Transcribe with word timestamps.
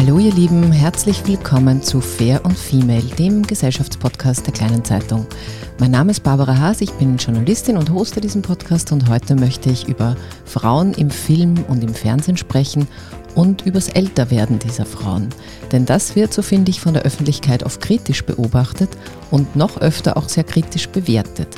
Hallo 0.00 0.18
ihr 0.18 0.32
Lieben, 0.32 0.72
herzlich 0.72 1.26
willkommen 1.26 1.82
zu 1.82 2.00
Fair 2.00 2.42
und 2.46 2.58
Female, 2.58 3.04
dem 3.18 3.42
Gesellschaftspodcast 3.42 4.46
der 4.46 4.54
kleinen 4.54 4.82
Zeitung. 4.82 5.26
Mein 5.78 5.90
Name 5.90 6.12
ist 6.12 6.22
Barbara 6.22 6.56
Haas, 6.56 6.80
ich 6.80 6.90
bin 6.92 7.18
Journalistin 7.18 7.76
und 7.76 7.92
hoste 7.92 8.22
diesen 8.22 8.40
Podcast 8.40 8.92
und 8.92 9.10
heute 9.10 9.34
möchte 9.34 9.68
ich 9.68 9.88
über 9.88 10.16
Frauen 10.46 10.94
im 10.94 11.10
Film 11.10 11.66
und 11.68 11.84
im 11.84 11.92
Fernsehen 11.92 12.38
sprechen 12.38 12.88
und 13.34 13.66
übers 13.66 13.88
Älterwerden 13.88 14.58
dieser 14.58 14.86
Frauen. 14.86 15.28
Denn 15.70 15.84
das 15.84 16.16
wird, 16.16 16.32
so 16.32 16.40
finde 16.40 16.70
ich, 16.70 16.80
von 16.80 16.94
der 16.94 17.02
Öffentlichkeit 17.02 17.62
oft 17.62 17.82
kritisch 17.82 18.24
beobachtet 18.24 18.88
und 19.30 19.54
noch 19.54 19.82
öfter 19.82 20.16
auch 20.16 20.30
sehr 20.30 20.44
kritisch 20.44 20.88
bewertet. 20.88 21.48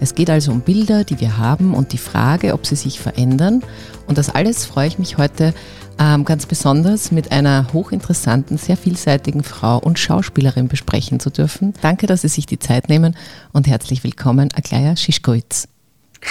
Es 0.00 0.14
geht 0.14 0.30
also 0.30 0.52
um 0.52 0.62
Bilder, 0.62 1.04
die 1.04 1.20
wir 1.20 1.36
haben 1.36 1.74
und 1.74 1.92
die 1.92 1.98
Frage, 1.98 2.54
ob 2.54 2.66
sie 2.66 2.76
sich 2.76 2.98
verändern. 2.98 3.62
Und 4.06 4.16
das 4.16 4.30
alles 4.30 4.64
freue 4.64 4.88
ich 4.88 4.98
mich 4.98 5.18
heute 5.18 5.52
ganz 6.00 6.46
besonders 6.46 7.12
mit 7.12 7.30
einer 7.30 7.74
hochinteressanten, 7.74 8.56
sehr 8.56 8.78
vielseitigen 8.78 9.42
Frau 9.42 9.76
und 9.78 9.98
Schauspielerin 9.98 10.68
besprechen 10.68 11.20
zu 11.20 11.28
dürfen. 11.28 11.74
Danke, 11.82 12.06
dass 12.06 12.22
Sie 12.22 12.28
sich 12.28 12.46
die 12.46 12.58
Zeit 12.58 12.88
nehmen 12.88 13.14
und 13.52 13.66
herzlich 13.66 14.02
willkommen, 14.02 14.48
Aglaya 14.54 14.96
Schischkowitz. 14.96 15.68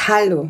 Hallo. 0.08 0.50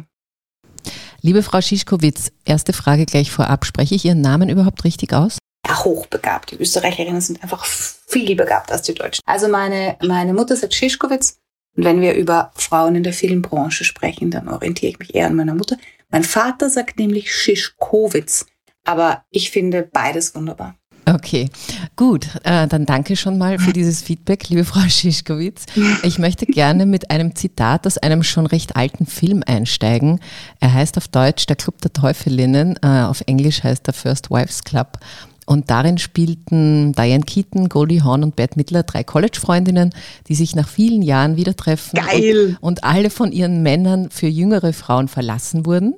Liebe 1.22 1.44
Frau 1.44 1.60
Schischkowitz, 1.60 2.32
erste 2.46 2.72
Frage 2.72 3.06
gleich 3.06 3.30
vorab. 3.30 3.66
Spreche 3.66 3.96
ich 3.96 4.06
Ihren 4.06 4.22
Namen 4.22 4.48
überhaupt 4.48 4.86
richtig 4.86 5.12
aus? 5.12 5.38
Ja, 5.68 5.84
hochbegabt. 5.84 6.52
Die 6.52 6.56
Österreicherinnen 6.56 7.20
sind 7.20 7.44
einfach 7.44 7.66
viel 7.66 8.38
begabter 8.38 8.76
als 8.76 8.84
die 8.84 8.94
Deutschen. 8.94 9.22
Also 9.26 9.50
meine, 9.50 9.98
meine 10.02 10.34
Mutter 10.34 10.56
sagt 10.56 10.74
Schischkowitz. 10.74 11.40
Und 11.76 11.84
wenn 11.84 12.00
wir 12.00 12.14
über 12.14 12.52
Frauen 12.56 12.96
in 12.96 13.04
der 13.04 13.14
Filmbranche 13.14 13.84
sprechen, 13.84 14.32
dann 14.32 14.48
orientiere 14.48 14.92
ich 14.94 15.00
mich 15.00 15.14
eher 15.14 15.28
an 15.28 15.36
meiner 15.36 15.56
Mutter. 15.56 15.76
Mein 16.10 16.24
Vater 16.24 16.70
sagt 16.70 17.00
nämlich 17.00 17.36
Schischkowitz. 17.36 18.46
Aber 18.86 19.24
ich 19.30 19.52
finde 19.52 19.84
beides 19.84 20.34
wunderbar. 20.36 20.76
Okay, 21.06 21.50
gut. 21.96 22.28
Äh, 22.44 22.68
dann 22.68 22.86
danke 22.86 23.16
schon 23.16 23.40
mal 23.40 23.58
für 23.58 23.74
dieses 23.74 24.02
Feedback, 24.04 24.48
liebe 24.50 24.64
Frau 24.64 24.82
Schischkowitz. 24.88 25.66
Ich 26.04 26.20
möchte 26.20 26.46
gerne 26.46 26.86
mit 26.86 27.10
einem 27.10 27.36
Zitat 27.36 27.88
aus 27.88 27.98
einem 27.98 28.22
schon 28.22 28.46
recht 28.46 28.76
alten 28.76 29.08
Film 29.08 29.44
einsteigen. 29.46 30.20
Er 30.60 30.74
heißt 30.74 30.98
auf 30.98 31.08
Deutsch 31.08 31.48
Der 31.48 31.56
Club 31.56 31.82
der 31.82 31.94
Teufelinnen, 31.94 32.78
äh, 32.84 33.04
auf 33.04 33.22
Englisch 33.26 33.64
heißt 33.64 33.88
er 33.88 33.94
First 33.94 34.30
Wives 34.30 34.64
Club. 34.64 35.00
Und 35.50 35.72
darin 35.72 35.98
spielten 35.98 36.92
Diane 36.92 37.24
Keaton, 37.24 37.70
Goldie 37.70 38.04
Hawn 38.04 38.24
und 38.24 38.36
Bette 38.36 38.56
Midler 38.56 38.84
drei 38.84 39.04
College-Freundinnen, 39.04 39.90
die 40.28 40.36
sich 40.36 40.56
nach 40.56 40.70
vielen 40.70 41.02
Jahren 41.02 41.38
wieder 41.38 41.56
treffen. 41.56 41.96
Geil! 41.96 42.56
Und, 42.62 42.78
und, 42.78 42.84
alle 42.84 43.10
von 43.10 43.32
ihren 43.32 43.64
Männern 43.64 44.12
für 44.12 44.28
jüngere 44.28 44.74
Frauen 44.74 45.08
verlassen 45.08 45.66
wurden. 45.66 45.96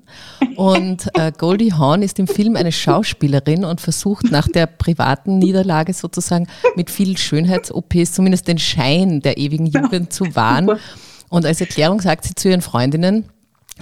Und 0.55 1.09
äh, 1.15 1.33
Goldie 1.37 1.73
Hawn 1.73 2.01
ist 2.01 2.17
im 2.17 2.27
Film 2.27 2.55
eine 2.55 2.71
Schauspielerin 2.71 3.65
und 3.65 3.81
versucht 3.81 4.31
nach 4.31 4.47
der 4.47 4.67
privaten 4.67 5.37
Niederlage 5.37 5.93
sozusagen 5.93 6.47
mit 6.77 6.89
vielen 6.89 7.17
Schönheits-OPs 7.17 8.13
zumindest 8.13 8.47
den 8.47 8.57
Schein 8.57 9.19
der 9.19 9.37
ewigen 9.37 9.65
Jugend 9.65 10.13
zu 10.13 10.33
wahren. 10.33 10.79
Und 11.27 11.45
als 11.45 11.59
Erklärung 11.59 11.99
sagt 11.99 12.23
sie 12.23 12.35
zu 12.35 12.47
ihren 12.47 12.61
Freundinnen, 12.61 13.25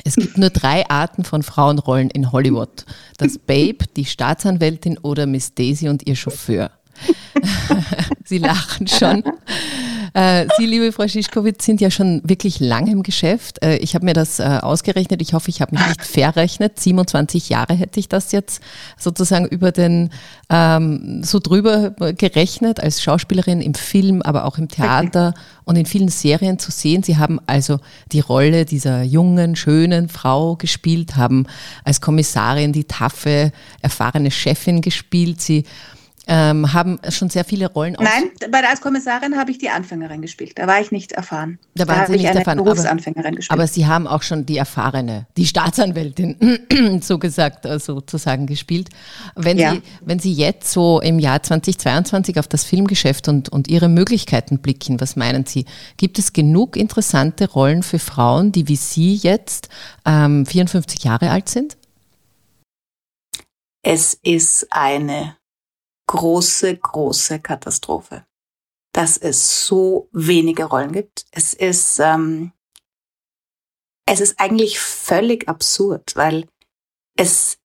es 0.03 0.15
gibt 0.15 0.37
nur 0.37 0.49
drei 0.49 0.89
Arten 0.89 1.23
von 1.23 1.43
Frauenrollen 1.43 2.09
in 2.09 2.31
Hollywood. 2.31 2.85
Das 3.17 3.37
Babe, 3.37 3.85
die 3.95 4.05
Staatsanwältin 4.05 4.97
oder 4.97 5.25
Miss 5.25 5.53
Daisy 5.53 5.89
und 5.89 6.07
ihr 6.07 6.15
Chauffeur. 6.15 6.71
Sie 8.29 8.37
lachen 8.37 8.87
schon. 8.87 9.23
Äh, 10.13 10.47
Sie, 10.57 10.65
liebe 10.65 10.91
Frau 10.91 11.07
Schischkowitz, 11.07 11.63
sind 11.63 11.81
ja 11.81 11.91
schon 11.91 12.21
wirklich 12.23 12.59
lange 12.59 12.89
im 12.89 13.03
Geschäft. 13.03 13.63
Äh, 13.63 13.77
ich 13.77 13.93
habe 13.93 14.05
mir 14.05 14.13
das 14.13 14.39
äh, 14.39 14.57
ausgerechnet. 14.59 15.21
Ich 15.21 15.33
hoffe, 15.33 15.49
ich 15.49 15.61
habe 15.61 15.75
mich 15.75 15.87
nicht 15.87 16.01
verrechnet. 16.03 16.79
27 16.79 17.49
Jahre 17.49 17.75
hätte 17.75 17.99
ich 17.99 18.09
das 18.09 18.31
jetzt 18.31 18.63
sozusagen 18.97 19.45
über 19.45 19.71
den, 19.71 20.09
ähm, 20.49 21.23
so 21.23 21.37
drüber 21.37 21.91
gerechnet, 21.91 22.79
als 22.79 23.03
Schauspielerin 23.03 23.61
im 23.61 23.75
Film, 23.75 24.23
aber 24.23 24.45
auch 24.45 24.57
im 24.57 24.67
Theater 24.67 25.35
und 25.63 25.75
in 25.75 25.85
vielen 25.85 26.09
Serien 26.09 26.57
zu 26.57 26.71
sehen. 26.71 27.03
Sie 27.03 27.17
haben 27.17 27.39
also 27.45 27.79
die 28.11 28.21
Rolle 28.21 28.65
dieser 28.65 29.03
jungen, 29.03 29.55
schönen 29.55 30.09
Frau 30.09 30.55
gespielt, 30.55 31.17
haben 31.17 31.45
als 31.83 32.01
Kommissarin 32.01 32.73
die 32.73 32.85
taffe, 32.85 33.51
erfahrene 33.81 34.31
Chefin 34.31 34.81
gespielt. 34.81 35.39
Sie 35.39 35.65
ähm, 36.29 36.73
haben 36.73 36.99
schon 37.09 37.31
sehr 37.31 37.43
viele 37.43 37.71
Rollen 37.71 37.97
Nein, 37.99 38.29
bei 38.51 38.61
der 38.61 38.69
als 38.69 38.81
Kommissarin 38.81 39.35
habe 39.35 39.49
ich 39.49 39.57
die 39.57 39.69
Anfängerin 39.69 40.21
gespielt. 40.21 40.53
Da 40.55 40.67
war 40.67 40.79
ich 40.79 40.91
nicht 40.91 41.11
erfahren. 41.11 41.57
Da, 41.73 41.85
da 41.85 41.95
habe 41.97 42.15
ich 42.15 42.27
eine 42.27 42.39
erfahren, 42.39 42.59
Berufsanfängerin 42.59 43.29
aber, 43.29 43.35
gespielt. 43.35 43.59
Aber 43.59 43.67
Sie 43.67 43.87
haben 43.87 44.05
auch 44.05 44.21
schon 44.21 44.45
die 44.45 44.57
erfahrene, 44.57 45.25
die 45.37 45.47
Staatsanwältin, 45.47 46.99
so 47.01 47.17
gesagt, 47.17 47.65
äh, 47.65 47.79
sozusagen 47.79 48.45
gespielt. 48.45 48.89
Wenn, 49.35 49.57
ja. 49.57 49.71
Sie, 49.71 49.81
wenn 50.01 50.19
Sie 50.19 50.31
jetzt 50.31 50.71
so 50.71 51.01
im 51.01 51.17
Jahr 51.17 51.41
2022 51.41 52.37
auf 52.37 52.47
das 52.47 52.63
Filmgeschäft 52.63 53.27
und, 53.27 53.49
und 53.49 53.67
Ihre 53.67 53.89
Möglichkeiten 53.89 54.59
blicken, 54.59 55.01
was 55.01 55.15
meinen 55.15 55.47
Sie? 55.47 55.65
Gibt 55.97 56.19
es 56.19 56.31
genug 56.31 56.77
interessante 56.77 57.49
Rollen 57.49 57.81
für 57.81 57.97
Frauen, 57.99 58.51
die 58.51 58.67
wie 58.67 58.75
Sie 58.75 59.15
jetzt 59.15 59.69
ähm, 60.05 60.45
54 60.45 61.03
Jahre 61.03 61.31
alt 61.31 61.49
sind? 61.49 61.75
Es 63.81 64.13
ist 64.13 64.67
eine 64.69 65.38
große, 66.09 66.75
große 66.75 67.39
Katastrophe, 67.39 68.25
dass 68.93 69.15
es 69.15 69.67
so 69.67 70.09
wenige 70.11 70.65
Rollen 70.65 70.91
gibt. 70.91 71.25
Es 71.31 71.53
ist, 71.53 71.99
ähm, 71.99 72.51
es 74.07 74.19
ist 74.19 74.39
eigentlich 74.39 74.79
völlig 74.79 75.47
absurd, 75.47 76.15
weil 76.15 76.47
es, 77.15 77.59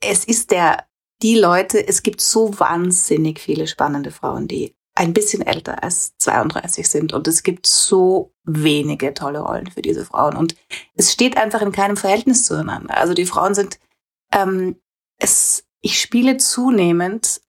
es 0.00 0.26
ist 0.26 0.50
der, 0.50 0.86
die 1.22 1.36
Leute, 1.36 1.88
es 1.88 2.02
gibt 2.02 2.20
so 2.20 2.58
wahnsinnig 2.60 3.40
viele 3.40 3.66
spannende 3.66 4.10
Frauen, 4.10 4.46
die 4.46 4.76
ein 4.94 5.14
bisschen 5.14 5.40
älter 5.40 5.82
als 5.82 6.18
32 6.18 6.86
sind 6.86 7.12
und 7.14 7.26
es 7.26 7.42
gibt 7.44 7.66
so 7.66 8.34
wenige 8.44 9.14
tolle 9.14 9.40
Rollen 9.40 9.68
für 9.68 9.80
diese 9.80 10.04
Frauen 10.04 10.36
und 10.36 10.54
es 10.96 11.12
steht 11.14 11.38
einfach 11.38 11.62
in 11.62 11.72
keinem 11.72 11.96
Verhältnis 11.96 12.44
zueinander. 12.44 12.94
Also 12.98 13.14
die 13.14 13.24
Frauen 13.24 13.54
sind, 13.54 13.80
ähm, 14.32 14.76
es, 15.18 15.64
ich 15.80 15.98
spiele 15.98 16.36
zunehmend 16.36 17.40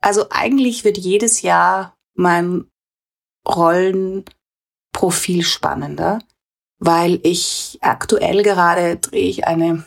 also 0.00 0.26
eigentlich 0.30 0.84
wird 0.84 0.98
jedes 0.98 1.42
Jahr 1.42 1.96
mein 2.14 2.70
Rollenprofil 3.46 5.42
spannender, 5.42 6.20
weil 6.78 7.20
ich 7.22 7.78
aktuell 7.80 8.42
gerade 8.42 8.96
drehe 8.96 9.28
ich 9.28 9.46
eine 9.46 9.86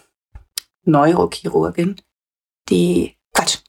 Neurochirurgin, 0.85 2.01
die, 2.69 3.17
Quatsch, 3.33 3.59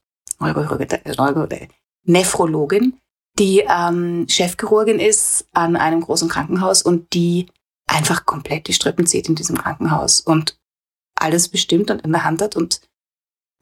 Neurologin, 0.41 1.69
Nephrologin, 2.05 2.99
die 3.39 3.65
ähm, 3.69 4.27
Chefchirurgin 4.29 5.01
ist 5.01 5.47
an 5.53 5.77
einem 5.77 6.01
großen 6.01 6.29
Krankenhaus 6.29 6.83
und 6.83 7.13
die 7.15 7.47
einfach 7.87 8.27
komplett 8.27 8.69
die 8.69 8.73
Strippen 8.73 9.07
zieht 9.07 9.29
in 9.29 9.35
diesem 9.35 9.59
Krankenhaus 9.59 10.21
und 10.21 10.59
alles 11.17 11.49
bestimmt 11.49 11.91
und 11.91 12.03
in 12.03 12.13
der 12.13 12.25
Hand 12.25 12.43
hat 12.43 12.57
und 12.57 12.81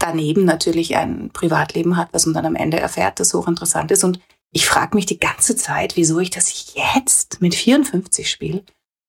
daneben 0.02 0.44
natürlich 0.44 0.96
ein 0.96 1.30
Privatleben 1.32 1.96
hat, 1.96 2.08
was 2.12 2.26
man 2.26 2.34
dann 2.34 2.46
am 2.46 2.56
Ende 2.56 2.80
erfährt, 2.80 3.20
das 3.20 3.34
hochinteressant 3.34 3.90
ist. 3.90 4.04
Und 4.04 4.20
ich 4.50 4.66
frage 4.66 4.96
mich 4.96 5.06
die 5.06 5.20
ganze 5.20 5.56
Zeit, 5.56 5.96
wieso 5.96 6.18
ich 6.18 6.30
das 6.30 6.74
jetzt 6.74 7.40
mit 7.40 7.54
54 7.54 8.30
spiele 8.30 8.64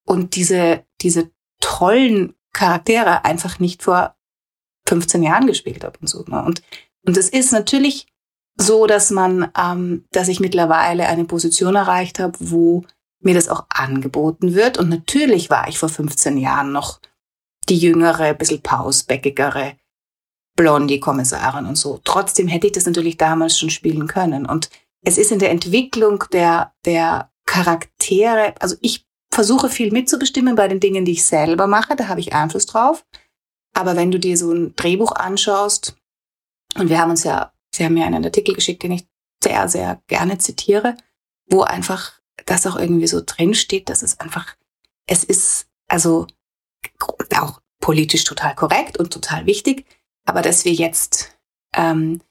und 0.05 0.35
diese, 0.35 0.85
diese 1.01 1.31
tollen 1.59 2.35
Charaktere 2.53 3.25
einfach 3.25 3.59
nicht 3.59 3.83
vor 3.83 4.15
15 4.87 5.23
Jahren 5.23 5.47
gespielt 5.47 5.83
habe 5.83 5.97
und 5.99 6.07
so. 6.07 6.23
Ne? 6.27 6.43
Und, 6.43 6.61
und 7.05 7.17
es 7.17 7.29
ist 7.29 7.51
natürlich 7.51 8.07
so, 8.55 8.85
dass 8.85 9.09
man, 9.09 9.51
ähm, 9.57 10.05
dass 10.11 10.27
ich 10.27 10.39
mittlerweile 10.39 11.07
eine 11.07 11.25
Position 11.25 11.75
erreicht 11.75 12.19
habe, 12.19 12.37
wo 12.39 12.85
mir 13.19 13.33
das 13.33 13.49
auch 13.49 13.65
angeboten 13.69 14.53
wird. 14.53 14.77
Und 14.77 14.89
natürlich 14.89 15.49
war 15.49 15.67
ich 15.67 15.79
vor 15.79 15.89
15 15.89 16.37
Jahren 16.37 16.71
noch 16.71 16.99
die 17.69 17.77
jüngere, 17.77 18.33
bisschen 18.33 18.61
pausbäckigere 18.61 19.75
Blondie-Kommissarin 20.55 21.65
und 21.65 21.75
so. 21.75 21.99
Trotzdem 22.03 22.47
hätte 22.47 22.67
ich 22.67 22.73
das 22.73 22.85
natürlich 22.85 23.17
damals 23.17 23.57
schon 23.57 23.69
spielen 23.69 24.07
können. 24.07 24.45
Und 24.45 24.69
es 25.01 25.17
ist 25.17 25.31
in 25.31 25.39
der 25.39 25.51
Entwicklung 25.51 26.23
der, 26.31 26.73
der 26.85 27.31
Charaktere, 27.45 28.53
also 28.59 28.75
ich 28.81 29.05
versuche 29.33 29.69
viel 29.69 29.91
mitzubestimmen 29.91 30.55
bei 30.55 30.67
den 30.67 30.79
Dingen, 30.79 31.05
die 31.05 31.13
ich 31.13 31.25
selber 31.25 31.67
mache, 31.67 31.95
da 31.95 32.07
habe 32.07 32.19
ich 32.19 32.33
Einfluss 32.33 32.65
drauf. 32.65 33.05
Aber 33.73 33.95
wenn 33.95 34.11
du 34.11 34.19
dir 34.19 34.37
so 34.37 34.51
ein 34.51 34.75
Drehbuch 34.75 35.11
anschaust, 35.13 35.95
und 36.75 36.89
wir 36.89 36.99
haben 36.99 37.11
uns 37.11 37.23
ja, 37.23 37.51
sie 37.73 37.83
haben 37.83 37.95
mir 37.95 38.05
einen 38.05 38.23
Artikel 38.23 38.53
geschickt, 38.53 38.83
den 38.83 38.91
ich 38.91 39.07
sehr, 39.43 39.67
sehr 39.67 40.01
gerne 40.07 40.37
zitiere, 40.37 40.95
wo 41.47 41.61
einfach 41.61 42.19
das 42.45 42.65
auch 42.67 42.75
irgendwie 42.75 43.07
so 43.07 43.21
drin 43.25 43.53
steht, 43.53 43.89
dass 43.89 44.03
es 44.03 44.19
einfach, 44.19 44.55
es 45.07 45.23
ist 45.23 45.67
also 45.87 46.27
auch 47.35 47.61
politisch 47.79 48.23
total 48.23 48.55
korrekt 48.55 48.97
und 48.97 49.11
total 49.11 49.45
wichtig, 49.45 49.85
aber 50.25 50.41
dass 50.41 50.65
wir 50.65 50.73
jetzt 50.73 51.37
ähm, 51.75 52.21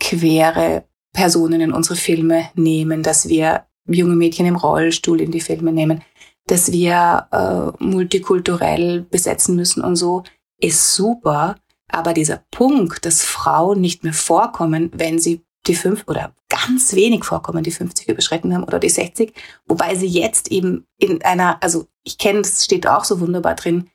queere 0.00 0.84
Personen 1.12 1.60
in 1.60 1.72
unsere 1.72 1.96
Filme 1.96 2.50
nehmen, 2.54 3.02
dass 3.02 3.28
wir 3.28 3.66
junge 3.86 4.14
Mädchen 4.14 4.46
im 4.46 4.56
Rollstuhl 4.56 5.20
in 5.20 5.30
die 5.30 5.40
Filme 5.40 5.72
nehmen, 5.72 6.02
dass 6.46 6.72
wir 6.72 7.28
äh, 7.30 7.84
multikulturell 7.84 9.02
besetzen 9.02 9.54
müssen 9.56 9.82
und 9.82 9.96
so, 9.96 10.22
ist 10.58 10.94
super. 10.94 11.56
Aber 11.88 12.14
dieser 12.14 12.42
Punkt, 12.50 13.04
dass 13.04 13.22
Frauen 13.22 13.80
nicht 13.80 14.02
mehr 14.02 14.14
vorkommen, 14.14 14.90
wenn 14.94 15.18
sie 15.18 15.42
die 15.66 15.74
fünf 15.74 16.04
oder 16.06 16.34
ganz 16.48 16.94
wenig 16.94 17.24
vorkommen, 17.24 17.62
die 17.62 17.70
50 17.70 18.08
überschritten 18.08 18.54
haben 18.54 18.64
oder 18.64 18.78
die 18.78 18.88
60, 18.88 19.32
wobei 19.66 19.94
sie 19.94 20.06
jetzt 20.06 20.50
eben 20.50 20.86
in 20.98 21.22
einer, 21.22 21.62
also 21.62 21.86
ich 22.02 22.18
kenne, 22.18 22.42
das 22.42 22.64
steht 22.64 22.86
auch 22.86 23.04
so 23.04 23.20
wunderbar 23.20 23.54
drin, 23.54 23.88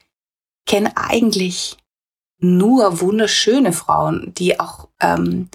kenne 0.65 0.91
eigentlich 0.95 1.77
nur 2.39 3.01
wunderschöne 3.01 3.73
Frauen, 3.73 4.33
die 4.35 4.59
auch 4.59 4.89
ähm, 4.99 5.49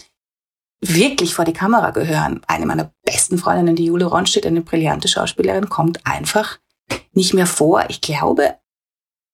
wirklich 0.80 1.34
vor 1.34 1.44
die 1.44 1.52
Kamera 1.52 1.90
gehören. 1.90 2.40
Eine 2.46 2.66
meiner 2.66 2.92
besten 3.04 3.38
Freundinnen, 3.38 3.76
die 3.76 3.86
Jule 3.86 4.06
Ronstedt, 4.06 4.46
eine 4.46 4.62
brillante 4.62 5.08
Schauspielerin, 5.08 5.68
kommt 5.68 6.04
einfach 6.04 6.58
nicht 7.12 7.34
mehr 7.34 7.46
vor. 7.46 7.84
Ich 7.88 8.00
glaube, 8.00 8.56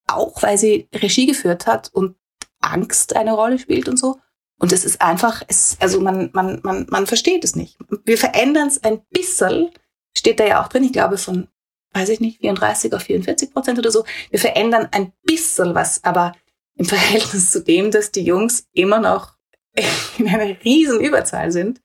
auch 0.06 0.42
weil 0.42 0.58
sie 0.58 0.88
Regie 0.94 1.26
geführt 1.26 1.66
hat 1.66 1.90
und 1.92 2.16
Angst 2.60 3.16
eine 3.16 3.32
Rolle 3.32 3.58
spielt 3.58 3.88
und 3.88 3.98
so. 3.98 4.18
Und 4.58 4.72
es 4.72 4.84
ist 4.84 5.00
einfach, 5.00 5.42
es, 5.46 5.76
also 5.80 6.00
man, 6.00 6.30
man, 6.32 6.60
man, 6.62 6.86
man 6.90 7.06
versteht 7.06 7.44
es 7.44 7.54
nicht. 7.54 7.78
Wir 8.04 8.18
verändern 8.18 8.68
es 8.68 8.82
ein 8.82 9.00
bisschen, 9.10 9.70
steht 10.16 10.40
da 10.40 10.46
ja 10.46 10.62
auch 10.62 10.68
drin, 10.68 10.84
ich 10.84 10.92
glaube 10.92 11.16
von, 11.16 11.48
weiß 11.92 12.08
ich 12.08 12.20
nicht, 12.20 12.40
34 12.40 12.92
auf 12.92 13.02
44 13.02 13.52
Prozent 13.52 13.78
oder 13.78 13.92
so. 13.92 14.04
Wir 14.30 14.40
verändern 14.40 14.88
ein 14.90 15.12
bisschen 15.22 15.74
was, 15.74 16.02
aber 16.02 16.32
im 16.78 16.86
Verhältnis 16.86 17.50
zu 17.50 17.62
dem, 17.62 17.90
dass 17.90 18.10
die 18.10 18.22
Jungs 18.22 18.66
immer 18.72 19.00
noch 19.00 19.34
in 20.18 20.28
einer 20.28 20.56
riesen 20.64 21.00
Überzahl 21.00 21.52
sind 21.52 21.80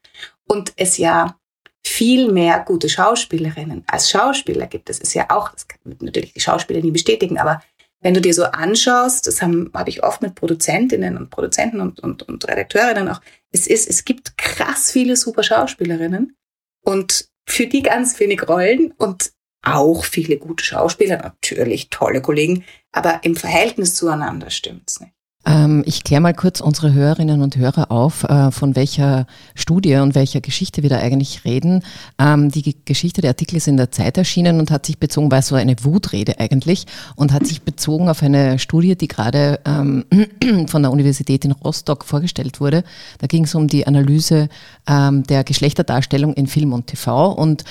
und 0.45 0.73
es 0.77 0.97
ja 0.97 1.37
viel 1.85 2.31
mehr 2.31 2.63
gute 2.65 2.87
Schauspielerinnen 2.87 3.83
als 3.87 4.09
Schauspieler 4.09 4.67
gibt. 4.67 4.87
Das 4.87 4.99
ist 4.99 5.13
ja 5.13 5.25
auch, 5.29 5.51
das 5.51 5.67
kann 5.67 5.79
natürlich 5.99 6.33
die 6.33 6.39
Schauspieler 6.39 6.81
nie 6.81 6.91
bestätigen, 6.91 7.37
aber 7.37 7.61
wenn 8.01 8.13
du 8.13 8.21
dir 8.21 8.33
so 8.33 8.43
anschaust, 8.43 9.27
das 9.27 9.41
habe 9.41 9.69
hab 9.73 9.87
ich 9.87 10.03
oft 10.03 10.21
mit 10.21 10.35
Produzentinnen 10.35 11.17
und 11.17 11.29
Produzenten 11.29 11.79
und, 11.79 11.99
und, 12.01 12.23
und 12.23 12.47
Redakteurinnen 12.47 13.09
auch, 13.09 13.21
es 13.51 13.67
ist, 13.67 13.89
es 13.89 14.05
gibt 14.05 14.37
krass 14.37 14.91
viele 14.91 15.15
super 15.15 15.43
Schauspielerinnen 15.43 16.35
und 16.83 17.29
für 17.47 17.67
die 17.67 17.81
ganz 17.81 18.19
wenig 18.19 18.47
Rollen 18.47 18.91
und 18.93 19.31
auch 19.63 20.05
viele 20.05 20.37
gute 20.37 20.63
Schauspieler, 20.63 21.17
natürlich 21.17 21.89
tolle 21.89 22.21
Kollegen, 22.21 22.63
aber 22.91 23.21
im 23.23 23.35
Verhältnis 23.35 23.95
zueinander 23.95 24.49
stimmt's 24.49 24.99
nicht. 24.99 25.13
Ähm, 25.45 25.83
ich 25.85 26.03
kläre 26.03 26.21
mal 26.21 26.33
kurz 26.33 26.61
unsere 26.61 26.93
Hörerinnen 26.93 27.41
und 27.41 27.57
Hörer 27.57 27.91
auf, 27.91 28.23
äh, 28.23 28.51
von 28.51 28.75
welcher 28.75 29.27
Studie 29.55 29.95
und 29.95 30.15
welcher 30.15 30.39
Geschichte 30.39 30.83
wir 30.83 30.89
da 30.89 30.99
eigentlich 30.99 31.43
reden. 31.43 31.83
Ähm, 32.17 32.49
die 32.49 32.75
Geschichte 32.85 33.21
der 33.21 33.31
Artikel 33.31 33.57
ist 33.57 33.67
in 33.67 33.75
der 33.75 33.91
Zeit 33.91 34.17
erschienen 34.17 34.59
und 34.59 34.71
hat 34.71 34.85
sich 34.85 34.99
bezogen, 34.99 35.31
war 35.31 35.41
so 35.41 35.55
eine 35.55 35.75
Wutrede 35.83 36.39
eigentlich, 36.39 36.85
und 37.15 37.33
hat 37.33 37.45
sich 37.45 37.63
bezogen 37.63 38.07
auf 38.07 38.23
eine 38.23 38.57
Studie, 38.57 38.95
die 38.95 39.09
gerade 39.09 39.59
ähm, 39.65 40.05
von 40.67 40.81
der 40.81 40.91
Universität 40.91 41.43
in 41.43 41.51
Rostock 41.51 42.05
vorgestellt 42.05 42.61
wurde. 42.61 42.83
Da 43.19 43.27
ging 43.27 43.43
es 43.43 43.53
um 43.53 43.67
die 43.67 43.85
Analyse 43.85 44.47
ähm, 44.87 45.23
der 45.23 45.43
Geschlechterdarstellung 45.43 46.33
in 46.35 46.47
Film 46.47 46.71
und 46.71 46.87
TV 46.87 47.31
und 47.33 47.65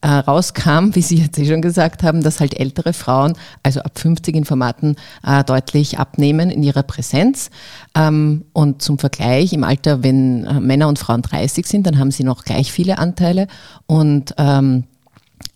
äh, 0.00 0.08
rauskam, 0.08 0.94
wie 0.94 1.02
Sie 1.02 1.16
jetzt 1.16 1.38
eh 1.38 1.46
schon 1.46 1.62
gesagt 1.62 2.02
haben, 2.02 2.22
dass 2.22 2.40
halt 2.40 2.58
ältere 2.58 2.92
Frauen, 2.92 3.34
also 3.62 3.80
ab 3.80 3.98
50 3.98 4.34
in 4.36 4.44
Formaten, 4.44 4.96
äh, 5.26 5.42
deutlich 5.42 5.98
abnehmen 5.98 6.50
in 6.50 6.62
ihrer 6.62 6.84
Präsenz. 6.84 7.50
Ähm, 7.96 8.44
und 8.52 8.80
zum 8.80 8.98
Vergleich, 8.98 9.52
im 9.52 9.64
Alter, 9.64 10.02
wenn 10.04 10.44
äh, 10.44 10.60
Männer 10.60 10.88
und 10.88 10.98
Frauen 10.98 11.22
30 11.22 11.66
sind, 11.66 11.86
dann 11.86 11.98
haben 11.98 12.10
sie 12.10 12.24
noch 12.24 12.44
gleich 12.44 12.72
viele 12.72 12.98
Anteile. 12.98 13.48
Und 13.86 14.34
ähm, 14.38 14.84
äh, 14.84 14.97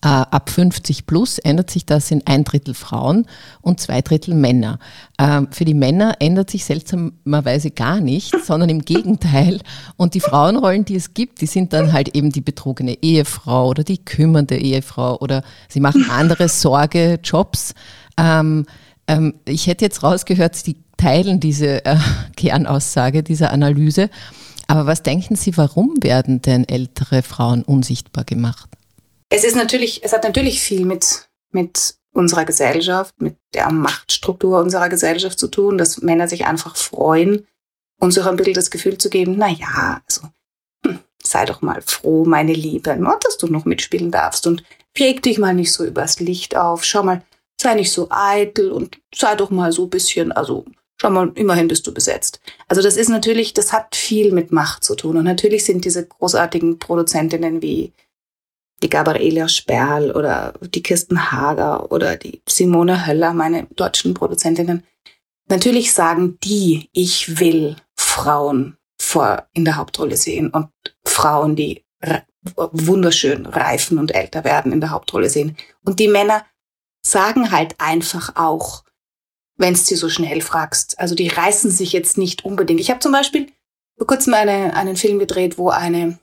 ab 0.03 0.51
50 0.51 1.07
plus 1.07 1.39
ändert 1.39 1.71
sich 1.71 1.87
das 1.87 2.11
in 2.11 2.27
ein 2.27 2.43
Drittel 2.43 2.75
Frauen 2.75 3.27
und 3.61 3.79
zwei 3.81 4.03
Drittel 4.03 4.35
Männer. 4.35 4.81
Ähm, 5.19 5.49
für 5.53 5.65
die 5.65 5.75
Männer 5.75 6.17
ändert 6.19 6.51
sich 6.51 6.65
seltsamerweise 6.65 7.71
gar 7.71 8.01
nichts, 8.01 8.33
sondern 8.47 8.69
im 8.69 8.81
Gegenteil. 8.85 9.61
Und 9.97 10.15
die 10.15 10.21
Frauenrollen, 10.21 10.85
die 10.85 10.97
es 10.97 11.15
gibt, 11.15 11.41
die 11.41 11.47
sind 11.47 11.73
dann 11.73 11.93
halt 11.93 12.17
eben 12.17 12.31
die 12.31 12.41
betrogene 12.41 13.01
Ehefrau 13.01 13.69
oder 13.69 13.85
die 13.85 13.99
kümmernde 13.99 14.57
Ehefrau 14.57 15.19
oder 15.19 15.45
sie 15.69 15.81
machen 15.81 16.11
andere 16.11 16.49
Sorgejobs. 16.49 17.75
Ähm, 18.17 18.67
ähm, 19.07 19.35
ich 19.45 19.69
hätte 19.69 19.85
jetzt 19.85 20.03
rausgehört, 20.03 20.67
die 20.67 20.77
teilen 20.97 21.39
diese 21.39 21.85
äh, 21.85 21.97
Kernaussage 22.37 23.23
dieser 23.23 23.53
Analyse. 23.53 24.11
Aber 24.67 24.87
was 24.87 25.03
denken 25.03 25.37
Sie, 25.37 25.57
warum 25.57 25.95
werden 26.01 26.41
denn 26.41 26.67
ältere 26.67 27.23
Frauen 27.23 27.63
unsichtbar 27.63 28.25
gemacht? 28.25 28.69
Es 29.35 29.45
ist 29.45 29.57
natürlich, 29.57 30.05
es 30.05 30.13
hat 30.13 30.25
natürlich 30.25 30.61
viel 30.61 30.85
mit, 30.85 31.31
mit 31.53 31.95
unserer 32.13 32.45
Gesellschaft, 32.45 33.15
mit 33.19 33.37
der 33.55 33.73
Machtstruktur 33.73 34.61
unserer 34.61 34.91
Gesellschaft 34.91 35.39
zu 35.39 35.49
tun, 35.49 35.79
dass 35.79 36.03
Männer 36.03 36.29
sich 36.29 36.45
einfach 36.45 36.77
freuen, 36.77 37.47
uns 37.99 38.19
auch 38.19 38.27
ein 38.27 38.37
bisschen 38.37 38.53
das 38.53 38.71
Gefühl 38.71 38.99
zu 38.99 39.09
geben, 39.09 39.37
na 39.39 39.49
ja, 39.49 40.03
also, 40.07 40.29
hm, 40.85 40.99
sei 41.23 41.47
doch 41.47 41.63
mal 41.63 41.81
froh, 41.81 42.27
meine 42.27 42.53
Liebe, 42.53 42.95
dass 43.23 43.39
du 43.39 43.47
noch 43.47 43.65
mitspielen 43.65 44.11
darfst 44.11 44.47
und 44.47 44.65
reg 44.99 45.23
dich 45.23 45.39
mal 45.39 45.55
nicht 45.55 45.73
so 45.73 45.83
übers 45.87 46.21
Licht 46.21 46.55
auf, 46.55 46.85
schau 46.85 47.03
mal, 47.03 47.23
sei 47.59 47.73
nicht 47.73 47.91
so 47.91 48.09
eitel 48.11 48.71
und 48.71 49.01
sei 49.15 49.35
doch 49.35 49.49
mal 49.49 49.73
so 49.73 49.85
ein 49.85 49.91
bisschen, 49.91 50.31
also, 50.33 50.67
schau 51.01 51.09
mal, 51.09 51.33
immerhin 51.37 51.69
bist 51.69 51.87
du 51.87 51.95
besetzt. 51.95 52.43
Also 52.69 52.83
das 52.83 52.99
ist 52.99 53.09
natürlich, 53.09 53.55
das 53.55 53.73
hat 53.73 53.97
viel 53.97 54.31
mit 54.31 54.53
Macht 54.53 54.85
zu 54.85 54.95
tun 54.95 55.17
und 55.17 55.25
natürlich 55.25 55.65
sind 55.65 55.87
diese 55.87 56.07
großartigen 56.07 56.79
Produzentinnen 56.79 57.63
wie 57.63 57.95
die 58.83 58.91
Gabriela 58.91 59.49
Sperl 59.49 60.11
oder 60.11 60.55
die 60.61 60.83
Kirsten 60.83 61.31
Hager 61.31 61.91
oder 61.93 62.17
die 62.17 62.43
Simone 62.49 63.07
Höller, 63.07 63.33
meine 63.33 63.67
deutschen 63.77 64.15
Produzentinnen. 64.15 64.85
Natürlich 65.49 65.93
sagen 65.93 66.39
die, 66.43 66.89
ich 66.93 67.39
will 67.39 67.77
Frauen 67.97 68.77
vor 69.01 69.47
in 69.53 69.65
der 69.65 69.77
Hauptrolle 69.77 70.17
sehen 70.17 70.51
und 70.51 70.69
Frauen, 71.05 71.57
die 71.57 71.85
wunderschön 72.55 73.47
reifen 73.47 73.99
und 73.99 74.15
älter 74.15 74.45
werden 74.45 74.73
in 74.73 74.81
der 74.81 74.91
Hauptrolle 74.91 75.31
sehen. 75.31 75.57
Und 75.85 76.01
die 76.01 76.09
Männer 76.09 76.45
sagen 77.05 77.51
halt 77.53 77.75
einfach 77.79 78.35
auch, 78.37 78.85
wenn 79.57 79.75
es 79.75 79.87
sie 79.87 79.97
so 79.97 80.09
schnell 80.09 80.41
fragst. 80.41 80.99
Also 80.99 81.15
die 81.15 81.29
reißen 81.29 81.71
sich 81.71 81.93
jetzt 81.93 82.19
nicht 82.19 82.45
unbedingt. 82.45 82.81
Ich 82.81 82.91
habe 82.91 83.01
zum 83.01 83.13
Beispiel 83.13 83.47
vor 83.97 84.07
kurzem 84.07 84.35
eine, 84.35 84.75
einen 84.75 84.97
Film 84.97 85.19
gedreht, 85.19 85.59
wo 85.59 85.69
eine 85.69 86.19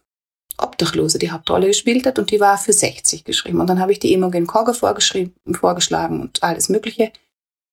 Obdachlose 0.62 1.20
die 1.20 1.32
Hauptrolle 1.32 1.68
gespielt 1.68 2.06
hat 2.06 2.20
und 2.20 2.32
die 2.32 2.40
war 2.40 2.58
für 2.58 2.74
60 2.74 3.24
geschrieben. 3.24 3.60
Und 3.62 3.68
dann 3.68 3.80
habe 3.80 3.92
ich 3.92 4.00
die 4.00 4.14
Imogen 4.14 4.48
Kogge 4.48 4.74
vorgeschlagen 4.74 6.22
und 6.22 6.44
alles 6.44 6.70
Mögliche. 6.70 7.12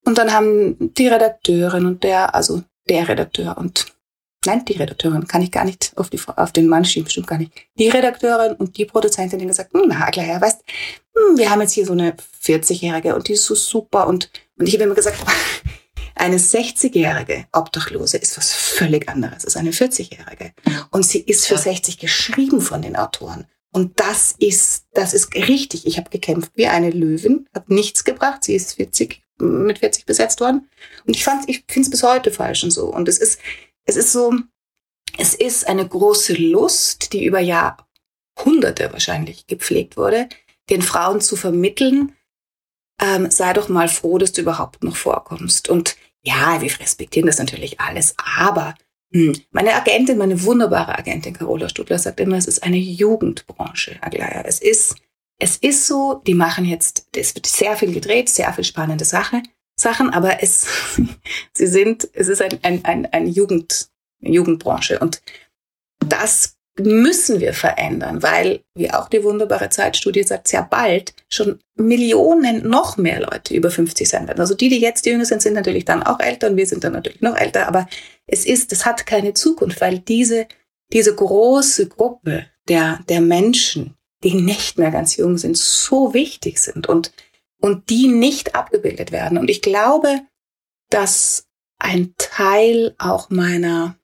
Und 0.04 0.18
dann 0.18 0.32
haben 0.32 0.76
die 0.94 1.08
Redakteurin 1.08 1.86
und 1.86 2.04
der, 2.04 2.34
also 2.34 2.62
der 2.88 3.08
Redakteur 3.08 3.58
und 3.58 3.86
nein, 4.46 4.64
die 4.64 4.74
Redakteurin, 4.74 5.26
kann 5.26 5.42
ich 5.42 5.50
gar 5.50 5.64
nicht 5.64 5.92
auf, 5.96 6.08
die, 6.10 6.20
auf 6.36 6.52
den 6.52 6.68
Mann 6.68 6.84
schieben, 6.84 7.04
bestimmt 7.04 7.26
gar 7.26 7.38
nicht. 7.38 7.52
Die 7.78 7.88
Redakteurin 7.88 8.54
und 8.54 8.76
die 8.76 8.84
Produzentin 8.84 9.40
haben 9.40 9.48
gesagt, 9.48 9.72
hm, 9.72 9.86
na, 9.88 10.10
klar, 10.10 10.26
ja, 10.26 10.40
weißt, 10.40 10.62
hm, 11.14 11.36
wir 11.36 11.50
haben 11.50 11.60
jetzt 11.60 11.72
hier 11.72 11.84
so 11.84 11.92
eine 11.92 12.14
40-Jährige 12.42 13.14
und 13.14 13.28
die 13.28 13.32
ist 13.32 13.44
so 13.44 13.54
super 13.54 14.06
und, 14.06 14.30
und 14.58 14.68
ich 14.68 14.74
habe 14.74 14.84
immer 14.84 14.94
gesagt, 14.94 15.18
eine 16.16 16.38
60-jährige 16.38 17.46
Obdachlose 17.52 18.16
ist 18.16 18.36
was 18.38 18.52
völlig 18.52 19.08
anderes 19.08 19.44
als 19.44 19.56
eine 19.56 19.70
40-jährige. 19.70 20.52
Und 20.90 21.04
sie 21.04 21.20
ist 21.20 21.46
für 21.46 21.58
60 21.58 21.98
geschrieben 21.98 22.60
von 22.60 22.82
den 22.82 22.96
Autoren. 22.96 23.46
Und 23.72 24.00
das 24.00 24.34
ist, 24.38 24.86
das 24.94 25.12
ist 25.12 25.34
richtig. 25.34 25.86
Ich 25.86 25.98
habe 25.98 26.08
gekämpft 26.08 26.52
wie 26.54 26.66
eine 26.66 26.90
Löwin, 26.90 27.46
hat 27.54 27.68
nichts 27.68 28.04
gebracht. 28.04 28.44
Sie 28.44 28.54
ist 28.54 28.74
40, 28.74 29.22
mit 29.38 29.80
40 29.80 30.06
besetzt 30.06 30.40
worden. 30.40 30.70
Und 31.06 31.14
ich 31.14 31.22
fand, 31.22 31.48
ich 31.50 31.64
finde 31.68 31.86
es 31.86 31.90
bis 31.90 32.02
heute 32.02 32.30
falsch 32.30 32.64
und 32.64 32.70
so. 32.70 32.86
Und 32.86 33.08
es 33.08 33.18
ist, 33.18 33.38
es 33.84 33.96
ist 33.96 34.12
so, 34.12 34.32
es 35.18 35.34
ist 35.34 35.68
eine 35.68 35.86
große 35.86 36.32
Lust, 36.32 37.12
die 37.12 37.26
über 37.26 37.40
Jahrhunderte 37.40 38.90
wahrscheinlich 38.92 39.46
gepflegt 39.46 39.98
wurde, 39.98 40.30
den 40.70 40.80
Frauen 40.80 41.20
zu 41.20 41.36
vermitteln, 41.36 42.16
ähm, 43.00 43.30
sei 43.30 43.52
doch 43.52 43.68
mal 43.68 43.88
froh, 43.88 44.16
dass 44.16 44.32
du 44.32 44.40
überhaupt 44.40 44.82
noch 44.82 44.96
vorkommst. 44.96 45.68
Und 45.68 45.96
ja, 46.26 46.60
wir 46.60 46.80
respektieren 46.80 47.26
das 47.26 47.38
natürlich 47.38 47.80
alles, 47.80 48.14
aber 48.36 48.74
hm, 49.12 49.32
meine 49.52 49.74
Agentin, 49.74 50.18
meine 50.18 50.42
wunderbare 50.42 50.98
Agentin 50.98 51.32
Carola 51.32 51.68
Stutler 51.68 51.98
sagt 51.98 52.18
immer, 52.20 52.36
es 52.36 52.46
ist 52.46 52.62
eine 52.62 52.76
Jugendbranche, 52.76 53.96
Aglaya. 54.00 54.42
Es 54.44 54.60
ist, 54.60 54.96
es 55.38 55.56
ist 55.56 55.86
so, 55.86 56.20
die 56.26 56.34
machen 56.34 56.64
jetzt, 56.64 57.06
es 57.14 57.34
wird 57.34 57.46
sehr 57.46 57.76
viel 57.76 57.92
gedreht, 57.92 58.28
sehr 58.28 58.52
viel 58.52 58.64
spannende 58.64 59.04
Sache, 59.04 59.42
Sachen, 59.78 60.10
aber 60.10 60.42
es, 60.42 60.66
sie 61.54 61.66
sind, 61.66 62.08
es 62.12 62.28
ist 62.28 62.42
ein, 62.42 62.58
ein, 62.62 62.84
ein, 62.84 63.06
ein 63.06 63.28
Jugend, 63.28 63.90
Jugendbranche 64.20 64.98
und 64.98 65.22
das 66.00 66.55
müssen 66.78 67.40
wir 67.40 67.54
verändern, 67.54 68.22
weil, 68.22 68.60
wie 68.74 68.90
auch 68.90 69.08
die 69.08 69.24
wunderbare 69.24 69.70
Zeitstudie 69.70 70.22
sagt, 70.22 70.48
sehr 70.48 70.62
bald 70.62 71.14
schon 71.28 71.58
Millionen 71.76 72.68
noch 72.68 72.96
mehr 72.96 73.20
Leute 73.20 73.54
über 73.54 73.70
50 73.70 74.08
sein 74.08 74.28
werden. 74.28 74.40
Also 74.40 74.54
die, 74.54 74.68
die 74.68 74.80
jetzt 74.80 75.06
jünger 75.06 75.24
sind, 75.24 75.42
sind 75.42 75.54
natürlich 75.54 75.84
dann 75.84 76.02
auch 76.02 76.20
älter 76.20 76.48
und 76.48 76.56
wir 76.56 76.66
sind 76.66 76.84
dann 76.84 76.92
natürlich 76.92 77.22
noch 77.22 77.36
älter, 77.36 77.66
aber 77.66 77.88
es 78.26 78.44
ist, 78.44 78.72
es 78.72 78.84
hat 78.84 79.06
keine 79.06 79.34
Zukunft, 79.34 79.80
weil 79.80 80.00
diese, 80.00 80.46
diese 80.92 81.14
große 81.14 81.88
Gruppe 81.88 82.46
der, 82.68 83.00
der 83.08 83.20
Menschen, 83.20 83.94
die 84.22 84.34
nicht 84.34 84.78
mehr 84.78 84.90
ganz 84.90 85.16
jung 85.16 85.38
sind, 85.38 85.56
so 85.56 86.12
wichtig 86.12 86.58
sind 86.58 86.88
und, 86.88 87.12
und 87.60 87.88
die 87.90 88.08
nicht 88.08 88.54
abgebildet 88.54 89.12
werden. 89.12 89.38
Und 89.38 89.48
ich 89.48 89.62
glaube, 89.62 90.20
dass 90.90 91.46
ein 91.78 92.14
Teil 92.18 92.94
auch 92.98 93.30
meiner 93.30 93.95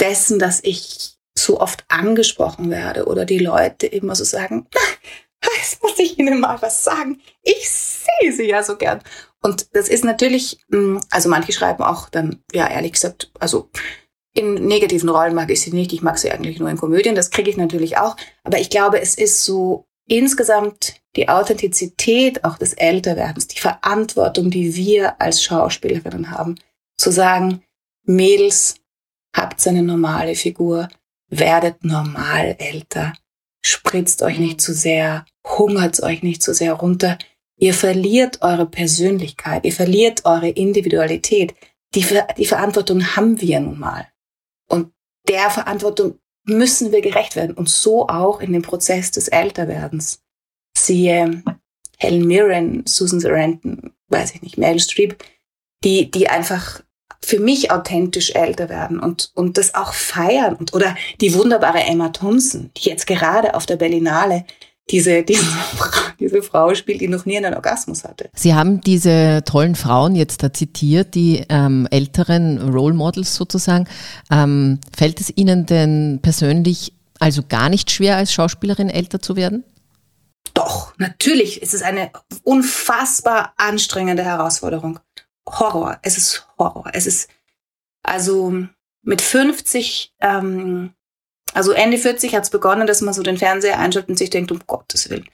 dessen, 0.00 0.38
dass 0.38 0.60
ich 0.62 1.16
so 1.38 1.60
oft 1.60 1.84
angesprochen 1.88 2.70
werde 2.70 3.06
oder 3.06 3.24
die 3.24 3.38
Leute 3.38 3.86
immer 3.86 4.14
so 4.14 4.24
sagen, 4.24 4.66
jetzt 5.58 5.82
muss 5.82 5.98
ich 5.98 6.18
Ihnen 6.18 6.40
mal 6.40 6.60
was 6.62 6.84
sagen. 6.84 7.20
Ich 7.42 7.68
sehe 7.68 8.32
Sie 8.32 8.48
ja 8.48 8.62
so 8.62 8.76
gern. 8.76 9.02
Und 9.42 9.74
das 9.76 9.88
ist 9.88 10.04
natürlich, 10.04 10.58
hm, 10.70 11.00
also 11.10 11.28
manche 11.28 11.52
schreiben 11.52 11.82
auch 11.82 12.08
dann, 12.08 12.42
ja, 12.52 12.68
ehrlich 12.68 12.92
gesagt, 12.92 13.30
also 13.38 13.70
in 14.36 14.54
negativen 14.54 15.08
Rollen 15.08 15.34
mag 15.34 15.50
ich 15.50 15.62
sie 15.62 15.72
nicht. 15.72 15.92
Ich 15.92 16.02
mag 16.02 16.18
sie 16.18 16.30
eigentlich 16.30 16.58
nur 16.58 16.68
in 16.68 16.76
Komödien. 16.76 17.14
Das 17.14 17.30
kriege 17.30 17.48
ich 17.48 17.56
natürlich 17.56 17.96
auch. 17.96 18.16
Aber 18.44 18.58
ich 18.58 18.68
glaube, 18.68 19.00
es 19.00 19.14
ist 19.14 19.44
so 19.44 19.86
insgesamt 20.06 21.00
die 21.16 21.28
Authentizität 21.28 22.44
auch 22.44 22.58
des 22.58 22.74
Älterwerdens, 22.74 23.48
die 23.48 23.58
Verantwortung, 23.58 24.50
die 24.50 24.76
wir 24.76 25.20
als 25.20 25.42
Schauspielerinnen 25.42 26.30
haben, 26.30 26.56
zu 26.98 27.10
sagen, 27.10 27.62
Mädels, 28.04 28.76
habt 29.36 29.66
eine 29.66 29.82
normale 29.82 30.34
Figur, 30.34 30.88
werdet 31.28 31.84
normal 31.84 32.56
älter, 32.58 33.12
spritzt 33.64 34.22
euch 34.22 34.38
nicht 34.38 34.60
zu 34.60 34.72
sehr, 34.72 35.24
hungert 35.46 36.02
euch 36.02 36.22
nicht 36.22 36.42
zu 36.42 36.54
sehr 36.54 36.72
runter. 36.72 37.18
Ihr 37.58 37.74
verliert 37.74 38.42
eure 38.42 38.66
Persönlichkeit, 38.66 39.64
ihr 39.64 39.72
verliert 39.72 40.24
eure 40.24 40.48
Individualität. 40.48 41.54
Die, 41.94 42.04
die 42.36 42.46
Verantwortung 42.46 43.16
haben 43.16 43.40
wir 43.40 43.60
nun 43.60 43.78
mal. 43.78 44.08
Und 44.68 44.92
der 45.28 45.50
Verantwortung 45.50 46.18
müssen 46.44 46.92
wir 46.92 47.00
gerecht 47.00 47.36
werden. 47.36 47.56
Und 47.56 47.68
so 47.68 48.08
auch 48.08 48.40
in 48.40 48.52
dem 48.52 48.62
Prozess 48.62 49.10
des 49.10 49.28
Älterwerdens. 49.28 50.22
Siehe 50.76 51.42
Helen 51.98 52.26
Mirren, 52.26 52.86
Susan 52.86 53.20
Sarandon, 53.20 53.94
weiß 54.08 54.34
ich 54.34 54.42
nicht, 54.42 54.58
Meryl 54.58 54.80
Streep, 54.80 55.24
die, 55.82 56.10
die 56.10 56.28
einfach 56.28 56.82
für 57.26 57.40
mich 57.40 57.72
authentisch 57.72 58.36
älter 58.36 58.68
werden 58.68 59.00
und, 59.00 59.32
und 59.34 59.58
das 59.58 59.74
auch 59.74 59.92
feiern. 59.94 60.54
Und, 60.54 60.74
oder 60.74 60.94
die 61.20 61.34
wunderbare 61.34 61.80
Emma 61.80 62.10
Thompson, 62.10 62.70
die 62.76 62.88
jetzt 62.88 63.08
gerade 63.08 63.56
auf 63.56 63.66
der 63.66 63.74
Berlinale 63.74 64.44
diese, 64.90 65.24
diese, 65.24 65.44
diese 66.20 66.40
Frau 66.40 66.72
spielt, 66.76 67.00
die 67.00 67.08
noch 67.08 67.26
nie 67.26 67.36
einen 67.36 67.54
Orgasmus 67.54 68.04
hatte. 68.04 68.30
Sie 68.32 68.54
haben 68.54 68.80
diese 68.80 69.42
tollen 69.44 69.74
Frauen 69.74 70.14
jetzt 70.14 70.44
da 70.44 70.52
zitiert, 70.52 71.16
die 71.16 71.44
ähm, 71.48 71.88
älteren 71.90 72.72
Role 72.72 72.94
Models 72.94 73.34
sozusagen. 73.34 73.88
Ähm, 74.30 74.78
fällt 74.96 75.20
es 75.20 75.36
Ihnen 75.36 75.66
denn 75.66 76.20
persönlich 76.22 76.92
also 77.18 77.42
gar 77.42 77.68
nicht 77.70 77.90
schwer, 77.90 78.18
als 78.18 78.32
Schauspielerin 78.32 78.88
älter 78.88 79.20
zu 79.20 79.34
werden? 79.34 79.64
Doch, 80.54 80.96
natürlich 80.96 81.60
ist 81.60 81.74
es 81.74 81.82
eine 81.82 82.10
unfassbar 82.44 83.52
anstrengende 83.56 84.22
Herausforderung. 84.22 85.00
Horror. 85.48 85.98
Es 86.02 86.16
ist 86.16 86.45
Horror. 86.58 86.90
Es 86.92 87.06
ist 87.06 87.30
also 88.02 88.52
mit 89.02 89.20
50, 89.20 90.14
ähm, 90.20 90.92
also 91.54 91.72
Ende 91.72 91.98
40 91.98 92.34
hat 92.34 92.44
es 92.44 92.50
begonnen, 92.50 92.86
dass 92.86 93.00
man 93.00 93.14
so 93.14 93.22
den 93.22 93.38
Fernseher 93.38 93.78
einschaltet 93.78 94.10
und 94.10 94.18
sich 94.18 94.30
denkt, 94.30 94.52
um 94.52 94.60
Gottes 94.66 95.10
Willen. 95.10 95.28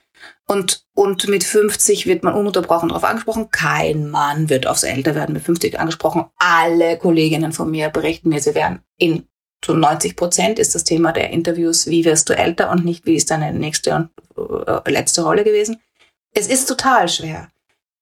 Und, 0.47 0.85
und 0.95 1.27
mit 1.29 1.43
50 1.43 2.07
wird 2.07 2.23
man 2.23 2.35
ununterbrochen 2.35 2.91
darauf 2.91 3.05
angesprochen. 3.05 3.51
Kein 3.51 4.09
Mann 4.11 4.49
wird 4.49 4.67
aufs 4.67 4.85
Älterwerden 4.85 5.33
mit 5.33 5.43
50 5.43 5.81
angesprochen. 5.81 6.27
Alle 6.37 6.99
Kolleginnen 6.99 7.53
von 7.53 7.71
mir 7.71 7.89
berichten 7.89 8.29
mir, 8.29 8.41
sie 8.41 8.55
werden 8.55 8.83
in 8.99 9.27
zu 9.63 9.75
90 9.75 10.17
Prozent 10.17 10.59
ist 10.59 10.75
das 10.75 10.85
Thema 10.85 11.13
der 11.13 11.31
Interviews, 11.31 11.87
wie 11.87 12.05
wirst 12.05 12.29
du 12.29 12.37
älter 12.37 12.71
und 12.71 12.85
nicht, 12.85 13.07
wie 13.07 13.15
ist 13.15 13.31
deine 13.31 13.53
nächste 13.53 13.95
und 13.95 14.11
äh, 14.37 14.91
letzte 14.91 15.23
Rolle 15.23 15.45
gewesen. 15.45 15.81
Es 16.35 16.49
ist 16.49 16.67
total 16.67 17.09
schwer. 17.09 17.49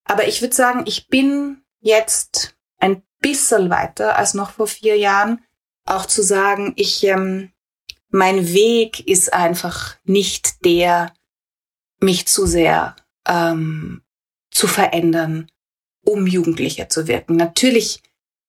Aber 0.04 0.26
ich 0.26 0.40
würde 0.40 0.54
sagen, 0.54 0.84
ich 0.86 1.08
bin 1.08 1.62
jetzt 1.80 2.56
ein 2.78 3.02
bisschen 3.20 3.70
weiter 3.70 4.16
als 4.16 4.34
noch 4.34 4.50
vor 4.50 4.66
vier 4.66 4.96
Jahren, 4.96 5.44
auch 5.86 6.06
zu 6.06 6.22
sagen, 6.22 6.72
ich, 6.76 7.04
ähm, 7.04 7.52
mein 8.10 8.52
Weg 8.52 9.06
ist 9.06 9.32
einfach 9.32 9.96
nicht 10.04 10.64
der, 10.64 11.12
mich 12.00 12.26
zu 12.26 12.46
sehr 12.46 12.96
ähm, 13.26 14.02
zu 14.50 14.66
verändern, 14.66 15.50
um 16.04 16.26
Jugendlicher 16.26 16.88
zu 16.88 17.06
wirken. 17.06 17.36
Natürlich 17.36 18.02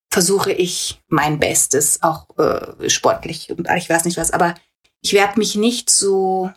versuche 0.10 0.52
ich 0.52 1.02
mein 1.08 1.40
Bestes, 1.40 2.02
auch 2.02 2.28
äh, 2.38 2.90
sportlich 2.90 3.52
und 3.52 3.68
ich 3.78 3.90
weiß 3.90 4.06
nicht 4.06 4.18
was, 4.18 4.32
aber 4.32 4.56
ich 5.02 5.14
werde 5.14 5.40
mich 5.40 5.56
nicht 5.56 5.90
so 5.90 6.52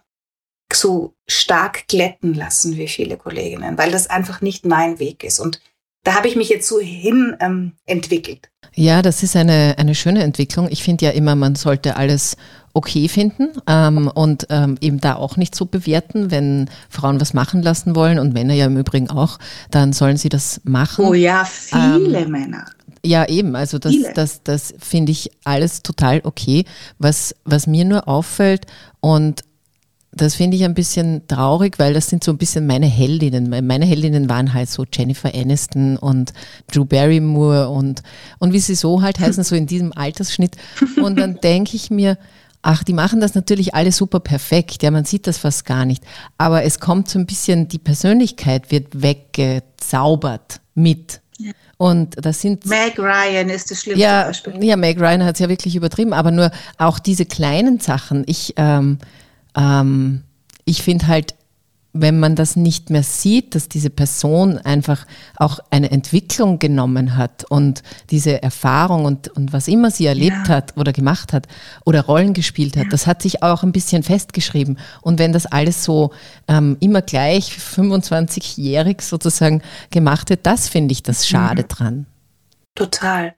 so 0.73 1.15
stark 1.29 1.87
glätten 1.89 2.35
lassen 2.35 2.77
wie 2.77 2.89
viele 2.89 3.17
Kolleginnen, 3.17 3.79
weil 3.79 3.93
das 3.93 4.09
einfach 4.09 4.41
nicht 4.41 4.65
mein 4.67 4.99
Weg 4.99 5.23
ist. 5.23 5.39
Und 5.39 5.61
da 6.05 6.15
habe 6.15 6.29
ich 6.29 6.37
mich 6.37 6.49
jetzt 6.49 6.69
so 6.69 6.79
hin 6.79 7.37
ähm, 7.41 7.73
entwickelt. 7.87 8.51
Ja, 8.75 9.03
das 9.03 9.23
ist 9.23 9.37
eine, 9.37 9.75
eine 9.79 9.95
schöne 9.95 10.23
Entwicklung. 10.23 10.69
Ich 10.71 10.83
finde 10.83 11.07
ja 11.07 11.11
immer, 11.13 11.35
man 11.35 11.55
sollte 11.55 11.97
alles 11.97 12.37
okay 12.73 13.09
finden 13.09 13.51
ähm, 13.67 14.09
und 14.09 14.47
ähm, 14.51 14.77
eben 14.81 15.01
da 15.01 15.15
auch 15.15 15.37
nicht 15.37 15.55
so 15.55 15.65
bewerten, 15.65 16.31
wenn 16.31 16.69
Frauen 16.91 17.21
was 17.21 17.33
machen 17.33 17.63
lassen 17.63 17.95
wollen 17.95 18.19
und 18.19 18.35
Männer 18.35 18.55
ja 18.55 18.67
im 18.67 18.77
Übrigen 18.77 19.11
auch, 19.11 19.39
dann 19.71 19.93
sollen 19.93 20.17
sie 20.17 20.29
das 20.29 20.61
machen. 20.65 21.05
Oh 21.05 21.15
ja, 21.15 21.45
viele 21.45 22.21
ähm, 22.21 22.31
Männer. 22.31 22.67
Ja, 23.05 23.27
eben. 23.29 23.55
Also 23.55 23.79
das, 23.79 23.95
das, 24.15 24.43
das 24.43 24.75
finde 24.79 25.13
ich 25.13 25.31
alles 25.45 25.83
total 25.83 26.23
okay. 26.25 26.65
Was, 26.99 27.35
was 27.45 27.67
mir 27.67 27.85
nur 27.85 28.09
auffällt 28.09 28.67
und 29.01 29.45
das 30.17 30.35
finde 30.35 30.57
ich 30.57 30.65
ein 30.65 30.75
bisschen 30.75 31.27
traurig, 31.29 31.79
weil 31.79 31.95
das 31.95 32.09
sind 32.09 32.25
so 32.25 32.33
ein 32.33 32.39
bisschen 32.39 32.67
meine 32.67 32.87
Heldinnen. 32.87 33.49
Meine 33.67 33.85
Heldinnen 33.85 34.29
waren 34.29 34.55
halt 34.55 34.71
so 34.71 34.85
Jennifer 34.91 35.35
Aniston 35.35 35.97
und 35.97 36.33
Drew 36.73 36.85
Barrymore 36.85 37.69
und, 37.69 38.03
und 38.39 38.53
wie 38.53 38.61
sie 38.61 38.75
so 38.75 39.03
halt 39.03 39.19
heißen, 39.19 39.45
so 39.45 39.55
in 39.55 39.67
diesem 39.67 39.93
Altersschnitt. 39.93 40.57
Und 41.03 41.19
dann 41.19 41.41
denke 41.43 41.77
ich 41.77 41.91
mir, 41.91 42.17
ach, 42.63 42.83
die 42.85 42.93
machen 42.93 43.21
das 43.21 43.35
natürlich 43.35 43.75
alle 43.75 43.93
super 43.93 44.21
perfekt. 44.21 44.83
Ja, 44.83 44.91
man 44.91 45.05
sieht 45.05 45.27
das 45.27 45.39
fast 45.39 45.65
gar 45.65 45.85
nicht. 45.85 46.05
Aber 46.39 46.63
es 46.65 46.81
kommt 46.81 47.09
so 47.09 47.19
ein 47.19 47.27
bisschen, 47.27 47.69
die 47.69 47.79
Persönlichkeit 47.79 48.71
wird 48.71 49.03
weggezaubert 49.03 50.61
mit. 50.75 51.21
Ja. 51.39 51.53
Und 51.77 52.25
das 52.25 52.41
sind. 52.41 52.67
Meg 52.67 52.99
Ryan 52.99 53.51
ist 53.51 53.71
das 53.71 53.81
schlimmste 53.81 54.03
ja, 54.03 54.25
Beispiel. 54.25 54.65
Ja, 54.65 54.77
Meg 54.77 55.01
Ryan 55.01 55.25
hat 55.25 55.35
es 55.35 55.41
ja 55.41 55.49
wirklich 55.49 55.75
übertrieben, 55.77 56.13
aber 56.13 56.31
nur 56.31 56.51
auch 56.79 56.99
diese 56.99 57.27
kleinen 57.27 57.81
Sachen. 57.81 58.23
Ich, 58.27 58.55
ähm, 58.57 58.99
ähm, 59.57 60.23
ich 60.65 60.83
finde 60.83 61.07
halt, 61.07 61.35
wenn 61.97 62.19
man 62.19 62.35
das 62.35 62.57
nicht 62.57 62.91
mehr 62.91 63.05
sieht, 63.05 63.55
dass 63.55 63.69
diese 63.69 63.89
Person 63.89 64.59
einfach 64.59 65.07
auch 65.37 65.61
eine 65.71 65.93
Entwicklung 65.93 66.59
genommen 66.59 67.17
hat 67.17 67.45
und 67.49 67.85
diese 68.11 68.43
Erfahrung 68.43 69.05
und, 69.05 69.29
und 69.29 69.53
was 69.53 69.69
immer 69.69 69.93
sie 69.93 70.07
erlebt 70.07 70.49
ja. 70.49 70.57
hat 70.57 70.77
oder 70.77 70.93
gemacht 70.93 71.33
hat 71.33 71.47
oder 71.85 72.05
Rollen 72.05 72.35
gespielt 72.35 72.77
hat, 72.77 72.85
ja. 72.85 72.91
das 72.91 73.07
hat 73.07 73.23
sich 73.23 73.45
auch 73.45 73.63
ein 73.63 73.71
bisschen 73.71 74.03
festgeschrieben. 74.03 74.79
Und 75.03 75.21
wenn 75.21 75.33
das 75.33 75.47
alles 75.47 75.85
so 75.85 76.11
ähm, 76.49 76.77
immer 76.81 77.01
gleich 77.01 77.53
25-jährig 77.53 79.01
sozusagen 79.01 79.63
gemacht 79.91 80.31
wird, 80.31 80.47
das 80.47 80.69
finde 80.69 80.93
ich 80.93 81.05
das 81.05 81.29
schade 81.29 81.63
mhm. 81.63 81.69
dran. 81.69 82.07
Total. 82.75 83.35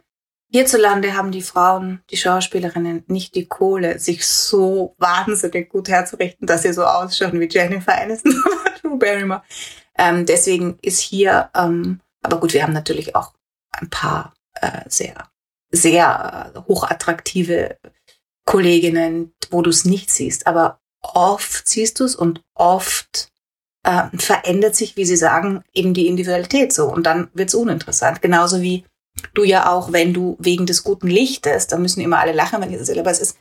Hierzulande 0.49 1.15
haben 1.15 1.33
die 1.33 1.43
Frauen, 1.43 2.03
die 2.11 2.17
Schauspielerinnen, 2.17 3.05
nicht 3.09 3.35
die 3.35 3.47
Kohle, 3.47 3.99
sich 3.99 4.27
so 4.27 4.95
wahnsinnig 4.99 5.69
gut 5.69 5.89
herzurichten, 5.89 6.47
dass 6.47 6.63
sie 6.63 6.73
so 6.73 6.85
ausschauen 6.85 7.41
wie 7.41 7.49
Jennifer 7.51 8.01
Aniston 8.01 8.33
oder 8.45 8.71
Drew 8.81 8.97
Barrymore. 8.97 9.43
Ähm, 9.99 10.25
deswegen 10.25 10.79
ist 10.83 11.01
hier, 11.01 11.51
ähm, 11.55 12.01
aber 12.23 12.39
gut, 12.39 12.53
wir 12.53 12.63
haben 12.63 12.73
natürlich 12.73 13.17
auch 13.17 13.33
ein 13.73 13.91
paar 13.91 14.35
äh, 14.61 14.83
sehr, 14.87 15.31
sehr 15.71 16.53
äh, 16.55 16.59
hochattraktive 16.69 17.79
Kolleginnen, 18.45 19.35
wo 19.51 19.63
du 19.63 19.71
es 19.71 19.85
nicht 19.85 20.11
siehst. 20.11 20.47
Aber 20.47 20.81
oft 21.03 21.69
siehst 21.69 21.99
du 22.01 22.05
es 22.05 22.15
und 22.15 22.43
oft 22.55 23.29
äh, 23.83 24.05
verändert 24.17 24.77
sich, 24.77 24.97
wie 24.97 25.05
sie 25.05 25.17
sagen, 25.17 25.63
eben 25.73 25.93
die 25.93 26.07
Individualität 26.07 26.73
so. 26.73 26.87
Und 26.87 27.05
dann 27.05 27.31
wird 27.35 27.49
es 27.49 27.55
uninteressant. 27.55 28.23
Genauso 28.23 28.61
wie 28.61 28.85
du 29.35 29.45
ja 29.45 29.71
auch, 29.71 29.93
wenn 29.93 30.13
du 30.13 30.37
wegen 30.39 30.67
des 30.67 30.85
guten 30.85 31.09
Lichtes, 31.09 31.67
da 31.67 31.79
müssen 31.79 32.01
immer 32.01 32.19
alle 32.19 32.33
lachen, 32.33 32.61
wenn 32.61 32.71
ich 32.71 32.79
das 32.79 32.89
erzähle, 32.89 33.01
aber 33.01 33.11
es 33.11 33.21
ist, 33.21 33.39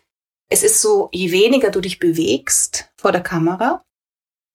es 0.49 0.63
ist 0.63 0.81
so, 0.81 1.09
je 1.11 1.31
weniger 1.31 1.71
du 1.71 1.81
dich 1.81 1.99
bewegst 1.99 2.91
vor 2.97 3.11
der 3.11 3.21
Kamera, 3.21 3.83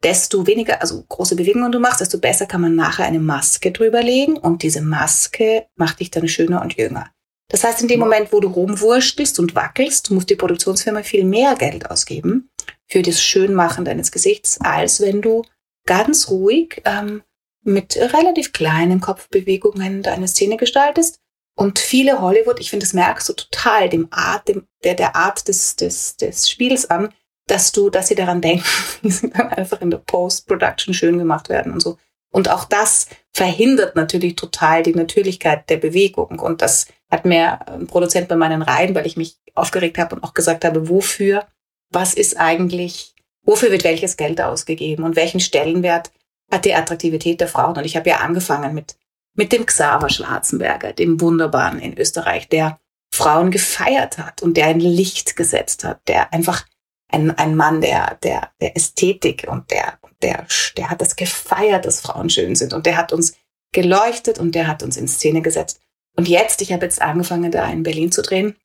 desto 0.03 0.47
weniger, 0.47 0.81
also 0.81 1.05
große 1.09 1.37
Bewegungen 1.37 1.73
du 1.73 1.81
machst, 1.81 2.00
desto 2.00 2.19
besser 2.19 2.47
kann 2.47 2.61
man 2.61 2.75
nachher 2.75 3.07
eine 3.07 3.21
Maske 3.21 3.73
drüberlegen 3.73 4.39
und 4.39 4.62
diese 4.62 4.81
Maske 4.81 5.67
macht 5.77 6.00
dich 6.00 6.11
dann 6.11 6.29
schöner 6.29 6.62
und 6.62 6.77
jünger. 6.77 7.11
Das 7.49 7.65
heißt, 7.65 7.83
in 7.83 7.89
dem 7.89 8.00
Moment, 8.00 8.33
wo 8.33 8.39
du 8.41 8.49
rumwurstelst 8.49 9.41
und 9.41 9.57
wackelst, 9.57 10.11
muss 10.12 10.27
die 10.27 10.37
Produktionsfirma 10.37 11.03
viel 11.03 11.25
mehr 11.25 11.57
Geld 11.57 11.91
ausgeben 11.91 12.49
für 12.87 13.03
das 13.03 13.23
Schönmachen 13.23 13.85
deines 13.85 14.12
Gesichts, 14.12 14.61
als 14.61 15.00
wenn 15.00 15.21
du 15.21 15.43
ganz 15.87 16.29
ruhig 16.29 16.81
ähm, 16.85 17.23
mit 17.62 17.97
relativ 17.97 18.52
kleinen 18.52 19.00
Kopfbewegungen 19.00 20.02
deine 20.02 20.29
Szene 20.29 20.57
gestaltest. 20.57 21.21
Und 21.57 21.79
viele 21.79 22.21
Hollywood, 22.21 22.61
ich 22.61 22.71
finde, 22.71 22.87
das 22.87 22.95
merkst 22.95 23.29
du 23.29 23.35
total 23.35 23.88
dem 23.88 24.09
Art, 24.11 24.49
dem, 24.49 24.67
der, 24.83 24.95
der 24.95 25.17
Art 25.17 25.47
des, 25.49 25.76
des, 25.76 26.17
des 26.17 26.49
Spiels 26.49 26.88
an, 26.88 27.12
dass 27.47 27.73
du, 27.73 27.90
dass 27.90 28.09
sie 28.09 28.14
daran 28.14 28.40
denken, 28.40 28.64
wie 29.02 29.11
sie 29.11 29.31
dann 29.31 29.49
einfach 29.49 29.81
in 29.81 29.90
der 29.90 29.99
Post-Production 29.99 30.95
schön 30.95 31.19
gemacht 31.19 31.49
werden 31.49 31.73
und 31.73 31.81
so. 31.81 31.99
Und 32.33 32.49
auch 32.49 32.64
das 32.64 33.09
verhindert 33.33 33.97
natürlich 33.97 34.37
total 34.37 34.83
die 34.83 34.95
Natürlichkeit 34.95 35.69
der 35.69 35.79
Bewegung. 35.79 36.38
Und 36.38 36.62
das 36.62 36.87
hat 37.11 37.25
mir 37.25 37.67
ein 37.69 37.88
Produzent 37.88 38.29
bei 38.29 38.37
meinen 38.37 38.62
Reihen, 38.62 38.95
weil 38.95 39.07
ich 39.07 39.17
mich 39.17 39.37
aufgeregt 39.55 39.99
habe 39.99 40.14
und 40.14 40.23
auch 40.23 40.33
gesagt 40.33 40.64
habe, 40.64 40.88
wofür, 40.88 41.47
was 41.90 42.14
ist 42.14 42.38
eigentlich, 42.38 43.14
wofür 43.43 43.73
wird 43.73 43.83
welches 43.83 44.17
Geld 44.17 44.40
ausgegeben 44.40 45.02
und 45.02 45.17
welchen 45.17 45.40
Stellenwert 45.40 46.12
die 46.59 46.75
Attraktivität 46.75 47.40
der 47.40 47.49
Frauen. 47.49 47.76
Und 47.76 47.85
ich 47.85 47.97
habe 47.97 48.09
ja 48.09 48.19
angefangen 48.19 48.75
mit, 48.75 48.97
mit 49.35 49.52
dem 49.52 49.66
Xaver 49.66 50.11
Schwarzenberger, 50.11 50.92
dem 50.92 51.21
Wunderbaren 51.21 51.78
in 51.80 51.97
Österreich, 51.97 52.49
der 52.49 52.78
Frauen 53.12 53.50
gefeiert 53.50 54.19
hat 54.19 54.42
und 54.42 54.57
der 54.57 54.66
ein 54.66 54.80
Licht 54.80 55.37
gesetzt 55.37 55.85
hat, 55.85 56.00
der 56.09 56.33
einfach 56.33 56.64
ein, 57.09 57.37
ein 57.37 57.57
Mann 57.57 57.80
der, 57.80 58.19
der, 58.23 58.50
der 58.61 58.76
Ästhetik 58.76 59.47
und 59.49 59.71
der, 59.71 59.99
der, 60.23 60.47
der 60.76 60.90
hat 60.90 61.00
das 61.00 61.16
gefeiert, 61.16 61.85
dass 61.85 62.00
Frauen 62.00 62.30
schön 62.30 62.54
sind 62.54 62.73
und 62.73 62.87
der 62.87 62.97
hat 62.97 63.12
uns 63.12 63.35
geleuchtet 63.73 64.38
und 64.38 64.54
der 64.54 64.66
hat 64.66 64.83
uns 64.83 64.97
in 64.97 65.09
Szene 65.09 65.42
gesetzt. 65.42 65.80
Und 66.16 66.28
jetzt, 66.28 66.61
ich 66.62 66.73
habe 66.73 66.85
jetzt 66.85 67.02
angefangen, 67.02 67.50
da 67.50 67.69
in 67.71 67.83
Berlin 67.83 68.12
zu 68.12 68.23
drehen, 68.23 68.57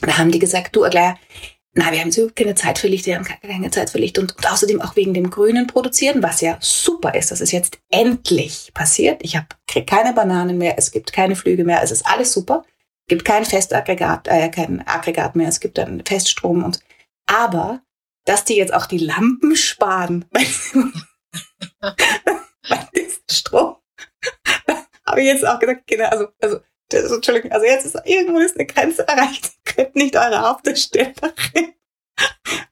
da 0.00 0.18
haben 0.18 0.30
die 0.30 0.38
gesagt, 0.38 0.76
du, 0.76 0.84
Aglaia, 0.84 1.18
na, 1.78 1.92
wir 1.92 2.00
haben 2.00 2.10
so 2.10 2.28
keine 2.34 2.56
Zeit 2.56 2.76
für 2.80 2.88
Licht, 2.88 3.06
wir 3.06 3.14
haben 3.14 3.24
keine 3.24 3.70
Zeit 3.70 3.90
für 3.90 3.98
Licht 3.98 4.18
und, 4.18 4.36
und 4.36 4.50
außerdem 4.50 4.82
auch 4.82 4.96
wegen 4.96 5.14
dem 5.14 5.30
Grünen 5.30 5.68
produzieren, 5.68 6.24
was 6.24 6.40
ja 6.40 6.58
super 6.60 7.14
ist, 7.14 7.30
dass 7.30 7.40
es 7.40 7.52
jetzt 7.52 7.78
endlich 7.88 8.72
passiert. 8.74 9.20
Ich 9.22 9.36
habe 9.36 9.46
keine 9.86 10.12
Bananen 10.12 10.58
mehr, 10.58 10.74
es 10.76 10.90
gibt 10.90 11.12
keine 11.12 11.36
Flüge 11.36 11.62
mehr, 11.62 11.80
es 11.80 11.92
ist 11.92 12.04
alles 12.04 12.32
super. 12.32 12.64
Es 13.06 13.10
gibt 13.10 13.24
kein 13.24 13.44
Festaggregat, 13.44 14.26
äh, 14.26 14.48
kein 14.48 14.84
Aggregat 14.88 15.36
mehr, 15.36 15.48
es 15.48 15.60
gibt 15.60 15.78
dann 15.78 16.02
Feststrom 16.04 16.64
und 16.64 16.80
aber 17.26 17.82
dass 18.24 18.44
die 18.44 18.56
jetzt 18.56 18.74
auch 18.74 18.86
die 18.86 18.98
Lampen 18.98 19.54
sparen 19.54 20.24
bei 21.80 22.88
diesem 22.92 23.22
Strom, 23.30 23.76
habe 25.06 25.20
ich 25.20 25.26
jetzt 25.26 25.46
auch 25.46 25.60
gesagt, 25.60 25.86
genau, 25.86 26.08
also, 26.08 26.28
also 26.40 26.60
das, 26.88 27.10
Entschuldigung, 27.10 27.52
also 27.52 27.66
jetzt 27.66 27.86
ist 27.86 27.96
irgendwo 28.04 28.38
ist 28.38 28.56
eine 28.56 28.66
Grenze 28.66 29.06
erreicht. 29.06 29.52
Ihr 29.66 29.74
könnt 29.74 29.96
nicht 29.96 30.16
eure 30.16 30.40
Hauptdarstellerin 30.40 31.74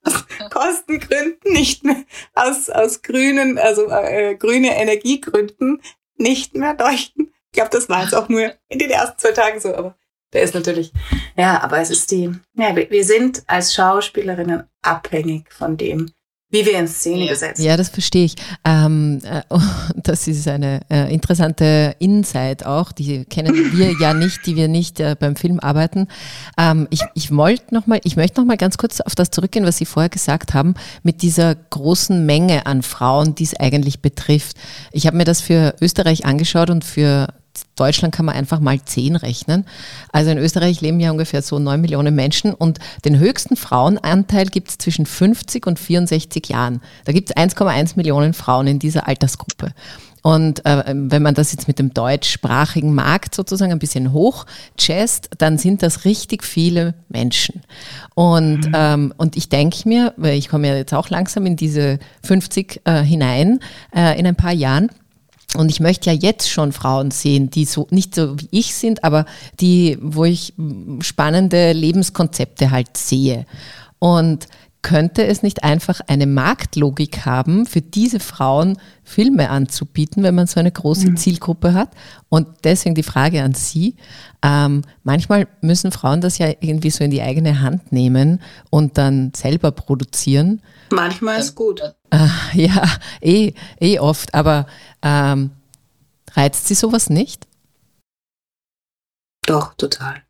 aus 0.02 0.24
Kostengründen 0.50 1.52
nicht 1.52 1.84
mehr, 1.84 2.04
aus, 2.34 2.70
aus 2.70 3.02
grünen, 3.02 3.58
also 3.58 3.88
äh, 3.88 4.34
grüne 4.34 4.76
Energiegründen 4.76 5.82
nicht 6.16 6.54
mehr 6.54 6.76
leuchten. 6.78 7.32
Ich 7.46 7.52
glaube, 7.52 7.70
das 7.70 7.88
war 7.88 8.02
jetzt 8.02 8.14
auch 8.14 8.28
nur 8.28 8.54
in 8.68 8.78
den 8.78 8.90
ersten 8.90 9.18
zwei 9.18 9.32
Tagen 9.32 9.60
so, 9.60 9.74
aber 9.74 9.96
der 10.32 10.42
ist 10.42 10.54
natürlich, 10.54 10.92
ja, 11.36 11.62
aber 11.62 11.78
es 11.78 11.90
ist 11.90 12.10
die, 12.10 12.32
ja, 12.54 12.74
wir 12.74 13.04
sind 13.04 13.44
als 13.46 13.74
Schauspielerinnen 13.74 14.68
abhängig 14.82 15.52
von 15.52 15.76
dem, 15.76 16.10
wie 16.50 16.64
wir 16.64 16.78
in 16.78 16.86
Szene 16.86 17.24
ja. 17.24 17.32
gesetzt. 17.32 17.60
Ja, 17.60 17.76
das 17.76 17.88
verstehe 17.88 18.24
ich. 18.24 18.36
Ähm, 18.64 19.20
äh, 19.24 19.42
das 19.96 20.28
ist 20.28 20.46
eine 20.46 20.80
äh, 20.88 21.12
interessante 21.12 21.96
Insight 21.98 22.64
auch, 22.64 22.92
die 22.92 23.24
kennen 23.24 23.54
wir 23.72 23.94
ja 24.00 24.14
nicht, 24.14 24.46
die 24.46 24.56
wir 24.56 24.68
nicht 24.68 25.00
äh, 25.00 25.16
beim 25.18 25.36
Film 25.36 25.58
arbeiten. 25.60 26.06
Ähm, 26.56 26.86
ich 26.90 27.02
ich 27.14 27.34
wollte 27.34 27.74
noch 27.74 27.86
mal, 27.86 28.00
ich 28.04 28.16
möchte 28.16 28.40
noch 28.40 28.46
mal 28.46 28.56
ganz 28.56 28.78
kurz 28.78 29.00
auf 29.00 29.14
das 29.14 29.30
zurückgehen, 29.30 29.66
was 29.66 29.76
Sie 29.76 29.86
vorher 29.86 30.08
gesagt 30.08 30.54
haben, 30.54 30.74
mit 31.02 31.22
dieser 31.22 31.54
großen 31.54 32.24
Menge 32.24 32.66
an 32.66 32.82
Frauen, 32.82 33.34
die 33.34 33.44
es 33.44 33.58
eigentlich 33.58 34.00
betrifft. 34.00 34.56
Ich 34.92 35.06
habe 35.06 35.16
mir 35.16 35.24
das 35.24 35.40
für 35.40 35.74
Österreich 35.80 36.24
angeschaut 36.24 36.70
und 36.70 36.84
für 36.84 37.28
Deutschland 37.76 38.14
kann 38.14 38.26
man 38.26 38.34
einfach 38.34 38.60
mal 38.60 38.80
zehn 38.84 39.16
rechnen. 39.16 39.64
Also 40.12 40.30
in 40.30 40.38
Österreich 40.38 40.80
leben 40.80 41.00
ja 41.00 41.10
ungefähr 41.10 41.42
so 41.42 41.58
neun 41.58 41.80
Millionen 41.80 42.14
Menschen 42.14 42.54
und 42.54 42.78
den 43.04 43.18
höchsten 43.18 43.56
Frauenanteil 43.56 44.46
gibt 44.46 44.70
es 44.70 44.78
zwischen 44.78 45.06
50 45.06 45.66
und 45.66 45.78
64 45.78 46.48
Jahren. 46.48 46.80
Da 47.04 47.12
gibt 47.12 47.30
es 47.30 47.36
1,1 47.36 47.92
Millionen 47.96 48.34
Frauen 48.34 48.66
in 48.66 48.78
dieser 48.78 49.08
Altersgruppe. 49.08 49.72
Und 50.26 50.66
äh, 50.66 50.82
wenn 50.88 51.22
man 51.22 51.36
das 51.36 51.52
jetzt 51.52 51.68
mit 51.68 51.78
dem 51.78 51.94
deutschsprachigen 51.94 52.92
Markt 52.92 53.32
sozusagen 53.32 53.70
ein 53.70 53.78
bisschen 53.78 54.12
hochchest, 54.12 55.30
dann 55.38 55.56
sind 55.56 55.84
das 55.84 56.04
richtig 56.04 56.42
viele 56.42 56.94
Menschen. 57.08 57.62
Und, 58.16 58.66
mhm. 58.66 58.72
ähm, 58.74 59.14
und 59.18 59.36
ich 59.36 59.50
denke 59.50 59.88
mir, 59.88 60.14
weil 60.16 60.36
ich 60.36 60.48
komme 60.48 60.66
ja 60.66 60.74
jetzt 60.74 60.92
auch 60.94 61.10
langsam 61.10 61.46
in 61.46 61.54
diese 61.54 62.00
50 62.24 62.80
äh, 62.82 63.02
hinein, 63.02 63.60
äh, 63.94 64.18
in 64.18 64.26
ein 64.26 64.34
paar 64.34 64.50
Jahren, 64.50 64.90
und 65.54 65.70
ich 65.70 65.80
möchte 65.80 66.10
ja 66.10 66.16
jetzt 66.16 66.50
schon 66.50 66.72
Frauen 66.72 67.10
sehen, 67.10 67.50
die 67.50 67.64
so 67.64 67.86
nicht 67.90 68.14
so 68.14 68.38
wie 68.38 68.48
ich 68.50 68.74
sind, 68.74 69.04
aber 69.04 69.26
die, 69.60 69.98
wo 70.00 70.24
ich 70.24 70.54
spannende 71.00 71.72
Lebenskonzepte 71.72 72.70
halt 72.70 72.96
sehe. 72.96 73.46
Und 73.98 74.48
könnte 74.86 75.26
es 75.26 75.42
nicht 75.42 75.64
einfach 75.64 76.00
eine 76.06 76.28
Marktlogik 76.28 77.26
haben, 77.26 77.66
für 77.66 77.80
diese 77.80 78.20
Frauen 78.20 78.78
Filme 79.02 79.50
anzubieten, 79.50 80.22
wenn 80.22 80.36
man 80.36 80.46
so 80.46 80.60
eine 80.60 80.70
große 80.70 81.10
mhm. 81.10 81.16
Zielgruppe 81.16 81.74
hat? 81.74 81.90
Und 82.28 82.46
deswegen 82.62 82.94
die 82.94 83.02
Frage 83.02 83.42
an 83.42 83.52
Sie. 83.52 83.96
Ähm, 84.42 84.82
manchmal 85.02 85.48
müssen 85.60 85.90
Frauen 85.90 86.20
das 86.20 86.38
ja 86.38 86.52
irgendwie 86.60 86.90
so 86.90 87.02
in 87.02 87.10
die 87.10 87.22
eigene 87.22 87.62
Hand 87.62 87.90
nehmen 87.90 88.40
und 88.70 88.96
dann 88.96 89.32
selber 89.34 89.72
produzieren. 89.72 90.62
Manchmal 90.90 91.40
ist 91.40 91.54
gut. 91.54 91.80
Äh, 92.10 92.28
ja, 92.54 92.84
eh, 93.20 93.52
eh 93.80 93.98
oft. 93.98 94.34
Aber 94.34 94.66
ähm, 95.02 95.50
reizt 96.32 96.68
Sie 96.68 96.74
sowas 96.74 97.10
nicht? 97.10 97.46
Doch, 99.46 99.74
total. 99.74 100.22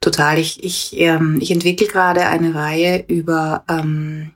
Total. 0.00 0.38
Ich, 0.38 0.62
ich, 0.62 0.96
ähm, 0.98 1.38
ich 1.40 1.50
entwickle 1.50 1.86
gerade 1.86 2.26
eine 2.26 2.54
Reihe 2.54 3.04
über, 3.08 3.64
ähm, 3.68 4.34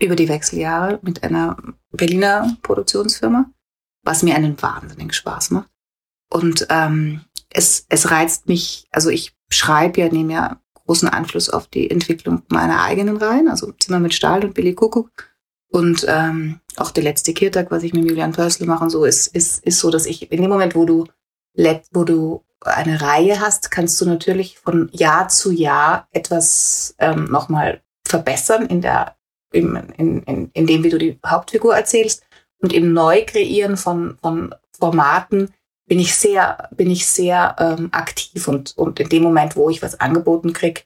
über 0.00 0.16
die 0.16 0.28
Wechseljahre 0.28 0.98
mit 1.02 1.22
einer 1.22 1.56
Berliner 1.90 2.56
Produktionsfirma, 2.62 3.50
was 4.02 4.22
mir 4.22 4.34
einen 4.36 4.60
wahnsinnigen 4.60 5.12
Spaß 5.12 5.50
macht. 5.50 5.70
Und 6.30 6.66
ähm, 6.70 7.22
es, 7.48 7.86
es 7.88 8.10
reizt 8.10 8.48
mich, 8.48 8.86
also 8.90 9.08
ich 9.10 9.34
schreibe 9.48 10.00
ja, 10.00 10.08
nehme 10.08 10.32
ja 10.34 10.60
großen 10.86 11.08
Einfluss 11.08 11.50
auf 11.50 11.66
die 11.66 11.90
Entwicklung 11.90 12.42
meiner 12.48 12.82
eigenen 12.82 13.16
Reihen, 13.16 13.48
also 13.48 13.72
Zimmer 13.72 14.00
mit 14.00 14.14
Stahl 14.14 14.44
und 14.44 14.54
Billy 14.54 14.74
Kuckuck. 14.74 15.30
Und 15.68 16.06
ähm, 16.08 16.60
auch 16.76 16.90
der 16.90 17.02
letzte 17.02 17.34
Kirtag, 17.34 17.70
was 17.70 17.82
ich 17.82 17.92
mit 17.92 18.08
Julian 18.08 18.32
Pörsl 18.32 18.64
mache 18.66 18.84
und 18.84 18.90
so, 18.90 19.04
ist, 19.04 19.26
ist, 19.28 19.64
ist 19.64 19.80
so, 19.80 19.90
dass 19.90 20.06
ich 20.06 20.30
in 20.30 20.40
dem 20.40 20.50
Moment, 20.50 20.74
wo 20.74 20.84
du, 20.84 21.06
wo 21.92 22.04
du 22.04 22.44
eine 22.60 23.00
Reihe 23.00 23.40
hast, 23.40 23.70
kannst 23.70 24.00
du 24.00 24.06
natürlich 24.06 24.58
von 24.58 24.88
Jahr 24.92 25.28
zu 25.28 25.50
Jahr 25.50 26.08
etwas 26.12 26.94
ähm, 26.98 27.24
nochmal 27.24 27.82
verbessern 28.06 28.66
in 28.66 28.80
der 28.80 29.16
in, 29.52 29.76
in, 29.96 30.50
in, 30.52 30.66
dem, 30.66 30.84
wie 30.84 30.90
du 30.90 30.98
die 30.98 31.18
Hauptfigur 31.24 31.74
erzählst 31.74 32.24
und 32.60 32.72
im 32.72 32.92
Neukreieren 32.92 33.76
von, 33.76 34.18
von 34.20 34.54
Formaten 34.78 35.54
bin 35.86 36.00
ich 36.00 36.14
sehr, 36.14 36.68
bin 36.72 36.90
ich 36.90 37.06
sehr 37.06 37.56
ähm, 37.58 37.88
aktiv 37.92 38.48
und, 38.48 38.76
und 38.76 38.98
in 39.00 39.08
dem 39.08 39.22
Moment, 39.22 39.56
wo 39.56 39.70
ich 39.70 39.82
was 39.82 40.00
angeboten 40.00 40.52
krieg, 40.52 40.84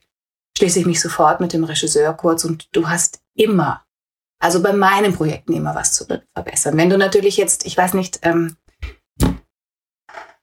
schließe 0.57 0.79
ich 0.79 0.85
mich 0.85 1.01
sofort 1.01 1.41
mit 1.41 1.53
dem 1.53 1.63
Regisseur 1.63 2.13
kurz 2.13 2.45
und 2.45 2.67
du 2.71 2.87
hast 2.87 3.21
immer, 3.35 3.83
also 4.39 4.61
bei 4.61 4.73
meinen 4.73 5.13
Projekten 5.13 5.53
immer 5.53 5.73
was 5.73 5.93
zu 5.93 6.05
verbessern. 6.05 6.77
Wenn 6.77 6.89
du 6.89 6.97
natürlich 6.97 7.37
jetzt, 7.37 7.65
ich 7.65 7.75
weiß 7.75 7.95
nicht, 7.95 8.19
ähm, 8.21 8.57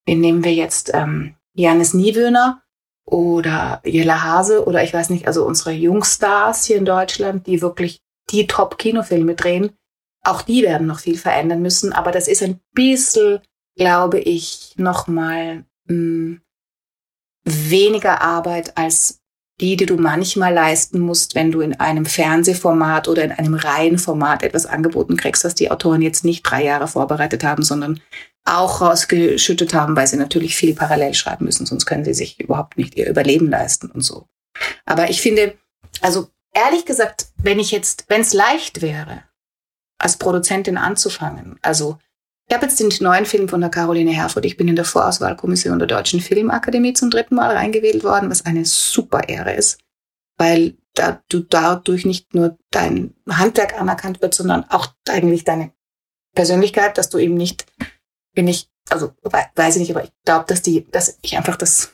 wen 0.07 0.21
nehmen 0.21 0.43
wir 0.43 0.55
jetzt, 0.55 0.91
ähm, 0.93 1.37
Janis 1.55 1.95
Niewöhner 1.95 2.63
oder 3.05 3.81
Jella 3.85 4.23
Hase 4.23 4.65
oder 4.67 4.83
ich 4.83 4.93
weiß 4.93 5.11
nicht, 5.11 5.27
also 5.27 5.45
unsere 5.45 5.73
Jungstars 5.73 6.65
hier 6.65 6.77
in 6.77 6.85
Deutschland, 6.85 7.47
die 7.47 7.63
wirklich 7.63 8.01
die 8.31 8.47
Top-Kinofilme 8.47 9.35
drehen, 9.35 9.77
auch 10.25 10.43
die 10.43 10.63
werden 10.63 10.87
noch 10.87 11.01
viel 11.01 11.17
verändern 11.17 11.63
müssen, 11.63 11.93
aber 11.93 12.11
das 12.13 12.29
ist 12.29 12.43
ein 12.43 12.61
bisschen, 12.75 13.41
glaube 13.79 14.19
ich, 14.19 14.75
nochmal 14.77 15.65
hm, 15.87 16.43
weniger 17.45 18.21
Arbeit 18.21 18.77
als 18.77 19.21
die, 19.61 19.77
die 19.77 19.87
du 19.87 19.97
manchmal 19.97 20.55
leisten 20.55 21.01
musst, 21.01 21.35
wenn 21.35 21.51
du 21.51 21.61
in 21.61 21.81
einem 21.81 22.07
Fernsehformat 22.07 23.09
oder 23.09 23.25
in 23.25 23.33
einem 23.33 23.55
Reihenformat 23.55 24.43
etwas 24.43 24.67
angeboten 24.67 25.17
kriegst, 25.17 25.45
was 25.45 25.55
die 25.55 25.71
Autoren 25.71 26.03
jetzt 26.03 26.25
nicht 26.25 26.43
drei 26.43 26.65
Jahre 26.65 26.87
vorbereitet 26.87 27.43
haben, 27.43 27.65
sondern 27.65 28.01
auch 28.45 28.81
rausgeschüttet 28.81 29.75
haben, 29.75 29.97
weil 29.97 30.07
sie 30.07 30.17
natürlich 30.17 30.55
viel 30.55 30.75
parallel 30.75 31.15
schreiben 31.15 31.45
müssen, 31.45 31.67
sonst 31.67 31.87
können 31.87 32.05
sie 32.05 32.15
sich 32.15 32.39
überhaupt 32.39 32.79
nicht 32.79 32.97
ihr 32.97 33.09
Überleben 33.09 33.51
leisten 33.51 33.91
und 33.91 34.03
so. 34.03 34.27
Aber 34.87 35.11
ich 35.11 35.21
finde, 35.21 35.57
also 36.01 36.29
ehrlich 36.55 36.85
gesagt, 36.85 37.29
wenn 37.37 37.59
ich 37.59 37.73
jetzt, 37.73 38.05
wenn 38.09 38.21
es 38.21 38.33
leicht 38.33 38.81
wäre, 38.81 39.25
als 39.99 40.17
Produzentin 40.17 40.77
anzufangen, 40.77 41.59
also 41.63 41.99
ich 42.49 42.55
habe 42.55 42.65
jetzt 42.65 42.81
den 42.81 42.91
neuen 43.01 43.27
Film 43.27 43.49
von 43.49 43.61
der 43.61 43.69
Caroline 43.69 44.11
Herfurth. 44.11 44.47
Ich 44.47 44.57
bin 44.57 44.69
in 44.69 44.77
der 44.77 44.87
Vorauswahlkommission 44.87 45.79
der 45.79 45.89
Deutschen 45.89 46.21
Filmakademie 46.21 46.95
zum 46.95 47.11
dritten 47.11 47.35
Mal 47.35 47.55
reingewählt 47.55 48.05
worden, 48.05 48.31
was 48.31 48.47
eine 48.47 48.65
super 48.65 49.29
Ehre 49.29 49.53
ist, 49.53 49.79
weil 50.39 50.79
da, 50.95 51.23
du 51.29 51.41
dadurch 51.41 52.07
nicht 52.07 52.35
nur 52.35 52.59
dein 52.71 53.15
Handwerk 53.29 53.79
anerkannt 53.79 54.23
wird, 54.23 54.35
sondern 54.35 54.65
auch 54.71 54.89
eigentlich 55.09 55.45
deine 55.45 55.73
Persönlichkeit, 56.35 56.97
dass 56.97 57.11
du 57.11 57.19
eben 57.19 57.35
nicht, 57.35 57.67
bin 58.35 58.49
ich, 58.49 58.71
also 58.89 59.13
weiß 59.23 59.77
ich 59.77 59.81
nicht, 59.81 59.91
aber 59.91 60.05
ich 60.05 60.13
glaube, 60.25 60.47
dass 60.49 60.63
die, 60.63 60.91
dass 60.91 61.19
ich 61.21 61.37
einfach 61.37 61.57
das 61.57 61.93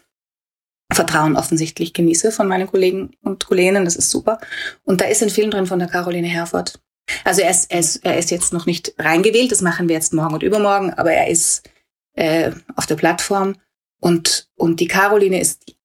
Vertrauen 0.92 1.36
offensichtlich 1.36 1.92
genieße 1.92 2.30
von 2.30 2.46
meinen 2.46 2.68
Kollegen 2.68 3.16
und 3.22 3.46
Kolleginnen. 3.46 3.84
Das 3.84 3.96
ist 3.96 4.10
super. 4.10 4.38
Und 4.84 5.00
da 5.00 5.06
ist 5.06 5.22
ein 5.22 5.30
Film 5.30 5.50
drin 5.50 5.66
von 5.66 5.80
der 5.80 5.88
Caroline 5.88 6.28
Herford. 6.28 6.80
Also 7.24 7.42
er 7.42 7.50
ist, 7.50 7.70
er 7.70 7.80
ist, 7.80 8.04
er 8.04 8.18
ist 8.18 8.30
jetzt 8.30 8.52
noch 8.52 8.66
nicht 8.66 8.94
reingewählt, 8.98 9.52
das 9.52 9.60
machen 9.60 9.88
wir 9.88 9.94
jetzt 9.94 10.12
morgen 10.12 10.34
und 10.34 10.42
übermorgen, 10.42 10.92
aber 10.94 11.12
er 11.12 11.28
ist 11.28 11.68
äh, 12.14 12.52
auf 12.76 12.86
der 12.86 12.96
Plattform. 12.96 13.56
Und, 14.00 14.50
und 14.56 14.80
die 14.80 14.88
Caroline 14.88 15.40
ist 15.40 15.76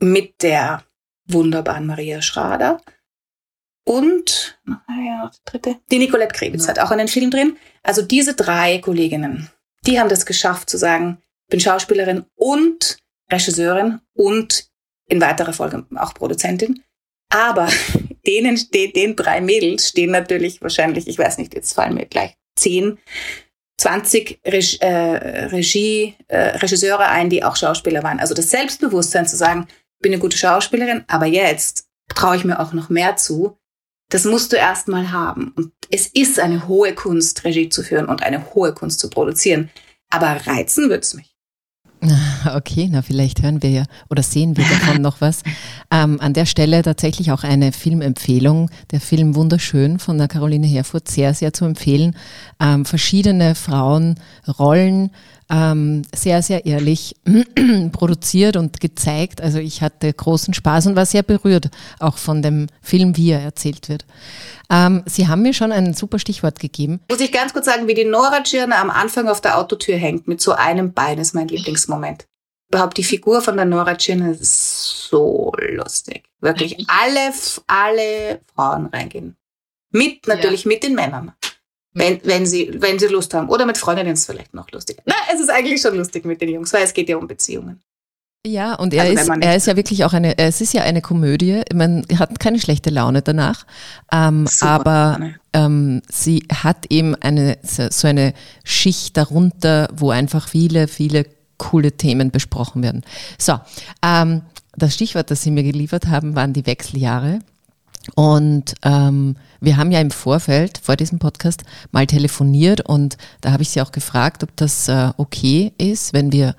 mit 0.00 0.42
der 0.42 0.84
wunderbaren 1.26 1.86
Maria 1.86 2.22
Schrader. 2.22 2.80
Und 3.84 4.58
ja, 4.66 5.30
die 5.32 5.50
dritte, 5.50 5.76
die 5.90 5.98
Nicolette 5.98 6.34
Krebitz 6.34 6.64
ja. 6.64 6.70
hat 6.70 6.80
auch 6.80 6.90
einen 6.90 7.08
Film 7.08 7.30
drin. 7.30 7.56
Also 7.82 8.02
diese 8.02 8.34
drei 8.34 8.78
Kolleginnen, 8.78 9.48
die 9.86 10.00
haben 10.00 10.08
das 10.08 10.26
geschafft 10.26 10.68
zu 10.68 10.76
sagen, 10.76 11.22
bin 11.48 11.60
Schauspielerin 11.60 12.24
und 12.34 12.98
Regisseurin 13.30 14.00
und 14.14 14.68
in 15.08 15.20
weiterer 15.20 15.52
Folge 15.52 15.86
auch 15.94 16.14
Produzentin. 16.14 16.82
Aber 17.28 17.68
denen, 18.26 18.58
den, 18.72 18.92
den 18.92 19.16
drei 19.16 19.40
Mädels 19.40 19.88
stehen 19.88 20.10
natürlich 20.10 20.60
wahrscheinlich, 20.62 21.08
ich 21.08 21.18
weiß 21.18 21.38
nicht, 21.38 21.54
jetzt 21.54 21.72
fallen 21.72 21.94
mir 21.94 22.06
gleich 22.06 22.34
zehn, 22.56 22.98
20 23.78 24.40
Reg 24.46 24.80
äh, 24.80 25.46
Regie, 25.46 26.14
äh, 26.28 26.58
Regisseure 26.58 27.08
ein, 27.08 27.30
die 27.30 27.44
auch 27.44 27.56
Schauspieler 27.56 28.02
waren. 28.02 28.20
Also 28.20 28.34
das 28.34 28.50
Selbstbewusstsein 28.50 29.26
zu 29.26 29.36
sagen, 29.36 29.66
ich 29.68 30.02
bin 30.02 30.12
eine 30.12 30.20
gute 30.20 30.38
Schauspielerin, 30.38 31.04
aber 31.08 31.26
jetzt 31.26 31.86
traue 32.08 32.36
ich 32.36 32.44
mir 32.44 32.60
auch 32.60 32.72
noch 32.72 32.88
mehr 32.88 33.16
zu. 33.16 33.58
Das 34.08 34.24
musst 34.24 34.52
du 34.52 34.56
erst 34.56 34.88
mal 34.88 35.10
haben. 35.10 35.52
Und 35.56 35.72
es 35.90 36.06
ist 36.06 36.38
eine 36.38 36.68
hohe 36.68 36.94
Kunst, 36.94 37.44
Regie 37.44 37.68
zu 37.68 37.82
führen 37.82 38.06
und 38.06 38.22
eine 38.22 38.54
hohe 38.54 38.72
Kunst 38.72 39.00
zu 39.00 39.10
produzieren. 39.10 39.70
Aber 40.10 40.46
reizen 40.46 40.88
wird's 40.88 41.14
mich. 41.14 41.35
Okay, 42.54 42.88
na 42.90 43.02
vielleicht 43.02 43.42
hören 43.42 43.62
wir 43.62 43.70
ja 43.70 43.84
oder 44.10 44.22
sehen 44.22 44.56
wir 44.56 44.64
davon 44.64 45.02
noch 45.02 45.20
was. 45.20 45.42
Ähm, 45.90 46.20
an 46.20 46.32
der 46.32 46.46
Stelle 46.46 46.82
tatsächlich 46.82 47.32
auch 47.32 47.44
eine 47.44 47.72
Filmempfehlung. 47.72 48.70
Der 48.90 49.00
Film 49.00 49.34
Wunderschön 49.34 49.98
von 49.98 50.18
der 50.18 50.28
Caroline 50.28 50.66
Herfurth, 50.66 51.08
sehr, 51.08 51.34
sehr 51.34 51.52
zu 51.52 51.64
empfehlen. 51.64 52.16
Ähm, 52.60 52.84
verschiedene 52.84 53.54
Frauenrollen, 53.54 55.10
ähm, 55.50 56.02
sehr, 56.14 56.42
sehr 56.42 56.66
ehrlich 56.66 57.14
produziert 57.92 58.56
und 58.56 58.80
gezeigt. 58.80 59.40
Also 59.40 59.58
ich 59.58 59.82
hatte 59.82 60.12
großen 60.12 60.54
Spaß 60.54 60.86
und 60.86 60.96
war 60.96 61.06
sehr 61.06 61.22
berührt, 61.22 61.70
auch 62.00 62.18
von 62.18 62.42
dem 62.42 62.66
Film, 62.82 63.16
wie 63.16 63.30
er 63.30 63.40
erzählt 63.40 63.88
wird. 63.88 64.04
Ähm, 64.70 65.02
Sie 65.06 65.28
haben 65.28 65.42
mir 65.42 65.54
schon 65.54 65.72
ein 65.72 65.94
super 65.94 66.18
Stichwort 66.18 66.58
gegeben. 66.58 67.00
Muss 67.08 67.20
ich 67.20 67.30
ganz 67.30 67.52
kurz 67.52 67.66
sagen, 67.66 67.86
wie 67.86 67.94
die 67.94 68.04
Nora 68.04 68.42
Tschirner 68.42 68.78
am 68.78 68.90
Anfang 68.90 69.28
auf 69.28 69.40
der 69.40 69.58
Autotür 69.58 69.96
hängt, 69.96 70.26
mit 70.26 70.40
so 70.40 70.52
einem 70.52 70.92
Bein, 70.92 71.18
ist 71.18 71.34
mein 71.34 71.48
Lieblingsmoment. 71.48 72.26
Überhaupt 72.68 72.96
die 72.96 73.04
Figur 73.04 73.42
von 73.42 73.56
der 73.56 73.64
Nora 73.64 73.94
Tschirner 73.94 74.32
ist 74.32 75.08
so 75.08 75.52
lustig. 75.68 76.24
Wirklich 76.40 76.76
alle, 76.88 77.32
alle 77.68 78.40
Frauen 78.54 78.86
reingehen. 78.86 79.36
Mit, 79.92 80.26
natürlich 80.26 80.64
ja. 80.64 80.68
mit 80.68 80.82
den 80.82 80.94
Männern. 80.94 81.32
Wenn, 81.98 82.20
wenn, 82.24 82.44
sie, 82.44 82.70
wenn 82.78 82.98
sie 82.98 83.06
Lust 83.06 83.32
haben. 83.32 83.48
Oder 83.48 83.64
mit 83.64 83.78
Freundinnen 83.78 84.12
ist 84.12 84.20
es 84.20 84.26
vielleicht 84.26 84.52
noch 84.52 84.70
lustig. 84.70 84.98
Na, 85.06 85.14
es 85.32 85.40
ist 85.40 85.48
eigentlich 85.48 85.80
schon 85.80 85.96
lustig 85.96 86.26
mit 86.26 86.42
den 86.42 86.50
Jungs, 86.50 86.70
weil 86.74 86.84
es 86.84 86.92
geht 86.92 87.08
ja 87.08 87.16
um 87.16 87.26
Beziehungen. 87.26 87.80
Ja, 88.46 88.74
und 88.74 88.94
er, 88.94 89.04
also, 89.04 89.32
ist, 89.32 89.42
er 89.42 89.56
ist 89.56 89.66
ja 89.66 89.76
wirklich 89.76 90.04
auch 90.04 90.12
eine, 90.12 90.38
es 90.38 90.60
ist 90.60 90.74
ja 90.74 90.82
eine 90.82 91.00
Komödie. 91.00 91.62
Man 91.74 92.04
hat 92.18 92.38
keine 92.38 92.60
schlechte 92.60 92.90
Laune 92.90 93.22
danach. 93.22 93.66
Ähm, 94.12 94.46
aber 94.60 95.32
ähm, 95.54 96.02
sie 96.08 96.46
hat 96.52 96.86
eben 96.90 97.14
eine, 97.16 97.58
so 97.62 98.06
eine 98.06 98.34
Schicht 98.62 99.16
darunter, 99.16 99.88
wo 99.92 100.10
einfach 100.10 100.48
viele, 100.48 100.88
viele 100.88 101.24
coole 101.56 101.92
Themen 101.92 102.30
besprochen 102.30 102.82
werden. 102.82 103.04
So, 103.38 103.58
ähm, 104.04 104.42
das 104.76 104.94
Stichwort, 104.94 105.30
das 105.30 105.42
Sie 105.42 105.50
mir 105.50 105.64
geliefert 105.64 106.06
haben, 106.06 106.36
waren 106.36 106.52
die 106.52 106.66
Wechseljahre. 106.66 107.40
Und 108.14 108.74
ähm, 108.82 109.36
wir 109.60 109.76
haben 109.76 109.90
ja 109.90 110.00
im 110.00 110.10
Vorfeld 110.10 110.78
vor 110.78 110.96
diesem 110.96 111.18
Podcast 111.18 111.64
mal 111.90 112.06
telefoniert 112.06 112.80
und 112.82 113.16
da 113.40 113.52
habe 113.52 113.62
ich 113.62 113.70
Sie 113.70 113.80
auch 113.82 113.92
gefragt, 113.92 114.42
ob 114.42 114.54
das 114.56 114.88
äh, 114.88 115.10
okay 115.16 115.72
ist, 115.78 116.12
wenn 116.12 116.32
wir 116.32 116.54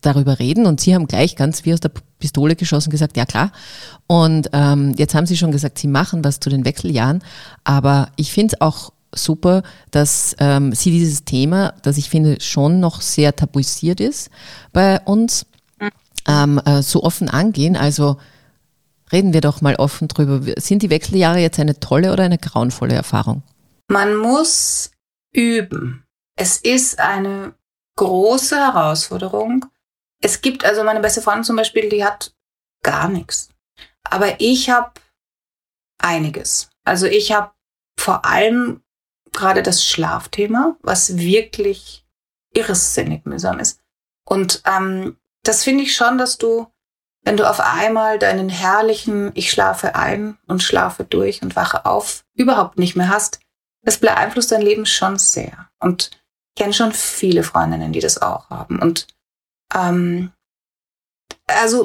darüber 0.00 0.38
reden. 0.38 0.66
Und 0.66 0.80
Sie 0.80 0.94
haben 0.94 1.06
gleich 1.06 1.36
ganz 1.36 1.64
wie 1.64 1.72
aus 1.72 1.80
der 1.80 1.92
Pistole 2.18 2.56
geschossen 2.56 2.90
gesagt, 2.90 3.16
ja 3.16 3.26
klar. 3.26 3.52
Und 4.06 4.50
ähm, 4.52 4.94
jetzt 4.96 5.14
haben 5.14 5.26
Sie 5.26 5.36
schon 5.36 5.52
gesagt, 5.52 5.78
Sie 5.78 5.88
machen 5.88 6.24
was 6.24 6.40
zu 6.40 6.50
den 6.50 6.64
Wechseljahren. 6.64 7.22
Aber 7.64 8.08
ich 8.16 8.32
finde 8.32 8.54
es 8.54 8.60
auch 8.60 8.92
super, 9.14 9.62
dass 9.90 10.34
ähm, 10.38 10.72
Sie 10.72 10.90
dieses 10.90 11.24
Thema, 11.24 11.74
das 11.82 11.98
ich 11.98 12.08
finde 12.08 12.40
schon 12.40 12.80
noch 12.80 13.00
sehr 13.00 13.36
tabuisiert 13.36 14.00
ist, 14.00 14.30
bei 14.72 15.00
uns 15.00 15.46
ähm, 16.26 16.60
äh, 16.64 16.82
so 16.82 17.02
offen 17.02 17.28
angehen. 17.28 17.76
Also 17.76 18.16
Reden 19.14 19.32
wir 19.32 19.42
doch 19.42 19.60
mal 19.60 19.76
offen 19.76 20.08
drüber. 20.08 20.40
Sind 20.60 20.82
die 20.82 20.90
Wechseljahre 20.90 21.38
jetzt 21.38 21.60
eine 21.60 21.78
tolle 21.78 22.12
oder 22.12 22.24
eine 22.24 22.36
grauenvolle 22.36 22.94
Erfahrung? 22.94 23.44
Man 23.86 24.16
muss 24.16 24.90
üben. 25.32 26.04
Es 26.36 26.56
ist 26.56 26.98
eine 26.98 27.54
große 27.96 28.56
Herausforderung. 28.56 29.66
Es 30.20 30.40
gibt 30.40 30.64
also 30.64 30.82
meine 30.82 30.98
beste 30.98 31.22
Freundin 31.22 31.44
zum 31.44 31.54
Beispiel, 31.54 31.88
die 31.88 32.04
hat 32.04 32.34
gar 32.82 33.08
nichts. 33.08 33.50
Aber 34.02 34.40
ich 34.40 34.68
habe 34.68 34.90
einiges. 36.02 36.70
Also 36.82 37.06
ich 37.06 37.30
habe 37.30 37.52
vor 37.96 38.24
allem 38.24 38.82
gerade 39.30 39.62
das 39.62 39.86
Schlafthema, 39.86 40.76
was 40.80 41.18
wirklich 41.18 42.04
irrsinnig 42.52 43.26
mühsam 43.26 43.60
ist. 43.60 43.78
Und 44.24 44.60
ähm, 44.66 45.18
das 45.44 45.62
finde 45.62 45.84
ich 45.84 45.94
schon, 45.94 46.18
dass 46.18 46.36
du 46.36 46.66
wenn 47.24 47.36
du 47.36 47.48
auf 47.48 47.60
einmal 47.60 48.18
deinen 48.18 48.48
herrlichen 48.48 49.32
Ich 49.34 49.50
schlafe 49.50 49.94
ein 49.94 50.38
und 50.46 50.62
schlafe 50.62 51.04
durch 51.04 51.42
und 51.42 51.56
wache 51.56 51.86
auf 51.86 52.24
überhaupt 52.34 52.78
nicht 52.78 52.96
mehr 52.96 53.08
hast, 53.08 53.40
das 53.82 53.98
beeinflusst 53.98 54.52
dein 54.52 54.62
Leben 54.62 54.86
schon 54.86 55.18
sehr. 55.18 55.68
Und 55.78 56.10
ich 56.54 56.62
kenne 56.62 56.74
schon 56.74 56.92
viele 56.92 57.42
Freundinnen, 57.42 57.92
die 57.92 58.00
das 58.00 58.20
auch 58.20 58.50
haben. 58.50 58.78
Und 58.78 59.06
ähm, 59.74 60.32
also 61.46 61.82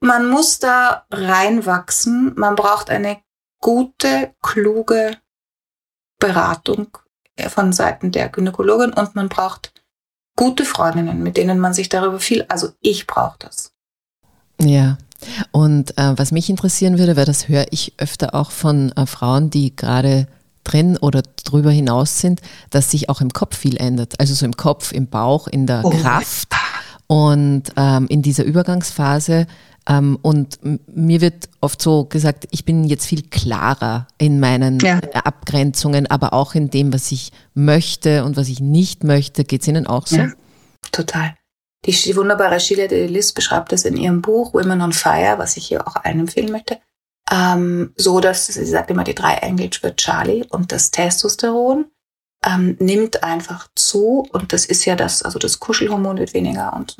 man 0.00 0.28
muss 0.28 0.58
da 0.58 1.06
reinwachsen. 1.10 2.34
Man 2.36 2.54
braucht 2.54 2.90
eine 2.90 3.20
gute, 3.60 4.34
kluge 4.42 5.18
Beratung 6.18 6.98
von 7.48 7.72
Seiten 7.72 8.12
der 8.12 8.28
Gynäkologin 8.28 8.92
und 8.92 9.14
man 9.14 9.28
braucht 9.28 9.72
gute 10.38 10.64
Freundinnen, 10.64 11.20
mit 11.20 11.36
denen 11.36 11.58
man 11.58 11.74
sich 11.74 11.88
darüber 11.88 12.20
viel, 12.20 12.44
also 12.48 12.68
ich 12.80 13.08
brauche 13.08 13.34
das. 13.40 13.72
Ja, 14.60 14.96
Und 15.50 15.98
äh, 15.98 16.16
was 16.16 16.30
mich 16.30 16.48
interessieren 16.48 16.96
würde, 16.98 17.16
weil 17.16 17.24
das 17.24 17.48
höre 17.48 17.66
ich 17.72 17.92
öfter 17.98 18.36
auch 18.36 18.52
von 18.52 18.92
äh, 18.92 19.04
Frauen, 19.04 19.50
die 19.50 19.74
gerade 19.74 20.28
drin 20.62 20.96
oder 20.96 21.22
drüber 21.44 21.72
hinaus 21.72 22.20
sind, 22.20 22.40
dass 22.70 22.92
sich 22.92 23.08
auch 23.08 23.20
im 23.20 23.32
Kopf 23.32 23.56
viel 23.56 23.76
ändert. 23.78 24.20
Also 24.20 24.32
so 24.34 24.46
im 24.46 24.56
Kopf, 24.56 24.92
im 24.92 25.08
Bauch, 25.08 25.48
in 25.48 25.66
der 25.66 25.84
oh. 25.84 25.90
Kraft. 25.90 26.48
Und 27.08 27.64
ähm, 27.76 28.06
in 28.08 28.22
dieser 28.22 28.44
Übergangsphase 28.44 29.46
und 29.88 30.58
mir 30.62 31.22
wird 31.22 31.48
oft 31.62 31.80
so 31.80 32.04
gesagt, 32.04 32.46
ich 32.50 32.66
bin 32.66 32.84
jetzt 32.84 33.06
viel 33.06 33.22
klarer 33.22 34.06
in 34.18 34.38
meinen 34.38 34.78
ja. 34.80 35.00
Abgrenzungen, 35.24 36.06
aber 36.06 36.34
auch 36.34 36.54
in 36.54 36.68
dem, 36.68 36.92
was 36.92 37.10
ich 37.10 37.32
möchte 37.54 38.24
und 38.24 38.36
was 38.36 38.48
ich 38.48 38.60
nicht 38.60 39.02
möchte. 39.02 39.44
Geht 39.44 39.62
es 39.62 39.68
Ihnen 39.68 39.86
auch 39.86 40.06
so? 40.06 40.16
Ja, 40.16 40.32
total. 40.92 41.34
Die, 41.86 41.92
die 41.92 42.16
wunderbare 42.16 42.60
Sheila 42.60 42.86
de 42.86 43.06
Lis 43.06 43.32
beschreibt 43.32 43.72
das 43.72 43.84
in 43.84 43.96
ihrem 43.96 44.20
Buch 44.20 44.52
Women 44.52 44.82
on 44.82 44.92
Fire, 44.92 45.38
was 45.38 45.56
ich 45.56 45.68
hier 45.68 45.86
auch 45.86 45.96
allen 45.96 46.20
empfehlen 46.20 46.52
möchte. 46.52 46.78
Ähm, 47.30 47.94
so, 47.96 48.20
dass 48.20 48.46
sie 48.46 48.66
sagt 48.66 48.90
immer 48.90 49.04
die 49.04 49.14
drei 49.14 49.34
Engel 49.34 49.70
für 49.72 49.94
Charlie 49.96 50.44
und 50.50 50.70
das 50.70 50.90
Testosteron 50.90 51.86
ähm, 52.44 52.76
nimmt 52.78 53.22
einfach 53.24 53.68
zu 53.74 54.26
und 54.32 54.52
das 54.52 54.64
ist 54.64 54.84
ja 54.84 54.94
das, 54.94 55.22
also 55.22 55.38
das 55.38 55.58
Kuschelhormon 55.58 56.18
wird 56.18 56.34
weniger 56.34 56.72
und, 56.74 56.96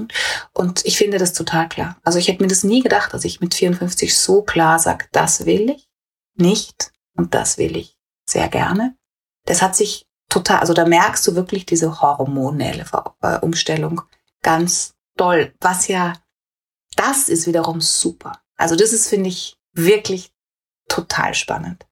und 0.53 0.85
ich 0.85 0.98
finde 0.98 1.18
das 1.18 1.33
total 1.33 1.68
klar. 1.68 1.96
Also 2.03 2.18
ich 2.18 2.29
hätte 2.29 2.42
mir 2.42 2.48
das 2.48 2.64
nie 2.64 2.83
gedacht, 2.83 3.14
dass 3.14 3.24
ich 3.24 3.40
mit 3.40 3.55
54 3.55 4.18
so 4.18 4.42
klar 4.42 4.79
sage, 4.79 5.07
das 5.12 5.46
will 5.46 5.70
ich 5.70 5.88
nicht 6.37 6.92
und 7.16 7.35
das 7.35 7.59
will 7.59 7.77
ich 7.77 7.96
sehr 8.29 8.48
gerne. 8.48 8.96
Das 9.44 9.62
hat 9.62 9.77
sich 9.77 10.07
total, 10.29 10.59
also 10.59 10.74
da 10.74 10.85
merkst 10.85 11.27
du 11.27 11.35
wirklich 11.35 11.66
diese 11.66 12.01
hormonelle 12.01 12.85
äh, 13.22 13.38
Umstellung 13.38 14.03
ganz 14.42 14.94
doll, 15.16 15.55
was 15.61 15.88
ja, 15.88 16.14
das 16.96 17.29
ist 17.29 17.46
wiederum 17.46 17.81
super. 17.81 18.40
Also 18.57 18.74
das 18.74 18.92
ist, 18.92 19.09
finde 19.09 19.29
ich, 19.29 19.57
wirklich 19.72 20.33
total 20.88 21.35
spannend. 21.35 21.87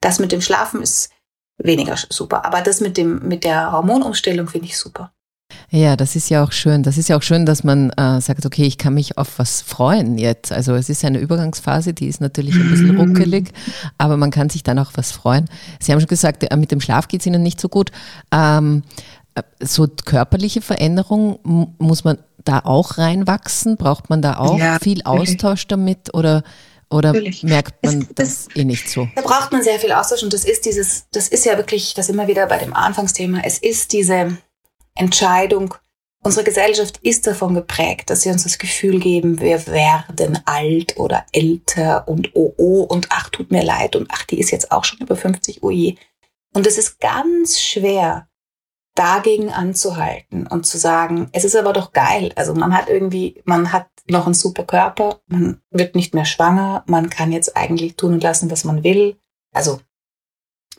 Das 0.00 0.18
mit 0.18 0.32
dem 0.32 0.40
Schlafen 0.40 0.82
ist 0.82 1.10
weniger 1.58 1.96
super. 1.96 2.44
Aber 2.44 2.60
das 2.62 2.80
mit 2.80 2.96
dem, 2.96 3.26
mit 3.26 3.44
der 3.44 3.72
Hormonumstellung 3.72 4.48
finde 4.48 4.68
ich 4.68 4.78
super. 4.78 5.12
Ja, 5.70 5.96
das 5.96 6.16
ist 6.16 6.28
ja 6.30 6.44
auch 6.44 6.52
schön. 6.52 6.82
Das 6.82 6.98
ist 6.98 7.08
ja 7.08 7.16
auch 7.16 7.22
schön, 7.22 7.46
dass 7.46 7.64
man 7.64 7.90
äh, 7.90 8.20
sagt, 8.20 8.44
okay, 8.46 8.64
ich 8.64 8.78
kann 8.78 8.94
mich 8.94 9.18
auf 9.18 9.38
was 9.38 9.60
freuen 9.60 10.18
jetzt. 10.18 10.52
Also 10.52 10.74
es 10.74 10.88
ist 10.88 11.04
eine 11.04 11.18
Übergangsphase, 11.18 11.94
die 11.94 12.06
ist 12.06 12.20
natürlich 12.20 12.54
ein 12.54 12.70
bisschen 12.70 12.96
ruckelig, 12.98 13.52
aber 13.98 14.16
man 14.16 14.30
kann 14.30 14.50
sich 14.50 14.62
dann 14.62 14.78
auch 14.78 14.92
was 14.94 15.12
freuen. 15.12 15.48
Sie 15.80 15.92
haben 15.92 16.00
schon 16.00 16.08
gesagt, 16.08 16.44
äh, 16.44 16.56
mit 16.56 16.70
dem 16.70 16.80
Schlaf 16.80 17.08
geht 17.08 17.20
es 17.20 17.26
Ihnen 17.26 17.42
nicht 17.42 17.60
so 17.60 17.68
gut. 17.68 17.90
Ähm, 18.32 18.82
äh, 19.34 19.42
so 19.60 19.86
körperliche 19.86 20.60
Veränderung, 20.60 21.38
muss 21.78 22.04
man 22.04 22.18
da 22.44 22.60
auch 22.60 22.98
reinwachsen? 22.98 23.76
Braucht 23.76 24.10
man 24.10 24.22
da 24.22 24.38
auch 24.38 24.58
ja, 24.58 24.78
viel 24.78 25.02
Austausch 25.02 25.66
damit 25.66 26.14
oder 26.14 26.42
oder 26.90 27.12
Natürlich. 27.12 27.42
merkt 27.42 27.84
man 27.84 28.08
das, 28.14 28.46
das, 28.46 28.56
eh 28.56 28.64
nicht 28.64 28.88
so? 28.88 29.08
Da 29.14 29.22
braucht 29.22 29.52
man 29.52 29.62
sehr 29.62 29.78
viel 29.78 29.92
Austausch 29.92 30.22
und 30.22 30.32
das 30.32 30.44
ist 30.44 30.64
dieses, 30.64 31.06
das 31.12 31.28
ist 31.28 31.44
ja 31.44 31.56
wirklich, 31.56 31.94
das 31.94 32.08
immer 32.08 32.28
wieder 32.28 32.46
bei 32.46 32.58
dem 32.58 32.74
Anfangsthema, 32.74 33.42
es 33.44 33.58
ist 33.58 33.92
diese 33.92 34.38
Entscheidung, 34.94 35.74
unsere 36.22 36.44
Gesellschaft 36.44 36.98
ist 37.02 37.26
davon 37.26 37.54
geprägt, 37.54 38.10
dass 38.10 38.22
sie 38.22 38.30
uns 38.30 38.42
das 38.42 38.58
Gefühl 38.58 39.00
geben, 39.00 39.40
wir 39.40 39.66
werden 39.66 40.38
alt 40.46 40.96
oder 40.96 41.24
älter 41.32 42.08
und 42.08 42.30
oh 42.34 42.54
oh 42.56 42.82
und 42.82 43.08
ach, 43.10 43.28
tut 43.30 43.50
mir 43.50 43.62
leid 43.62 43.96
und 43.96 44.08
ach, 44.10 44.24
die 44.24 44.38
ist 44.38 44.50
jetzt 44.50 44.72
auch 44.72 44.84
schon 44.84 44.98
über 44.98 45.16
50, 45.16 45.62
oh 45.62 45.70
je. 45.70 45.96
Und 46.54 46.66
es 46.66 46.78
ist 46.78 47.00
ganz 47.00 47.60
schwer, 47.60 48.27
dagegen 48.98 49.52
anzuhalten 49.52 50.48
und 50.48 50.66
zu 50.66 50.76
sagen, 50.76 51.28
es 51.32 51.44
ist 51.44 51.54
aber 51.54 51.72
doch 51.72 51.92
geil. 51.92 52.32
Also 52.34 52.52
man 52.54 52.76
hat 52.76 52.88
irgendwie, 52.88 53.40
man 53.44 53.72
hat 53.72 53.86
noch 54.08 54.26
einen 54.26 54.34
super 54.34 54.64
Körper, 54.64 55.20
man 55.28 55.60
wird 55.70 55.94
nicht 55.94 56.14
mehr 56.14 56.24
schwanger, 56.24 56.82
man 56.86 57.08
kann 57.08 57.30
jetzt 57.30 57.56
eigentlich 57.56 57.94
tun 57.94 58.14
und 58.14 58.22
lassen, 58.22 58.50
was 58.50 58.64
man 58.64 58.82
will. 58.82 59.16
Also 59.54 59.80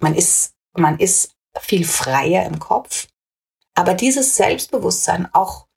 man 0.01 0.15
ist, 0.15 0.53
man 0.73 0.99
ist 0.99 1.35
viel 1.59 1.85
freier 1.85 2.45
im 2.45 2.59
Kopf. 2.59 3.07
Aber 3.73 3.93
dieses 3.93 4.35
Selbstbewusstsein 4.35 5.29
auch 5.33 5.67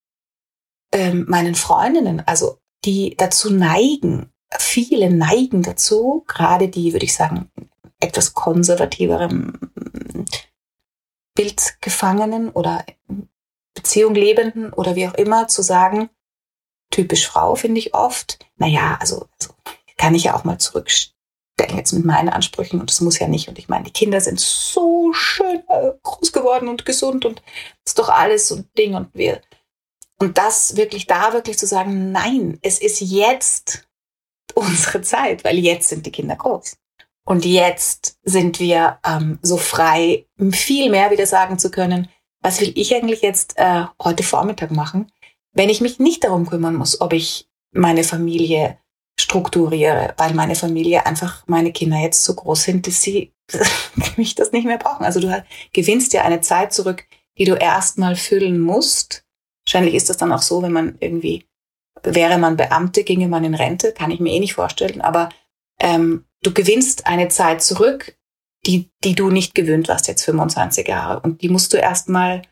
ähm, 0.92 1.26
meinen 1.28 1.54
Freundinnen, 1.54 2.26
also 2.26 2.58
die 2.84 3.14
dazu 3.16 3.52
neigen, 3.52 4.32
viele 4.58 5.10
neigen 5.10 5.62
dazu, 5.62 6.24
gerade 6.26 6.68
die, 6.68 6.92
würde 6.92 7.04
ich 7.04 7.14
sagen, 7.14 7.52
etwas 8.00 8.34
konservativeren 8.34 9.70
Bildgefangenen 11.34 12.50
oder 12.50 12.84
Beziehung 13.74 14.14
lebenden 14.14 14.72
oder 14.72 14.96
wie 14.96 15.08
auch 15.08 15.14
immer 15.14 15.48
zu 15.48 15.62
sagen, 15.62 16.10
typisch 16.90 17.26
Frau 17.26 17.54
finde 17.54 17.80
ich 17.80 17.94
oft, 17.94 18.38
naja, 18.56 18.98
also, 19.00 19.28
also 19.38 19.54
kann 19.96 20.14
ich 20.14 20.24
ja 20.24 20.34
auch 20.34 20.44
mal 20.44 20.58
zurückstellen 20.58 21.12
jetzt 21.76 21.92
mit 21.92 22.04
meinen 22.04 22.28
Ansprüchen 22.28 22.80
und 22.80 22.90
das 22.90 23.00
muss 23.00 23.18
ja 23.18 23.28
nicht. 23.28 23.48
Und 23.48 23.58
ich 23.58 23.68
meine, 23.68 23.84
die 23.84 23.92
Kinder 23.92 24.20
sind 24.20 24.40
so 24.40 25.12
schön 25.12 25.62
äh, 25.68 25.92
groß 26.02 26.32
geworden 26.32 26.68
und 26.68 26.84
gesund 26.84 27.24
und 27.24 27.42
ist 27.84 27.98
doch 27.98 28.08
alles 28.08 28.48
so 28.48 28.56
ein 28.56 28.68
Ding 28.76 28.94
und 28.94 29.14
wir. 29.14 29.40
Und 30.18 30.38
das 30.38 30.76
wirklich 30.76 31.06
da 31.06 31.32
wirklich 31.32 31.58
zu 31.58 31.66
sagen, 31.66 32.12
nein, 32.12 32.58
es 32.62 32.80
ist 32.80 33.00
jetzt 33.00 33.88
unsere 34.54 35.02
Zeit, 35.02 35.44
weil 35.44 35.58
jetzt 35.58 35.88
sind 35.88 36.06
die 36.06 36.12
Kinder 36.12 36.36
groß. 36.36 36.76
Und 37.24 37.44
jetzt 37.44 38.18
sind 38.24 38.58
wir 38.58 38.98
ähm, 39.06 39.38
so 39.42 39.56
frei, 39.56 40.26
viel 40.50 40.90
mehr 40.90 41.10
wieder 41.10 41.26
sagen 41.26 41.58
zu 41.58 41.70
können, 41.70 42.08
was 42.40 42.60
will 42.60 42.72
ich 42.74 42.94
eigentlich 42.94 43.22
jetzt 43.22 43.54
äh, 43.56 43.84
heute 44.02 44.24
Vormittag 44.24 44.72
machen, 44.72 45.10
wenn 45.52 45.68
ich 45.68 45.80
mich 45.80 45.98
nicht 45.98 46.24
darum 46.24 46.48
kümmern 46.48 46.74
muss, 46.74 47.00
ob 47.00 47.12
ich 47.12 47.48
meine 47.72 48.04
Familie 48.04 48.78
strukturiere, 49.18 50.14
weil 50.16 50.34
meine 50.34 50.56
Familie 50.56 51.06
einfach 51.06 51.44
meine 51.46 51.72
Kinder 51.72 51.98
jetzt 51.98 52.24
so 52.24 52.34
groß 52.34 52.62
sind, 52.64 52.86
dass 52.86 53.02
sie 53.02 53.32
mich 54.16 54.34
das 54.34 54.52
nicht 54.52 54.66
mehr 54.66 54.78
brauchen. 54.78 55.04
Also 55.04 55.20
du 55.20 55.44
gewinnst 55.72 56.12
dir 56.12 56.24
eine 56.24 56.40
Zeit 56.40 56.72
zurück, 56.72 57.06
die 57.38 57.44
du 57.44 57.54
erstmal 57.54 58.16
füllen 58.16 58.60
musst. 58.60 59.24
Wahrscheinlich 59.64 59.94
ist 59.94 60.10
das 60.10 60.16
dann 60.16 60.32
auch 60.32 60.42
so, 60.42 60.62
wenn 60.62 60.72
man 60.72 60.96
irgendwie, 61.00 61.46
wäre 62.02 62.38
man 62.38 62.56
Beamte, 62.56 63.04
ginge 63.04 63.28
man 63.28 63.44
in 63.44 63.54
Rente, 63.54 63.92
kann 63.92 64.10
ich 64.10 64.18
mir 64.18 64.32
eh 64.32 64.40
nicht 64.40 64.54
vorstellen, 64.54 65.00
aber 65.00 65.28
ähm, 65.78 66.24
du 66.42 66.52
gewinnst 66.52 67.06
eine 67.06 67.28
Zeit 67.28 67.62
zurück, 67.62 68.16
die, 68.66 68.90
die 69.02 69.14
du 69.14 69.30
nicht 69.30 69.54
gewöhnt 69.54 69.88
warst, 69.88 70.08
jetzt 70.08 70.24
25 70.24 70.86
Jahre. 70.86 71.20
Und 71.20 71.42
die 71.42 71.48
musst 71.48 71.72
du 71.72 71.78
erstmal 71.78 72.42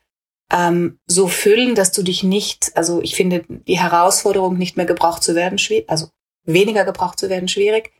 ähm, 0.52 0.98
so 1.06 1.28
füllen, 1.28 1.74
dass 1.74 1.92
du 1.92 2.02
dich 2.02 2.22
nicht, 2.22 2.76
also 2.76 3.00
ich 3.02 3.14
finde 3.14 3.44
die 3.48 3.78
Herausforderung, 3.78 4.56
nicht 4.56 4.76
mehr 4.76 4.86
gebraucht 4.86 5.22
zu 5.22 5.34
werden, 5.34 5.58
schwierig, 5.58 5.88
also 5.88 6.08
weniger 6.44 6.84
gebraucht 6.84 7.18
zu 7.18 7.28
werden, 7.28 7.48
schwierig. 7.48 7.92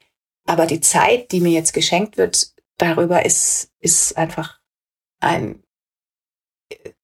Aber 0.46 0.66
die 0.66 0.80
Zeit, 0.80 1.30
die 1.32 1.40
mir 1.40 1.52
jetzt 1.52 1.72
geschenkt 1.72 2.16
wird, 2.16 2.52
darüber 2.78 3.24
ist, 3.24 3.70
ist 3.80 4.16
einfach 4.16 4.58
ein 5.20 5.62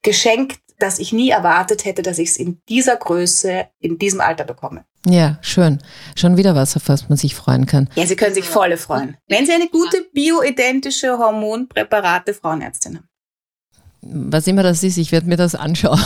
Geschenk, 0.02 0.58
das 0.78 0.98
ich 0.98 1.12
nie 1.12 1.30
erwartet 1.30 1.84
hätte, 1.84 2.02
dass 2.02 2.18
ich 2.18 2.30
es 2.30 2.36
in 2.36 2.60
dieser 2.68 2.96
Größe, 2.96 3.68
in 3.78 3.98
diesem 3.98 4.20
Alter 4.20 4.44
bekomme. 4.44 4.84
Ja, 5.08 5.38
schön. 5.40 5.78
Schon 6.16 6.36
wieder 6.36 6.56
was, 6.56 6.76
auf 6.76 6.88
was 6.88 7.08
man 7.08 7.16
sich 7.16 7.36
freuen 7.36 7.66
kann. 7.66 7.88
Ja, 7.94 8.06
Sie 8.06 8.16
können 8.16 8.34
sich 8.34 8.48
volle 8.48 8.76
freuen. 8.76 9.16
Wenn 9.28 9.46
Sie 9.46 9.52
eine 9.52 9.68
gute 9.68 10.04
bioidentische 10.12 11.16
Hormonpräparate 11.16 12.34
Frauenärztin 12.34 12.96
haben. 12.96 13.08
Was 14.08 14.46
immer 14.46 14.62
das 14.62 14.82
ist, 14.82 14.98
ich 14.98 15.10
werde 15.12 15.26
mir 15.26 15.36
das 15.36 15.54
anschauen. 15.54 15.98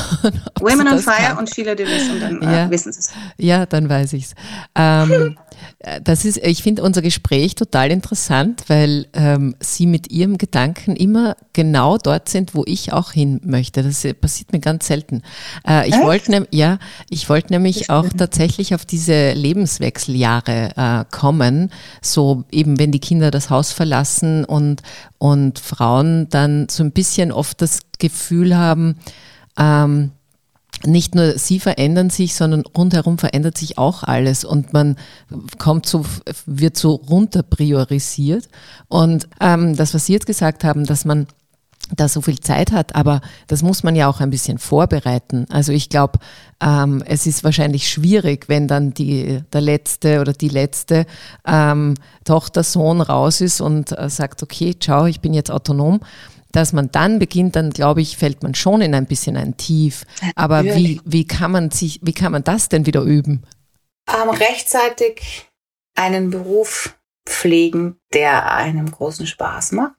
Women 0.61 0.89
on 0.89 0.99
Fire 0.99 1.17
kann. 1.17 1.39
und 1.39 1.55
Sheila 1.55 1.75
Davis 1.75 2.09
und 2.09 2.21
dann 2.21 2.43
äh, 2.43 2.53
ja. 2.53 2.71
wissen 2.71 2.93
Sie 2.93 3.01
es. 3.01 3.13
Ja, 3.37 3.67
dann 3.67 3.89
weiß 3.89 4.13
ich 4.15 4.25
es. 4.25 4.35
Ähm, 4.75 5.11
Äh, 5.11 5.31
das 6.03 6.25
ist, 6.25 6.39
ich 6.39 6.63
finde 6.63 6.83
unser 6.83 7.03
Gespräch 7.03 7.55
total 7.55 7.91
interessant, 7.91 8.65
weil 8.69 9.07
ähm, 9.15 9.55
Sie 9.61 9.87
mit 9.87 10.11
Ihrem 10.11 10.39
Gedanken 10.39 10.97
immer 10.97 11.37
genau 11.53 11.97
dort 11.97 12.29
sind, 12.29 12.55
wo 12.55 12.65
ich 12.67 12.93
auch 12.93 13.13
hin 13.13 13.41
möchte. 13.45 13.83
Das 13.83 14.07
passiert 14.21 14.53
mir 14.53 14.61
ganz 14.61 14.87
selten. 14.87 15.23
Äh, 15.67 15.89
ich 15.89 15.97
wollte 15.97 16.31
ne, 16.31 16.47
ja, 16.51 16.79
ich 17.09 17.29
wollte 17.29 17.53
nämlich 17.53 17.91
auch 17.91 18.09
tatsächlich 18.17 18.75
auf 18.75 18.85
diese 18.85 19.33
Lebenswechseljahre 19.33 20.71
äh, 20.77 21.05
kommen, 21.11 21.71
so 22.03 22.45
eben 22.51 22.79
wenn 22.79 22.93
die 22.93 23.01
Kinder 23.01 23.31
das 23.31 23.51
Haus 23.51 23.73
verlassen 23.73 24.45
und 24.45 24.83
und 25.19 25.59
Frauen 25.59 26.29
dann 26.31 26.69
so 26.69 26.83
ein 26.83 26.93
bisschen 26.93 27.33
oft 27.33 27.61
das 27.63 27.81
Gefühl 27.99 28.57
haben. 28.57 28.97
Ähm, 29.59 30.13
nicht 30.85 31.15
nur 31.15 31.39
sie 31.39 31.61
verändern 31.61 32.11
sich, 32.11 32.35
sondern 32.35 32.63
rundherum 32.77 33.19
verändert 33.19 33.59
sich 33.59 33.79
auch 33.79 34.03
alles 34.03 34.45
und 34.45 34.73
man 34.73 34.97
kommt 35.59 35.87
so, 35.87 36.05
wird 36.47 36.77
so 36.77 36.93
runter 36.95 37.43
priorisiert. 37.43 38.49
Und 38.89 39.29
ähm, 39.41 39.77
das, 39.77 39.95
was 39.95 40.07
Sie 40.07 40.13
jetzt 40.13 40.27
gesagt 40.27 40.65
haben, 40.65 40.85
dass 40.87 41.05
man 41.05 41.27
da 41.97 42.09
so 42.09 42.21
viel 42.21 42.39
Zeit 42.39 42.73
hat, 42.73 42.95
aber 42.95 43.21
das 43.49 43.63
muss 43.63 43.83
man 43.83 43.97
ja 43.97 44.09
auch 44.09 44.21
ein 44.21 44.31
bisschen 44.31 44.59
vorbereiten. 44.59 45.47
Also 45.51 45.73
ich 45.73 45.89
glaube, 45.89 46.19
ähm, 46.61 47.03
es 47.05 47.27
ist 47.27 47.43
wahrscheinlich 47.43 47.89
schwierig, 47.89 48.49
wenn 48.49 48.69
dann 48.69 48.95
die, 48.95 49.43
der 49.53 49.61
letzte 49.61 50.21
oder 50.21 50.33
die 50.33 50.49
letzte 50.49 51.07
ähm, 51.47 51.95
Tochter, 52.25 52.63
Sohn 52.63 53.01
raus 53.01 53.41
ist 53.41 53.61
und 53.61 53.97
äh, 53.99 54.09
sagt, 54.09 54.43
okay, 54.43 54.77
ciao, 54.79 55.07
ich 55.07 55.21
bin 55.21 55.35
jetzt 55.35 55.51
autonom 55.51 56.01
dass 56.53 56.73
man 56.73 56.91
dann 56.91 57.19
beginnt, 57.19 57.57
dann 57.57 57.71
glaube 57.71 58.01
ich, 58.01 58.17
fällt 58.17 58.43
man 58.43 58.55
schon 58.55 58.81
in 58.81 58.95
ein 58.95 59.07
bisschen 59.07 59.37
ein 59.37 59.57
Tief. 59.57 60.05
Aber 60.35 60.65
wie, 60.65 61.01
wie 61.05 61.27
kann 61.27 61.53
man 61.53 61.71
sich, 61.71 62.01
wie 62.03 62.13
kann 62.13 62.33
man 62.33 62.45
das 62.45 62.69
denn 62.69 62.87
wieder 62.87 63.03
üben? 63.03 63.43
ähm, 64.09 64.31
rechtzeitig 64.31 65.51
einen 65.95 66.31
Beruf 66.31 66.99
pflegen, 67.27 68.01
der 68.13 68.53
einem 68.53 68.91
großen 68.91 69.27
Spaß 69.27 69.73
macht. 69.73 69.97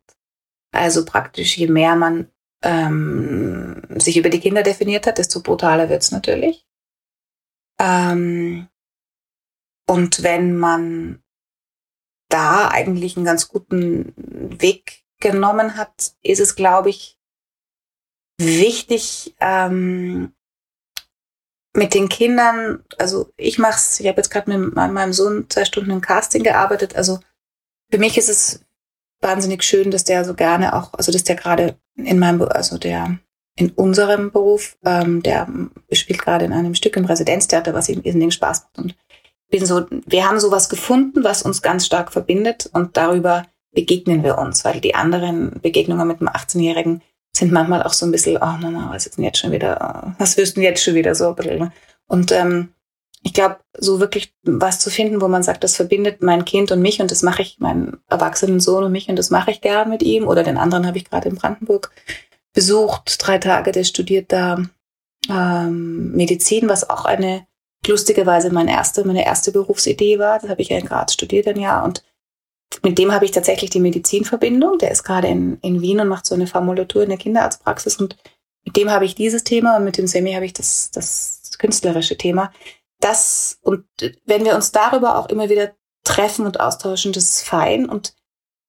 Also 0.74 1.06
praktisch, 1.06 1.58
je 1.58 1.68
mehr 1.68 1.96
man 1.96 2.32
ähm, 2.64 3.82
sich 3.96 4.18
über 4.18 4.30
die 4.30 4.40
Kinder 4.40 4.64
definiert 4.64 5.08
hat, 5.08 5.18
desto 5.18 5.42
brutaler 5.42 5.90
wird's 5.90 6.12
natürlich. 6.12 6.66
Ähm, 7.80 8.68
und 9.88 10.24
wenn 10.24 10.58
man 10.58 11.24
da 12.30 12.70
eigentlich 12.70 13.18
einen 13.18 13.26
ganz 13.26 13.50
guten 13.50 14.14
Weg 14.18 15.01
genommen 15.22 15.78
hat, 15.78 16.14
ist 16.22 16.40
es, 16.40 16.56
glaube 16.56 16.90
ich, 16.90 17.18
wichtig, 18.38 19.36
ähm, 19.40 20.34
mit 21.74 21.94
den 21.94 22.10
Kindern, 22.10 22.84
also 22.98 23.32
ich 23.38 23.58
mache 23.58 23.78
es, 23.78 24.00
ich 24.00 24.08
habe 24.08 24.18
jetzt 24.18 24.30
gerade 24.30 24.58
mit 24.58 24.76
meinem 24.76 25.14
Sohn 25.14 25.50
zwei 25.50 25.64
Stunden 25.64 25.92
im 25.92 26.02
Casting 26.02 26.44
gearbeitet, 26.44 26.96
also 26.96 27.20
für 27.90 27.98
mich 27.98 28.18
ist 28.18 28.30
es 28.30 28.66
wahnsinnig 29.22 29.64
schön, 29.64 29.92
dass 29.92 30.04
der 30.04 30.26
so 30.26 30.34
gerne 30.34 30.76
auch, 30.76 30.94
also 30.94 31.12
dass 31.12 31.24
der 31.24 31.36
gerade 31.36 31.78
in 31.96 32.20
meinem, 32.20 32.42
also 32.42 32.78
der 32.78 33.20
in 33.56 33.70
unserem 33.72 34.32
Beruf, 34.32 34.78
ähm, 34.84 35.22
der 35.24 35.48
spielt 35.92 36.22
gerade 36.22 36.46
in 36.46 36.54
einem 36.54 36.74
Stück 36.74 36.96
im 36.96 37.06
Residenztheater, 37.06 37.74
was 37.74 37.90
ihm 37.90 38.02
irrsinnig 38.02 38.34
Spaß 38.34 38.64
macht. 38.64 38.78
Und 38.78 38.96
bin 39.50 39.66
so, 39.66 39.86
wir 39.90 40.28
haben 40.28 40.40
sowas 40.40 40.70
gefunden, 40.70 41.24
was 41.24 41.44
uns 41.44 41.62
ganz 41.62 41.86
stark 41.86 42.12
verbindet 42.12 42.70
und 42.74 42.96
darüber 42.98 43.46
begegnen 43.74 44.24
wir 44.24 44.38
uns, 44.38 44.66
weil 44.66 44.82
die 44.82 44.96
anderen 44.96 45.60
Begegnungen 45.62 46.08
mit 46.08 46.20
dem 46.20 46.30
18-Jährigen 46.30 47.02
sind 47.36 47.52
manchmal 47.52 47.84
auch 47.84 47.94
so 47.94 48.06
ein 48.06 48.12
bisschen, 48.12 48.38
oh 48.38 48.58
Mama, 48.62 48.90
was 48.92 49.06
ist 49.06 49.18
denn 49.18 49.24
jetzt 49.24 49.40
schon 49.40 49.52
wieder, 49.52 50.14
was 50.18 50.38
wirst 50.38 50.56
du 50.56 50.62
denn 50.62 50.70
jetzt 50.70 50.84
schon 50.84 50.96
wieder 50.96 51.16
so? 51.16 51.36
Und 52.08 52.32
ähm, 52.32 52.74
ich 53.24 53.34
glaube, 53.34 53.58
so 53.78 54.00
wirklich 54.00 54.34
was 54.44 54.80
zu 54.80 54.90
finden, 54.90 55.22
wo 55.22 55.28
man 55.28 55.44
sagt, 55.44 55.64
das 55.64 55.76
verbindet 55.76 56.22
mein 56.24 56.44
Kind 56.44 56.72
und 56.72 56.82
mich 56.82 57.02
und 57.02 57.12
das 57.12 57.22
mache 57.22 57.42
ich, 57.44 57.60
meinen 57.60 57.98
erwachsenen 58.10 58.60
Sohn 58.60 58.84
und 58.84 58.92
mich 58.92 59.10
und 59.10 59.16
das 59.16 59.30
mache 59.30 59.52
ich 59.52 59.62
gern 59.62 59.90
mit 59.90 60.02
ihm. 60.02 60.28
Oder 60.28 60.44
den 60.44 60.58
anderen 60.58 60.88
habe 60.88 60.98
ich 60.98 61.06
gerade 61.06 61.30
in 61.30 61.36
Brandenburg 61.36 61.92
besucht, 62.54 63.18
drei 63.20 63.38
Tage, 63.38 63.72
der 63.72 63.84
studiert 63.84 64.32
da 64.32 64.62
ähm, 65.30 66.12
Medizin, 66.14 66.68
was 66.68 66.90
auch 66.90 67.06
eine 67.06 67.46
lustigerweise 67.88 68.52
meine 68.52 68.72
erste, 68.72 69.06
meine 69.06 69.26
erste 69.26 69.52
Berufsidee 69.52 70.20
war. 70.20 70.40
Das 70.40 70.50
habe 70.50 70.62
ich 70.62 70.70
ja 70.70 70.78
in 70.78 70.86
Graz 70.86 71.14
studiert 71.14 71.48
ein 71.48 71.60
Jahr 71.60 71.84
und 71.84 72.04
mit 72.84 72.98
dem 72.98 73.12
habe 73.12 73.26
ich 73.26 73.32
tatsächlich 73.32 73.70
die 73.70 73.80
Medizinverbindung. 73.80 74.78
Der 74.78 74.92
ist 74.92 75.04
gerade 75.04 75.28
in, 75.28 75.58
in 75.62 75.82
Wien 75.82 76.00
und 76.00 76.08
macht 76.08 76.26
so 76.26 76.36
eine 76.36 76.48
Formulatur 76.48 77.04
in 77.04 77.10
der 77.10 77.18
Kinderarztpraxis 77.18 77.98
und 77.98 78.18
mit 78.64 78.78
dem 78.78 78.92
habe 78.92 79.06
ich 79.06 79.16
dieses 79.16 79.44
Thema 79.44 79.78
und 79.78 79.84
mit 79.84 79.98
dem 79.98 80.08
Semi 80.08 80.34
habe 80.34 80.46
ich 80.46 80.54
das, 80.54 80.92
das 80.92 81.42
künstlerische 81.58 82.18
Thema 82.18 82.52
das, 83.02 83.60
und 83.62 83.86
wenn 84.26 84.46
wir 84.46 84.56
uns 84.56 84.72
darüber 84.72 85.18
auch 85.18 85.28
immer 85.28 85.50
wieder 85.50 85.74
treffen 86.04 86.46
und 86.46 86.60
austauschen, 86.60 87.12
das 87.12 87.24
ist 87.26 87.44
fein. 87.44 87.90
Und 87.90 88.16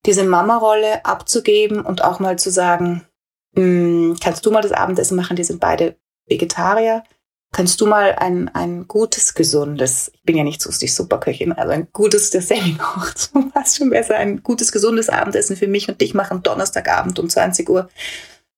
diese 0.04 0.24
Mama-Rolle 0.24 1.04
abzugeben 1.04 1.84
und 1.84 2.02
auch 2.02 2.18
mal 2.18 2.38
zu 2.38 2.50
sagen, 2.50 3.06
hm, 3.54 4.16
kannst 4.20 4.44
du 4.44 4.50
mal 4.50 4.62
das 4.62 4.72
Abendessen 4.72 5.16
machen? 5.16 5.36
Die 5.36 5.44
sind 5.44 5.60
beide 5.60 5.96
Vegetarier. 6.26 7.04
Kannst 7.52 7.82
du 7.82 7.86
mal 7.86 8.14
ein, 8.14 8.48
ein 8.54 8.88
gutes, 8.88 9.34
gesundes, 9.34 10.10
ich 10.14 10.22
bin 10.22 10.38
ja 10.38 10.42
nicht 10.42 10.62
so 10.62 10.70
die 10.70 10.88
Superköchin, 10.88 11.52
also 11.52 11.70
ein 11.70 11.88
gutes, 11.92 12.30
kocht, 12.78 13.18
so 13.34 13.44
was 13.54 13.76
schon 13.76 13.90
besser, 13.90 14.16
ein 14.16 14.42
gutes, 14.42 14.72
gesundes 14.72 15.10
Abendessen 15.10 15.56
für 15.56 15.68
mich 15.68 15.88
und 15.88 16.00
dich 16.00 16.14
machen 16.14 16.42
Donnerstagabend 16.42 17.18
um 17.18 17.28
20 17.28 17.68
Uhr. 17.68 17.90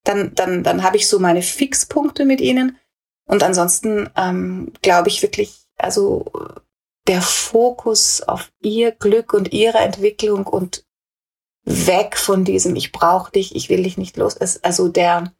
Dann, 0.04 0.34
dann, 0.36 0.62
dann 0.62 0.84
habe 0.84 0.96
ich 0.96 1.08
so 1.08 1.18
meine 1.18 1.42
Fixpunkte 1.42 2.24
mit 2.24 2.40
ihnen. 2.40 2.78
Und 3.26 3.42
ansonsten 3.42 4.10
ähm, 4.16 4.72
glaube 4.80 5.08
ich 5.08 5.22
wirklich, 5.22 5.64
also 5.76 6.30
der 7.08 7.20
Fokus 7.20 8.22
auf 8.22 8.52
ihr 8.62 8.92
Glück 8.92 9.34
und 9.34 9.52
ihre 9.52 9.78
Entwicklung 9.78 10.46
und 10.46 10.84
weg 11.64 12.16
von 12.16 12.44
diesem 12.44 12.76
ich 12.76 12.92
brauche 12.92 13.32
dich, 13.32 13.56
ich 13.56 13.70
will 13.70 13.82
dich 13.82 13.96
nicht 13.98 14.16
los. 14.16 14.36
Also 14.62 14.88
der 14.88 15.32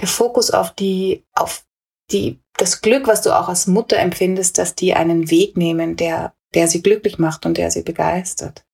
der 0.00 0.08
Fokus 0.08 0.50
auf 0.50 0.74
die 0.74 1.26
auf 1.34 1.64
die 2.12 2.40
das 2.56 2.82
Glück, 2.82 3.06
was 3.06 3.22
du 3.22 3.36
auch 3.36 3.48
als 3.48 3.66
Mutter 3.66 3.96
empfindest, 3.98 4.58
dass 4.58 4.74
die 4.74 4.94
einen 4.94 5.30
Weg 5.30 5.56
nehmen, 5.56 5.96
der 5.96 6.34
der 6.54 6.68
sie 6.68 6.82
glücklich 6.82 7.18
macht 7.18 7.46
und 7.46 7.56
der 7.56 7.70
sie 7.70 7.82
begeistert. 7.82 8.64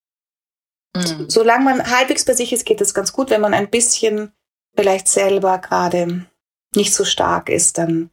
Mhm. 0.96 1.28
Solange 1.28 1.64
man 1.64 1.90
halbwegs 1.90 2.24
bei 2.24 2.32
sich 2.32 2.52
ist, 2.52 2.64
geht 2.64 2.80
es 2.80 2.94
ganz 2.94 3.12
gut. 3.12 3.30
Wenn 3.30 3.40
man 3.40 3.54
ein 3.54 3.70
bisschen 3.70 4.32
vielleicht 4.74 5.08
selber 5.08 5.58
gerade 5.58 6.26
nicht 6.74 6.94
so 6.94 7.04
stark 7.04 7.48
ist, 7.48 7.78
dann 7.78 8.10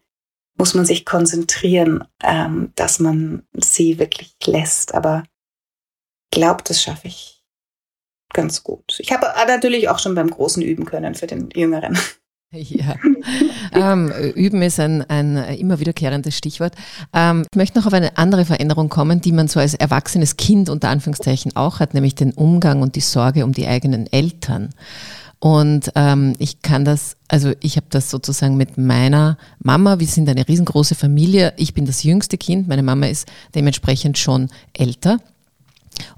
muss 0.56 0.74
man 0.74 0.86
sich 0.86 1.06
konzentrieren, 1.06 2.08
ähm, 2.22 2.72
dass 2.76 3.00
man 3.00 3.48
sie 3.54 4.00
wirklich 4.00 4.36
lässt. 4.46 4.94
Aber 4.94 5.24
glaubt, 6.32 6.70
das 6.70 6.82
schaffe 6.82 7.08
ich 7.08 7.44
ganz 8.34 8.64
gut. 8.64 8.98
Ich 9.00 9.12
habe 9.12 9.28
natürlich 9.48 9.90
auch 9.90 10.00
schon 10.00 10.16
beim 10.16 10.30
Großen 10.30 10.62
üben 10.62 10.86
können 10.86 11.16
für 11.16 11.28
den 11.28 11.50
Jüngeren. 11.52 11.98
Ja, 12.64 12.96
ähm, 13.74 14.12
üben 14.36 14.62
ist 14.62 14.80
ein, 14.80 15.02
ein 15.10 15.38
immer 15.38 15.80
wiederkehrendes 15.80 16.38
Stichwort. 16.38 16.74
Ähm, 17.12 17.46
ich 17.52 17.58
möchte 17.58 17.80
noch 17.80 17.88
auf 17.88 17.94
eine 17.94 18.18
andere 18.18 18.46
Veränderung 18.46 18.90
kommen, 18.90 19.22
die 19.22 19.32
man 19.32 19.48
so 19.48 19.60
als 19.60 19.74
erwachsenes 19.74 20.38
Kind 20.38 20.70
unter 20.70 20.90
Anführungszeichen 20.90 21.56
auch 21.56 21.80
hat, 21.80 21.94
nämlich 21.94 22.16
den 22.16 22.32
Umgang 22.34 22.82
und 22.82 22.96
die 22.96 23.02
Sorge 23.02 23.44
um 23.44 23.54
die 23.54 23.68
eigenen 23.68 24.12
Eltern. 24.12 24.70
Und 25.40 25.92
ähm, 25.96 26.36
ich 26.40 26.62
kann 26.62 26.86
das, 26.86 27.18
also 27.28 27.52
ich 27.60 27.76
habe 27.76 27.88
das 27.90 28.10
sozusagen 28.10 28.56
mit 28.56 28.78
meiner 28.78 29.38
Mama, 29.60 30.00
wir 30.00 30.08
sind 30.08 30.30
eine 30.30 30.48
riesengroße 30.48 30.96
Familie, 30.96 31.54
ich 31.58 31.74
bin 31.74 31.86
das 31.86 32.04
jüngste 32.04 32.38
Kind, 32.38 32.68
meine 32.68 32.84
Mama 32.84 33.08
ist 33.08 33.28
dementsprechend 33.54 34.18
schon 34.18 34.50
älter. 34.74 35.18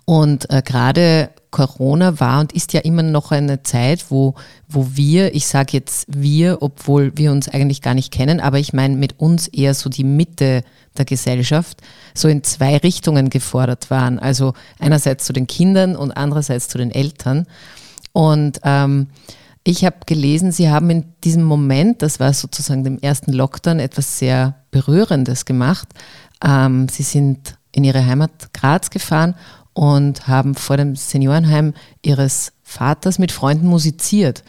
Und 0.06 0.50
äh, 0.50 0.62
gerade 0.64 1.30
Corona 1.56 2.20
war 2.20 2.42
und 2.42 2.52
ist 2.52 2.74
ja 2.74 2.82
immer 2.82 3.02
noch 3.02 3.32
eine 3.32 3.64
Zeit, 3.64 4.06
wo, 4.10 4.36
wo 4.68 4.90
wir, 4.92 5.34
ich 5.34 5.48
sage 5.48 5.70
jetzt 5.72 6.06
wir, 6.10 6.62
obwohl 6.62 7.14
wir 7.16 7.32
uns 7.32 7.48
eigentlich 7.48 7.82
gar 7.82 7.94
nicht 7.94 8.12
kennen, 8.12 8.42
aber 8.42 8.60
ich 8.60 8.74
meine 8.74 8.98
mit 8.98 9.20
uns 9.22 9.48
eher 9.48 9.74
so 9.74 9.90
die 9.90 10.04
Mitte 10.04 10.64
der 10.98 11.06
Gesellschaft, 11.06 11.82
so 12.14 12.28
in 12.28 12.44
zwei 12.44 12.76
Richtungen 12.76 13.30
gefordert 13.30 13.90
waren. 13.90 14.20
Also 14.20 14.54
einerseits 14.80 15.24
zu 15.24 15.32
den 15.32 15.48
Kindern 15.48 15.96
und 15.96 16.12
andererseits 16.12 16.68
zu 16.68 16.78
den 16.78 16.92
Eltern. 16.92 17.48
Und 18.12 18.60
ähm, 18.64 19.08
ich 19.64 19.86
habe 19.86 19.98
gelesen, 20.06 20.52
Sie 20.52 20.70
haben 20.70 20.90
in 20.90 21.06
diesem 21.24 21.44
Moment, 21.44 22.02
das 22.02 22.20
war 22.20 22.34
sozusagen 22.34 22.84
dem 22.84 23.00
ersten 23.00 23.32
Lockdown, 23.32 23.80
etwas 23.80 24.20
sehr 24.20 24.56
Berührendes 24.72 25.46
gemacht. 25.46 25.88
Ähm, 26.44 26.90
Sie 26.90 27.04
sind 27.04 27.58
in 27.72 27.86
Ihre 27.86 28.06
Heimat 28.06 28.54
Graz 28.54 28.90
gefahren 28.90 29.36
und 29.76 30.28
haben 30.28 30.56
vor 30.56 30.78
dem 30.78 30.96
Seniorenheim 30.96 31.74
Ihres 32.02 32.54
Vaters 32.64 33.20
mit 33.20 33.32
Freunden 33.32 33.68
musiziert. 33.68 34.44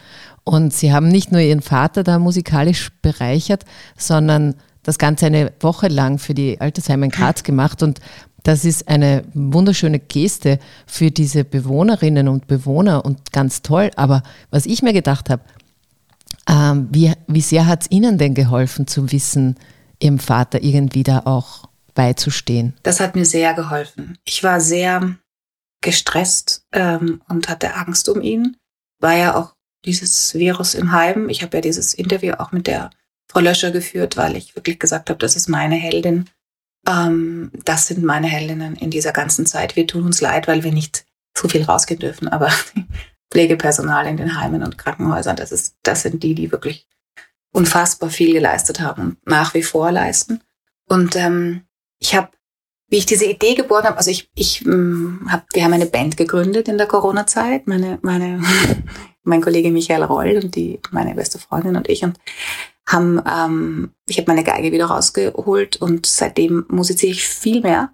Und 0.45 0.73
Sie 0.73 0.93
haben 0.93 1.09
nicht 1.09 1.33
nur 1.33 1.41
Ihren 1.41 1.61
Vater 1.61 2.03
da 2.03 2.17
musikalisch 2.17 2.89
bereichert, 3.01 3.65
sondern 3.97 4.55
das 4.83 4.97
Ganze 4.97 5.25
eine 5.25 5.51
Woche 5.59 5.89
lang 5.89 6.17
für 6.17 6.33
die 6.33 6.61
Altersheime 6.61 7.05
in 7.05 7.11
Graz 7.11 7.43
gemacht. 7.43 7.83
Und 7.83 7.99
das 8.43 8.63
ist 8.63 8.87
eine 8.87 9.25
wunderschöne 9.33 9.99
Geste 9.99 10.59
für 10.85 11.11
diese 11.11 11.43
Bewohnerinnen 11.43 12.29
und 12.29 12.47
Bewohner 12.47 13.03
und 13.03 13.33
ganz 13.33 13.61
toll. 13.61 13.91
Aber 13.97 14.23
was 14.49 14.65
ich 14.65 14.81
mir 14.81 14.93
gedacht 14.93 15.29
habe, 15.29 15.43
ähm, 16.49 16.87
wie, 16.89 17.11
wie 17.27 17.41
sehr 17.41 17.65
hat 17.65 17.81
es 17.81 17.91
Ihnen 17.91 18.17
denn 18.17 18.33
geholfen 18.33 18.87
zu 18.87 19.11
wissen, 19.11 19.57
Ihrem 19.99 20.19
Vater 20.19 20.63
irgendwie 20.63 21.03
da 21.03 21.23
auch 21.25 21.66
beizustehen? 21.97 22.75
Das 22.83 22.99
hat 22.99 23.15
mir 23.15 23.25
sehr 23.25 23.55
geholfen. 23.55 24.19
Ich 24.23 24.43
war 24.43 24.61
sehr 24.61 25.15
gestresst 25.81 26.65
ähm, 26.71 27.21
und 27.27 27.49
hatte 27.49 27.73
Angst 27.73 28.07
um 28.07 28.21
ihn. 28.21 28.55
War 28.99 29.15
ja 29.15 29.35
auch 29.35 29.55
dieses 29.83 30.35
Virus 30.35 30.75
im 30.75 30.91
Heim. 30.91 31.27
Ich 31.27 31.41
habe 31.41 31.57
ja 31.57 31.61
dieses 31.61 31.95
Interview 31.95 32.33
auch 32.35 32.51
mit 32.51 32.67
der 32.67 32.91
Frau 33.29 33.39
Löscher 33.39 33.71
geführt, 33.71 34.15
weil 34.15 34.35
ich 34.35 34.55
wirklich 34.55 34.79
gesagt 34.79 35.09
habe, 35.09 35.17
das 35.17 35.35
ist 35.35 35.49
meine 35.49 35.75
Heldin. 35.75 36.29
Ähm, 36.87 37.51
das 37.65 37.87
sind 37.87 38.03
meine 38.03 38.27
Heldinnen 38.27 38.75
in 38.75 38.91
dieser 38.91 39.11
ganzen 39.11 39.47
Zeit. 39.47 39.75
Wir 39.75 39.87
tun 39.87 40.05
uns 40.05 40.21
leid, 40.21 40.47
weil 40.47 40.63
wir 40.63 40.71
nicht 40.71 41.05
so 41.35 41.49
viel 41.49 41.63
rausgehen 41.63 41.99
dürfen, 41.99 42.27
aber 42.27 42.51
Pflegepersonal 43.31 44.05
in 44.05 44.17
den 44.17 44.39
Heimen 44.39 44.63
und 44.63 44.77
Krankenhäusern, 44.77 45.35
das 45.35 45.51
ist, 45.51 45.75
das 45.81 46.03
sind 46.03 46.21
die, 46.21 46.35
die 46.35 46.51
wirklich 46.51 46.87
unfassbar 47.51 48.11
viel 48.11 48.33
geleistet 48.33 48.81
haben 48.81 49.01
und 49.01 49.27
nach 49.27 49.55
wie 49.55 49.63
vor 49.63 49.91
leisten. 49.91 50.41
Und 50.87 51.15
ähm, 51.15 51.67
ich 51.99 52.15
habe, 52.15 52.29
wie 52.89 52.97
ich 52.97 53.05
diese 53.05 53.25
Idee 53.25 53.55
geboren 53.55 53.83
habe, 53.83 53.97
also 53.97 54.11
ich, 54.11 54.29
ich 54.35 54.65
ähm, 54.65 55.27
hab, 55.29 55.45
wir 55.53 55.63
haben 55.63 55.73
eine 55.73 55.85
Band 55.85 56.17
gegründet 56.17 56.67
in 56.67 56.77
der 56.77 56.87
Corona-Zeit, 56.87 57.67
meine, 57.67 57.99
meine, 58.01 58.41
mein 59.23 59.41
Kollege 59.41 59.71
Michael 59.71 60.03
Roll 60.03 60.39
und 60.41 60.55
die, 60.55 60.79
meine 60.91 61.15
beste 61.15 61.39
Freundin 61.39 61.75
und 61.75 61.89
ich 61.89 62.03
und 62.03 62.17
haben, 62.87 63.21
ähm, 63.29 63.91
ich 64.07 64.17
habe 64.17 64.31
meine 64.31 64.43
Geige 64.43 64.71
wieder 64.71 64.85
rausgeholt 64.85 65.77
und 65.77 66.05
seitdem 66.05 66.65
musiziere 66.69 67.11
ich 67.11 67.27
viel 67.27 67.61
mehr. 67.61 67.93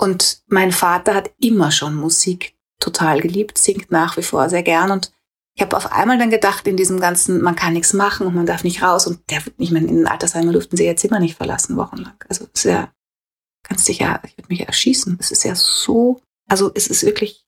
Und 0.00 0.42
mein 0.46 0.70
Vater 0.70 1.14
hat 1.14 1.32
immer 1.40 1.72
schon 1.72 1.96
Musik 1.96 2.54
total 2.78 3.20
geliebt, 3.20 3.58
singt 3.58 3.90
nach 3.90 4.16
wie 4.16 4.22
vor 4.22 4.48
sehr 4.48 4.62
gern 4.62 4.92
und 4.92 5.12
ich 5.58 5.62
habe 5.62 5.76
auf 5.76 5.90
einmal 5.90 6.18
dann 6.18 6.30
gedacht, 6.30 6.68
in 6.68 6.76
diesem 6.76 7.00
ganzen, 7.00 7.42
man 7.42 7.56
kann 7.56 7.72
nichts 7.72 7.92
machen 7.92 8.28
und 8.28 8.34
man 8.36 8.46
darf 8.46 8.62
nicht 8.62 8.80
raus 8.80 9.08
und 9.08 9.28
der, 9.28 9.42
ich 9.56 9.72
meine, 9.72 9.88
in 9.88 9.96
den 9.96 10.06
Altersheimen 10.06 10.52
durften 10.52 10.76
sie 10.76 10.86
ihr 10.86 10.96
Zimmer 10.96 11.18
nicht 11.18 11.36
verlassen, 11.36 11.76
wochenlang. 11.76 12.14
Also 12.28 12.46
sehr 12.54 12.92
kannst 13.68 13.86
dich 13.88 13.98
ja, 13.98 14.20
ich 14.24 14.36
würde 14.36 14.48
mich 14.48 14.66
erschießen. 14.66 15.18
Es 15.20 15.30
ist 15.30 15.44
ja 15.44 15.54
so, 15.54 16.20
also 16.48 16.70
es 16.74 16.88
ist 16.88 17.04
wirklich, 17.04 17.44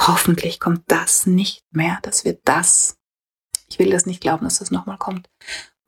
hoffentlich 0.00 0.60
kommt 0.60 0.82
das 0.88 1.26
nicht 1.26 1.62
mehr, 1.70 1.98
dass 2.02 2.24
wir 2.24 2.38
das, 2.44 2.96
ich 3.68 3.78
will 3.78 3.90
das 3.90 4.06
nicht 4.06 4.20
glauben, 4.20 4.44
dass 4.44 4.58
das 4.58 4.70
nochmal 4.70 4.98
kommt. 4.98 5.28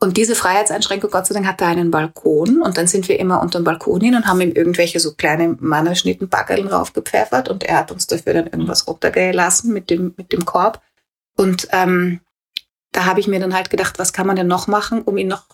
Und 0.03 0.17
diese 0.17 0.35
Freiheitseinschränkung, 0.35 1.11
Gott 1.11 1.27
sei 1.27 1.35
Dank, 1.35 1.47
hatte 1.47 1.67
einen 1.67 1.91
Balkon 1.91 2.63
und 2.63 2.79
dann 2.79 2.87
sind 2.87 3.09
wir 3.09 3.19
immer 3.19 3.43
unter 3.43 3.61
dem 3.61 3.65
Balkon 3.65 4.01
hin 4.01 4.15
und 4.15 4.27
haben 4.27 4.41
ihm 4.41 4.53
irgendwelche 4.53 4.99
so 4.99 5.15
kleine 5.15 5.59
Mannerschnitten-Backeln 5.61 6.69
raufgepfeffert 6.69 7.51
und 7.51 7.65
er 7.65 7.77
hat 7.79 7.93
uns 7.93 8.07
dafür 8.07 8.33
dann 8.33 8.47
irgendwas 8.47 8.87
runtergelassen 8.87 9.75
mit 9.75 9.91
dem, 9.91 10.15
mit 10.17 10.33
dem 10.33 10.47
Korb. 10.47 10.81
Und 11.37 11.69
ähm, 11.73 12.21
da 12.93 13.05
habe 13.05 13.21
ich 13.21 13.29
mir 13.29 13.41
dann 13.41 13.55
halt 13.55 13.69
gedacht, 13.69 13.99
was 13.99 14.15
kann 14.15 14.27
man 14.27 14.37
denn 14.37 14.47
noch 14.47 14.69
machen, 14.69 15.03
um 15.03 15.19
ihn 15.19 15.29
noch 15.29 15.45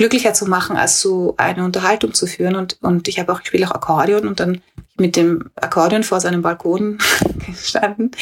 glücklicher 0.00 0.32
zu 0.32 0.46
machen, 0.46 0.78
als 0.78 1.02
so 1.02 1.34
eine 1.36 1.62
Unterhaltung 1.62 2.14
zu 2.14 2.26
führen. 2.26 2.56
Und, 2.56 2.78
und 2.80 3.06
ich 3.06 3.18
habe 3.18 3.30
auch, 3.30 3.40
ich 3.42 3.48
spiele 3.48 3.66
auch 3.68 3.74
Akkordeon 3.74 4.26
und 4.26 4.40
dann 4.40 4.62
mit 4.96 5.14
dem 5.14 5.50
Akkordeon 5.56 6.04
vor 6.04 6.20
seinem 6.20 6.40
Balkon 6.40 6.96
gestanden. 7.46 8.12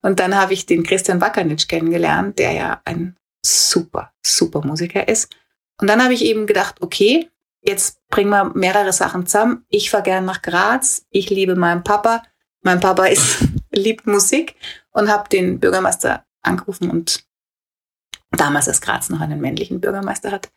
Und 0.00 0.18
dann 0.18 0.34
habe 0.34 0.54
ich 0.54 0.64
den 0.64 0.82
Christian 0.82 1.20
Wackernitsch 1.20 1.68
kennengelernt, 1.68 2.38
der 2.38 2.52
ja 2.52 2.80
ein 2.86 3.18
super, 3.44 4.12
super 4.24 4.64
Musiker 4.64 5.08
ist. 5.08 5.30
Und 5.78 5.90
dann 5.90 6.02
habe 6.02 6.14
ich 6.14 6.24
eben 6.24 6.46
gedacht, 6.46 6.76
okay, 6.80 7.28
jetzt 7.60 8.00
bringen 8.08 8.30
wir 8.30 8.52
mehrere 8.54 8.94
Sachen 8.94 9.26
zusammen. 9.26 9.66
Ich 9.68 9.90
fahre 9.90 10.04
gerne 10.04 10.26
nach 10.26 10.40
Graz. 10.40 11.04
Ich 11.10 11.28
liebe 11.28 11.54
meinen 11.54 11.84
Papa. 11.84 12.22
Mein 12.62 12.80
Papa 12.80 13.04
ist, 13.04 13.44
liebt 13.72 14.06
Musik 14.06 14.54
und 14.92 15.10
habe 15.10 15.28
den 15.28 15.60
Bürgermeister 15.60 16.24
angerufen 16.40 16.88
und 16.88 17.24
damals 18.30 18.68
als 18.68 18.80
Graz 18.80 19.10
noch 19.10 19.20
einen 19.20 19.40
männlichen 19.40 19.80
Bürgermeister 19.80 20.30
hat 20.30 20.50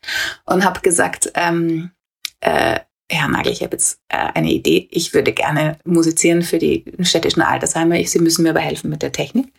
und 0.46 0.64
habe 0.64 0.82
gesagt, 0.82 1.32
ähm, 1.36 1.92
äh, 2.40 2.80
Herr 3.10 3.28
Nagel, 3.28 3.52
ich 3.52 3.62
habe 3.62 3.76
jetzt 3.76 4.00
äh, 4.10 4.18
eine 4.18 4.52
Idee. 4.52 4.88
Ich 4.92 5.14
würde 5.14 5.34
gerne 5.34 5.78
musizieren 5.84 6.42
für 6.42 6.58
die 6.58 6.86
städtischen 7.02 7.42
Altersheime. 7.42 8.06
Sie 8.08 8.20
müssen 8.20 8.44
mir 8.44 8.52
aber 8.52 8.60
helfen 8.60 8.90
mit 8.90 9.02
der 9.02 9.12
Technik. 9.12 9.52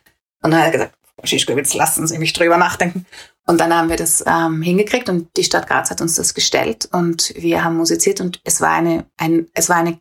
Und 0.42 0.50
dann 0.50 0.60
hat 0.60 0.66
er 0.66 0.72
gesagt, 0.72 0.94
Schischkowitz, 1.22 1.74
lassen 1.74 2.06
Sie 2.06 2.18
mich 2.18 2.32
drüber 2.32 2.56
nachdenken. 2.56 3.06
Und 3.46 3.60
dann 3.60 3.72
haben 3.74 3.88
wir 3.88 3.96
das 3.96 4.24
ähm, 4.26 4.62
hingekriegt 4.62 5.08
und 5.08 5.36
die 5.36 5.44
Stadt 5.44 5.68
Graz 5.68 5.90
hat 5.90 6.00
uns 6.00 6.16
das 6.16 6.34
gestellt 6.34 6.88
und 6.92 7.32
wir 7.36 7.62
haben 7.62 7.76
musiziert 7.76 8.20
und 8.20 8.40
es 8.44 8.60
war 8.60 8.72
eine, 8.72 9.06
ein, 9.18 9.48
es 9.52 9.68
war 9.68 9.76
eine 9.76 10.00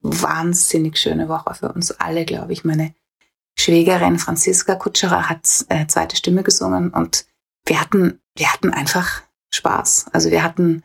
wahnsinnig 0.00 0.96
schöne 0.96 1.28
Woche 1.28 1.54
für 1.54 1.72
uns 1.72 1.90
alle, 1.90 2.24
glaube 2.24 2.52
ich. 2.52 2.64
Meine 2.64 2.94
Schwägerin 3.58 4.18
Franziska 4.18 4.76
Kutscherer 4.76 5.28
hat 5.28 5.46
äh, 5.68 5.86
zweite 5.88 6.16
Stimme 6.16 6.42
gesungen 6.44 6.90
und 6.90 7.26
wir 7.66 7.80
hatten, 7.80 8.20
wir 8.36 8.52
hatten 8.52 8.70
einfach 8.70 9.22
Spaß. 9.52 10.06
Also 10.12 10.30
wir 10.30 10.42
hatten, 10.42 10.82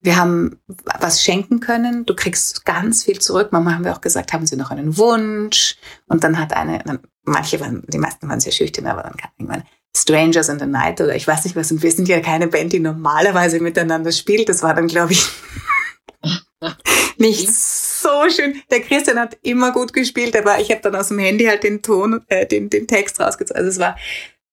wir 0.00 0.16
haben 0.16 0.60
was 1.00 1.22
schenken 1.22 1.60
können. 1.60 2.06
Du 2.06 2.14
kriegst 2.14 2.64
ganz 2.64 3.04
viel 3.04 3.20
zurück. 3.20 3.48
Manchmal 3.52 3.74
haben 3.74 3.84
wir 3.84 3.92
auch 3.92 4.00
gesagt, 4.00 4.32
haben 4.32 4.46
Sie 4.46 4.56
noch 4.56 4.70
einen 4.70 4.96
Wunsch? 4.98 5.76
Und 6.06 6.24
dann 6.24 6.38
hat 6.38 6.52
eine, 6.52 6.80
dann 6.84 7.00
manche 7.24 7.60
waren, 7.60 7.84
die 7.88 7.98
meisten 7.98 8.28
waren 8.28 8.40
sehr 8.40 8.52
schüchtern, 8.52 8.86
aber 8.86 9.02
dann 9.02 9.16
kam 9.16 9.30
irgendwann 9.38 9.64
Strangers 9.94 10.48
in 10.48 10.58
the 10.58 10.66
Night 10.66 11.00
oder 11.00 11.14
ich 11.14 11.26
weiß 11.26 11.44
nicht 11.44 11.56
was. 11.56 11.70
Und 11.70 11.82
wir 11.82 11.92
sind 11.92 12.08
ja 12.08 12.20
keine 12.20 12.48
Band, 12.48 12.72
die 12.72 12.80
normalerweise 12.80 13.60
miteinander 13.60 14.12
spielt. 14.12 14.48
Das 14.48 14.62
war 14.62 14.74
dann, 14.74 14.88
glaube 14.88 15.12
ich, 15.12 15.28
nicht 17.18 17.52
so 17.52 18.08
schön. 18.34 18.62
Der 18.70 18.80
Christian 18.80 19.18
hat 19.18 19.36
immer 19.42 19.72
gut 19.72 19.92
gespielt, 19.92 20.36
aber 20.36 20.60
ich 20.60 20.70
habe 20.70 20.80
dann 20.80 20.96
aus 20.96 21.08
dem 21.08 21.18
Handy 21.18 21.44
halt 21.44 21.62
den 21.62 21.82
Ton, 21.82 22.24
äh, 22.28 22.46
den, 22.46 22.70
den 22.70 22.86
Text 22.86 23.20
rausgezogen. 23.20 23.58
Also 23.58 23.70
es 23.70 23.78
war 23.78 23.96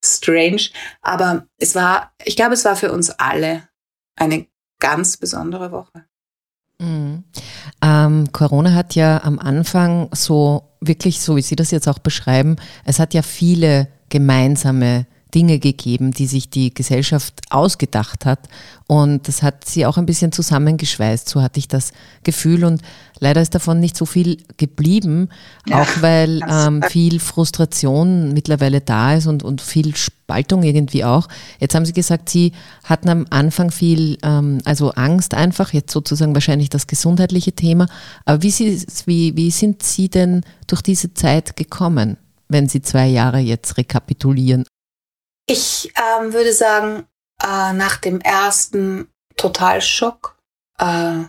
strange, 0.04 0.70
aber 1.02 1.46
es 1.58 1.74
war, 1.74 2.12
ich 2.24 2.36
glaube, 2.36 2.54
es 2.54 2.64
war 2.64 2.76
für 2.76 2.92
uns 2.92 3.10
alle 3.10 3.68
eine 4.16 4.46
ganz 4.78 5.16
besondere 5.16 5.72
Woche. 5.72 6.04
Mhm. 6.78 7.24
Ähm, 7.82 8.32
Corona 8.32 8.74
hat 8.74 8.94
ja 8.94 9.22
am 9.22 9.38
Anfang 9.38 10.08
so 10.12 10.76
wirklich, 10.80 11.20
so 11.20 11.36
wie 11.36 11.42
Sie 11.42 11.56
das 11.56 11.70
jetzt 11.70 11.88
auch 11.88 11.98
beschreiben, 11.98 12.56
es 12.84 12.98
hat 12.98 13.12
ja 13.12 13.22
viele 13.22 13.88
gemeinsame 14.08 15.06
Dinge 15.30 15.58
gegeben, 15.58 16.12
die 16.12 16.26
sich 16.26 16.50
die 16.50 16.72
Gesellschaft 16.72 17.40
ausgedacht 17.50 18.26
hat. 18.26 18.48
Und 18.86 19.28
das 19.28 19.42
hat 19.42 19.68
sie 19.68 19.86
auch 19.86 19.98
ein 19.98 20.06
bisschen 20.06 20.32
zusammengeschweißt, 20.32 21.28
so 21.28 21.42
hatte 21.42 21.58
ich 21.58 21.68
das 21.68 21.92
Gefühl. 22.24 22.64
Und 22.64 22.82
leider 23.18 23.40
ist 23.40 23.54
davon 23.54 23.80
nicht 23.80 23.96
so 23.96 24.06
viel 24.06 24.38
geblieben, 24.56 25.28
ja, 25.66 25.82
auch 25.82 25.88
weil 26.00 26.40
ähm, 26.48 26.82
viel 26.82 27.20
Frustration 27.20 28.32
mittlerweile 28.32 28.80
da 28.80 29.14
ist 29.14 29.26
und, 29.26 29.42
und 29.42 29.60
viel 29.60 29.94
Spaltung 29.94 30.62
irgendwie 30.62 31.04
auch. 31.04 31.28
Jetzt 31.60 31.74
haben 31.74 31.84
Sie 31.84 31.92
gesagt, 31.92 32.28
Sie 32.28 32.52
hatten 32.84 33.08
am 33.08 33.26
Anfang 33.30 33.70
viel, 33.70 34.18
ähm, 34.22 34.58
also 34.64 34.90
Angst 34.90 35.34
einfach, 35.34 35.72
jetzt 35.72 35.92
sozusagen 35.92 36.34
wahrscheinlich 36.34 36.70
das 36.70 36.86
gesundheitliche 36.86 37.52
Thema. 37.52 37.86
Aber 38.24 38.42
wie, 38.42 38.50
Sie, 38.50 38.84
wie, 39.06 39.36
wie 39.36 39.50
sind 39.50 39.82
Sie 39.82 40.08
denn 40.08 40.42
durch 40.66 40.82
diese 40.82 41.14
Zeit 41.14 41.56
gekommen? 41.56 42.16
wenn 42.50 42.68
Sie 42.68 42.82
zwei 42.82 43.06
Jahre 43.06 43.38
jetzt 43.38 43.78
rekapitulieren? 43.78 44.64
Ich 45.46 45.92
ähm, 45.96 46.32
würde 46.32 46.52
sagen, 46.52 47.06
äh, 47.42 47.72
nach 47.72 47.96
dem 47.96 48.20
ersten 48.20 49.08
Totalschock, 49.36 50.36
äh, 50.78 51.24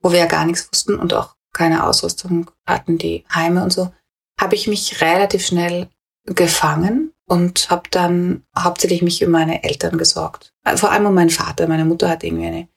wo 0.00 0.12
wir 0.12 0.20
ja 0.20 0.26
gar 0.26 0.44
nichts 0.44 0.68
wussten 0.70 0.98
und 0.98 1.12
auch 1.12 1.36
keine 1.52 1.84
Ausrüstung 1.84 2.50
hatten, 2.66 2.98
die 2.98 3.24
Heime 3.34 3.62
und 3.62 3.72
so, 3.72 3.92
habe 4.40 4.54
ich 4.54 4.68
mich 4.68 5.00
relativ 5.00 5.46
schnell 5.46 5.88
gefangen 6.26 7.12
und 7.26 7.70
habe 7.70 7.88
dann 7.90 8.44
hauptsächlich 8.56 9.02
mich 9.02 9.24
um 9.24 9.30
meine 9.30 9.64
Eltern 9.64 9.98
gesorgt. 9.98 10.54
Äh, 10.64 10.76
vor 10.76 10.90
allem 10.90 11.06
um 11.06 11.14
meinen 11.14 11.30
Vater. 11.30 11.66
Meine 11.66 11.84
Mutter 11.84 12.08
hat 12.08 12.24
irgendwie 12.24 12.46
eine, 12.46 12.68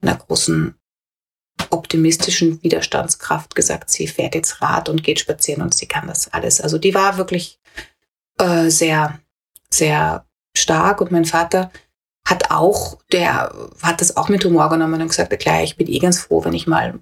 einer 0.00 0.16
großen 0.16 0.74
optimistischen 1.70 2.62
Widerstandskraft 2.62 3.54
gesagt, 3.54 3.90
sie 3.90 4.08
fährt 4.08 4.34
jetzt 4.34 4.62
Rad 4.62 4.88
und 4.88 5.04
geht 5.04 5.20
spazieren 5.20 5.62
und 5.62 5.74
sie 5.74 5.86
kann 5.86 6.06
das 6.06 6.32
alles. 6.32 6.60
Also 6.60 6.78
die 6.78 6.94
war 6.94 7.18
wirklich 7.18 7.60
äh, 8.38 8.68
sehr 8.68 9.20
sehr 9.74 10.26
stark 10.56 11.00
und 11.00 11.10
mein 11.10 11.24
Vater 11.24 11.70
hat 12.24 12.50
auch, 12.50 12.98
der 13.10 13.52
hat 13.82 14.00
das 14.00 14.16
auch 14.16 14.28
mit 14.28 14.44
Humor 14.44 14.68
genommen 14.70 15.00
und 15.00 15.08
gesagt, 15.08 15.36
klar, 15.40 15.62
ich 15.62 15.76
bin 15.76 15.88
eh 15.88 15.98
ganz 15.98 16.20
froh, 16.20 16.44
wenn 16.44 16.52
ich 16.52 16.66
mal 16.66 16.98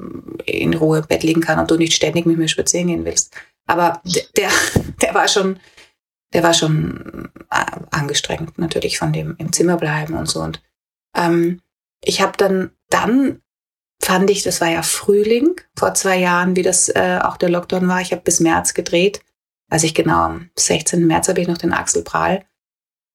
in 0.47 0.75
Ruhe 0.75 0.99
im 0.99 1.07
Bett 1.07 1.23
liegen 1.23 1.43
kann 1.43 1.59
und 1.59 1.71
du 1.71 1.77
nicht 1.77 1.93
ständig 1.93 2.25
mit 2.25 2.39
mir 2.39 2.49
spazieren 2.49 2.89
gehen 2.89 3.05
willst. 3.05 3.35
Aber 3.67 4.01
der, 4.37 4.51
der 5.03 5.15
war 5.15 5.29
schon, 5.29 5.61
der 6.33 6.43
war 6.43 6.55
schon 6.55 7.31
äh, 7.51 7.65
angestrengt 7.91 8.59
natürlich 8.59 8.99
von 8.99 9.13
dem 9.13 9.37
im 9.39 9.53
Zimmer 9.53 9.77
bleiben 9.77 10.15
und 10.15 10.29
so. 10.29 10.41
Und 10.41 10.63
ähm, 11.15 11.61
ich 12.03 12.23
habe 12.23 12.33
dann, 12.39 12.71
dann 12.89 13.43
fand 14.03 14.31
ich, 14.31 14.43
das 14.43 14.63
war 14.63 14.69
ja 14.69 14.83
Frühling 14.83 15.61
vor 15.77 15.93
zwei 15.93 16.17
Jahren, 16.17 16.57
wie 16.57 16.63
das 16.63 16.89
äh, 16.89 17.19
auch 17.23 17.37
der 17.37 17.51
Lockdown 17.51 17.87
war. 17.89 18.01
Ich 18.01 18.13
habe 18.13 18.23
bis 18.23 18.41
März 18.41 18.73
gedreht. 18.73 19.21
Also 19.71 19.87
ich 19.87 19.95
genau 19.95 20.23
am 20.23 20.51
16. 20.57 21.07
März 21.07 21.29
habe 21.29 21.43
ich 21.43 21.47
noch 21.47 21.59
den 21.59 21.75
Axel 21.75 22.03
Prahl 22.03 22.45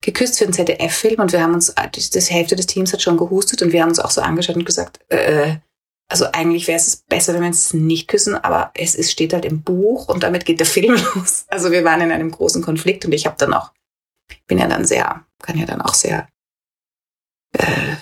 geküsst 0.02 0.38
für 0.38 0.46
einen 0.46 0.54
ZDF-Film 0.54 1.20
und 1.20 1.32
wir 1.32 1.42
haben 1.42 1.54
uns, 1.54 1.74
das 1.74 2.30
Hälfte 2.30 2.56
des 2.56 2.68
Teams 2.68 2.94
hat 2.94 3.02
schon 3.02 3.18
gehustet 3.18 3.62
und 3.62 3.74
wir 3.74 3.82
haben 3.82 3.90
uns 3.90 4.00
auch 4.00 4.12
so 4.12 4.22
angeschaut 4.22 4.56
und 4.56 4.66
gesagt, 4.66 5.00
äh, 5.10 5.58
also 6.08 6.26
eigentlich 6.32 6.68
wäre 6.68 6.78
es 6.78 6.98
besser, 6.98 7.34
wenn 7.34 7.42
wir 7.42 7.48
uns 7.48 7.74
nicht 7.74 8.08
küssen, 8.08 8.36
aber 8.36 8.72
es 8.76 8.94
ist, 8.94 9.12
steht 9.12 9.34
halt 9.34 9.46
im 9.46 9.64
Buch 9.64 10.08
und 10.08 10.22
damit 10.22 10.46
geht 10.46 10.60
der 10.60 10.68
Film 10.68 10.94
los. 11.16 11.46
Also 11.48 11.72
wir 11.72 11.84
waren 11.84 12.02
in 12.02 12.12
einem 12.12 12.32
großen 12.32 12.62
Konflikt 12.62 13.06
und 13.06 13.12
ich 13.12 13.26
habe 13.26 13.38
dann 13.38 13.54
auch, 13.54 13.72
bin 14.48 14.60
ja 14.60 14.68
dann 14.68 14.86
sehr, 14.86 15.26
kann 15.42 15.58
ja 15.58 15.66
dann 15.66 15.82
auch 15.82 15.96
sehr 15.96 16.28
äh, 17.54 17.96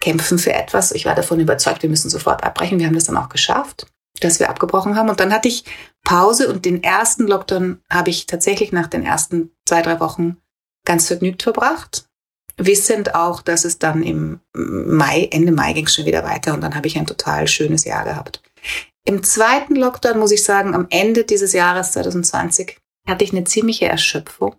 kämpfen 0.00 0.38
für 0.38 0.52
etwas. 0.52 0.92
Ich 0.92 1.04
war 1.04 1.14
davon 1.14 1.40
überzeugt, 1.40 1.82
wir 1.82 1.90
müssen 1.90 2.10
sofort 2.10 2.44
abbrechen. 2.44 2.78
Wir 2.78 2.86
haben 2.86 2.94
das 2.94 3.04
dann 3.04 3.16
auch 3.16 3.28
geschafft, 3.28 3.86
dass 4.20 4.40
wir 4.40 4.48
abgebrochen 4.48 4.96
haben. 4.96 5.10
Und 5.10 5.20
dann 5.20 5.32
hatte 5.32 5.48
ich 5.48 5.64
Pause 6.02 6.48
und 6.48 6.64
den 6.64 6.82
ersten 6.82 7.26
Lockdown 7.26 7.82
habe 7.90 8.10
ich 8.10 8.26
tatsächlich 8.26 8.72
nach 8.72 8.86
den 8.86 9.04
ersten 9.04 9.50
zwei, 9.66 9.82
drei 9.82 10.00
Wochen 10.00 10.36
ganz 10.84 11.08
vergnügt 11.08 11.42
verbracht, 11.42 12.06
wissend 12.56 13.14
auch, 13.14 13.42
dass 13.42 13.64
es 13.64 13.78
dann 13.78 14.02
im 14.02 14.40
Mai, 14.54 15.28
Ende 15.30 15.52
Mai 15.52 15.72
ging 15.72 15.86
es 15.86 15.94
schon 15.94 16.06
wieder 16.06 16.24
weiter 16.24 16.54
und 16.54 16.60
dann 16.60 16.74
habe 16.74 16.86
ich 16.86 16.96
ein 16.96 17.06
total 17.06 17.48
schönes 17.48 17.84
Jahr 17.84 18.04
gehabt. 18.04 18.42
Im 19.04 19.22
zweiten 19.22 19.76
Lockdown 19.76 20.18
muss 20.18 20.30
ich 20.30 20.44
sagen, 20.44 20.74
am 20.74 20.86
Ende 20.90 21.24
dieses 21.24 21.52
Jahres 21.52 21.92
2020 21.92 22.78
hatte 23.06 23.24
ich 23.24 23.32
eine 23.32 23.44
ziemliche 23.44 23.86
Erschöpfung, 23.86 24.56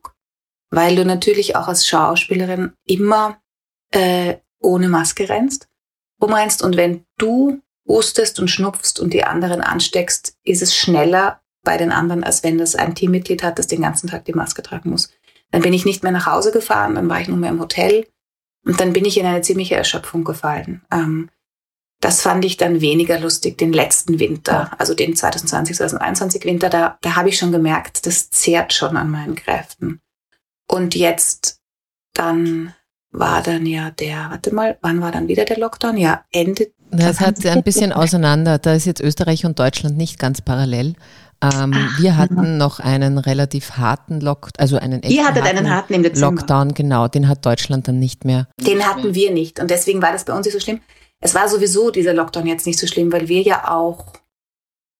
weil 0.69 0.95
du 0.95 1.05
natürlich 1.05 1.55
auch 1.55 1.67
als 1.67 1.88
Schauspielerin 1.88 2.73
immer 2.86 3.39
äh, 3.91 4.36
ohne 4.59 4.89
Maske 4.89 5.30
rennst, 5.30 5.67
rumrennst 6.21 6.61
und 6.61 6.78
wenn 6.78 7.05
du 7.17 7.61
hustest 7.88 8.39
und 8.39 8.49
schnupfst 8.49 8.99
und 8.99 9.13
die 9.13 9.23
anderen 9.23 9.61
ansteckst, 9.61 10.36
ist 10.43 10.61
es 10.61 10.76
schneller 10.76 11.41
bei 11.63 11.78
den 11.78 11.91
anderen, 11.91 12.23
als 12.23 12.43
wenn 12.43 12.57
das 12.57 12.76
ein 12.76 12.95
Teammitglied 12.95 13.43
hat, 13.43 13.57
das 13.57 13.67
den 13.67 13.82
ganzen 13.82 14.09
Tag 14.09 14.26
die 14.26 14.34
Maske 14.34 14.61
tragen 14.61 14.89
muss. 14.89 15.09
Dann 15.56 15.62
bin 15.62 15.72
ich 15.72 15.86
nicht 15.86 16.03
mehr 16.03 16.12
nach 16.12 16.26
Hause 16.26 16.51
gefahren, 16.51 16.95
dann 16.95 17.08
war 17.08 17.22
ich 17.22 17.30
nur 17.30 17.38
mehr 17.38 17.49
im 17.49 17.62
Hotel 17.62 18.06
und 18.66 18.82
dann 18.82 18.91
bin 18.91 19.06
ich 19.06 19.18
in 19.18 19.26
eine 19.26 19.41
ziemliche 19.41 19.76
Erschöpfung 19.76 20.26
gefallen. 20.26 20.82
Ähm, 20.91 21.30
das 22.01 22.22
fand 22.22 22.43
ich 22.43 22.58
dann 22.58 22.82
weniger 22.82 23.18
lustig, 23.22 23.58
den 23.58 23.72
letzten 23.72 24.20
Winter, 24.20 24.72
also 24.78 24.93
den 24.93 25.16
2020, 25.16 25.78
2021 25.78 26.43
Winter, 26.43 26.68
da, 26.68 26.97
da 26.99 27.16
habe 27.16 27.30
ich 27.30 27.38
schon 27.38 27.53
gemerkt, 27.53 28.06
das 28.06 28.30
zehrt 28.32 28.74
schon 28.74 28.97
an 28.97 29.10
meinen 29.10 29.36
Kräften. 29.36 30.01
Und 30.68 30.93
jetzt 30.93 31.62
dann 32.14 32.74
war 33.12 33.41
dann 33.41 33.66
ja 33.66 33.91
der, 33.91 34.28
warte 34.32 34.53
mal, 34.53 34.78
wann 34.82 34.99
war 34.99 35.14
dann 35.14 35.30
wieder 35.30 35.45
der 35.45 35.58
Lockdown? 35.58 35.95
Ja, 35.95 36.26
Ende. 36.34 36.68
Das 36.91 37.22
hat 37.22 37.45
ein 37.45 37.64
bisschen 37.64 37.93
auseinander. 37.93 38.58
Da 38.58 38.74
ist 38.74 38.86
jetzt 38.86 38.99
Österreich 38.99 39.45
und 39.45 39.58
Deutschland 39.58 39.95
nicht 39.95 40.20
ganz 40.20 40.41
parallel. 40.41 40.95
Ähm, 41.41 41.73
Ach, 41.75 41.99
wir 41.99 42.17
hatten 42.17 42.36
ja. 42.36 42.43
noch 42.43 42.79
einen 42.79 43.17
relativ 43.17 43.71
harten 43.71 44.19
Lockdown, 44.21 44.53
also 44.57 44.77
einen 44.77 45.03
echten 45.03 45.15
Ihr 45.15 45.25
hattet 45.25 45.43
harten 45.43 45.57
einen 45.57 45.69
harten 45.69 45.93
im 45.93 46.03
Dezember. 46.03 46.41
Lockdown, 46.41 46.73
genau. 46.73 47.07
Den 47.07 47.27
hat 47.27 47.45
Deutschland 47.45 47.88
dann 47.88 47.99
nicht 47.99 48.25
mehr. 48.25 48.47
Den 48.59 48.86
hatten 48.86 49.13
wir 49.13 49.31
nicht. 49.31 49.59
Und 49.59 49.69
deswegen 49.69 50.01
war 50.01 50.11
das 50.11 50.25
bei 50.25 50.33
uns 50.33 50.45
nicht 50.45 50.53
so 50.53 50.59
schlimm. 50.59 50.81
Es 51.19 51.36
war 51.36 51.47
sowieso 51.49 51.91
dieser 51.91 52.13
Lockdown 52.13 52.47
jetzt 52.47 52.65
nicht 52.65 52.79
so 52.79 52.88
schlimm, 52.88 53.11
weil 53.11 53.27
wir 53.27 53.41
ja 53.41 53.71
auch 53.71 54.13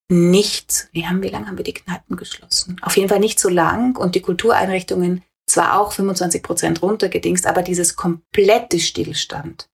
nicht, 0.10 0.88
wie 0.92 1.08
haben, 1.08 1.22
wie 1.24 1.30
lange 1.30 1.48
haben 1.48 1.58
wir 1.58 1.64
die 1.64 1.74
Kneipen 1.74 2.16
geschlossen? 2.16 2.78
Auf 2.82 2.96
jeden 2.96 3.10
Fall 3.10 3.20
nicht 3.20 3.40
so 3.40 3.50
lang 3.50 3.98
und 3.98 4.16
die 4.16 4.22
Kultureinrichtungen 4.22 5.24
zwar 5.48 5.80
auch 5.80 5.92
25 5.92 6.44
Prozent 6.44 6.82
runtergedingst, 6.82 7.46
aber 7.46 7.62
dieses 7.62 7.96
komplette 7.96 8.80
Stillstand, 8.80 9.68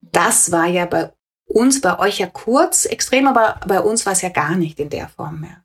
das 0.00 0.52
war 0.52 0.66
ja 0.66 0.86
bei 0.86 1.12
uns, 1.46 1.80
bei 1.80 1.98
euch 1.98 2.18
ja 2.18 2.26
kurz 2.26 2.84
extrem, 2.84 3.26
aber 3.26 3.60
bei 3.66 3.80
uns 3.80 4.06
war 4.06 4.12
es 4.12 4.22
ja 4.22 4.28
gar 4.28 4.56
nicht 4.56 4.78
in 4.80 4.90
der 4.90 5.08
Form 5.08 5.40
mehr. 5.40 5.62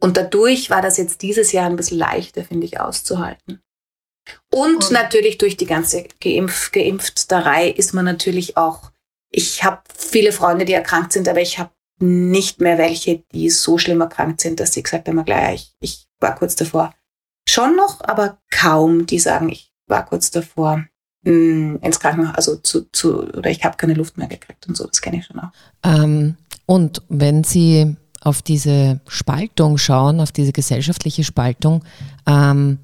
Und 0.00 0.16
dadurch 0.16 0.70
war 0.70 0.82
das 0.82 0.96
jetzt 0.96 1.22
dieses 1.22 1.52
Jahr 1.52 1.66
ein 1.66 1.76
bisschen 1.76 1.98
leichter, 1.98 2.44
finde 2.44 2.66
ich, 2.66 2.80
auszuhalten. 2.80 3.60
Und, 4.52 4.84
und 4.84 4.90
natürlich 4.90 5.38
durch 5.38 5.56
die 5.56 5.66
ganze 5.66 6.04
Geimpf 6.20 6.70
Geimpfterei 6.72 7.68
ist 7.68 7.94
man 7.94 8.04
natürlich 8.04 8.56
auch, 8.56 8.92
ich 9.30 9.64
habe 9.64 9.82
viele 9.96 10.32
Freunde, 10.32 10.64
die 10.64 10.72
erkrankt 10.72 11.12
sind, 11.12 11.28
aber 11.28 11.40
ich 11.40 11.58
habe 11.58 11.70
nicht 12.00 12.60
mehr 12.60 12.78
welche, 12.78 13.24
die 13.32 13.50
so 13.50 13.78
schlimm 13.78 14.00
erkrankt 14.00 14.40
sind, 14.40 14.60
dass 14.60 14.72
sie 14.72 14.82
gesagt 14.82 15.08
haben, 15.08 15.24
gleich, 15.24 15.74
ich, 15.80 15.90
ich 15.90 16.08
war 16.20 16.34
kurz 16.34 16.54
davor. 16.54 16.94
Schon 17.48 17.76
noch, 17.76 18.00
aber 18.02 18.38
kaum, 18.50 19.06
die 19.06 19.18
sagen, 19.18 19.48
ich 19.48 19.72
war 19.86 20.04
kurz 20.04 20.30
davor 20.30 20.84
mh, 21.22 21.30
hm, 21.32 21.78
ins 21.82 22.00
Krankenhaus, 22.00 22.36
also 22.36 22.56
zu, 22.56 22.90
zu 22.92 23.22
oder 23.22 23.50
ich 23.50 23.64
habe 23.64 23.76
keine 23.76 23.94
Luft 23.94 24.18
mehr 24.18 24.28
gekriegt 24.28 24.66
und 24.68 24.76
so, 24.76 24.86
das 24.86 25.00
kenne 25.00 25.18
ich 25.18 25.26
schon 25.26 25.40
auch. 25.40 25.50
Ähm, 25.82 26.36
und 26.66 27.02
wenn 27.08 27.44
Sie 27.44 27.96
auf 28.28 28.42
diese 28.42 29.00
Spaltung 29.08 29.78
schauen, 29.78 30.20
auf 30.20 30.32
diese 30.32 30.52
gesellschaftliche 30.52 31.24
Spaltung, 31.24 31.82
ähm, 32.26 32.78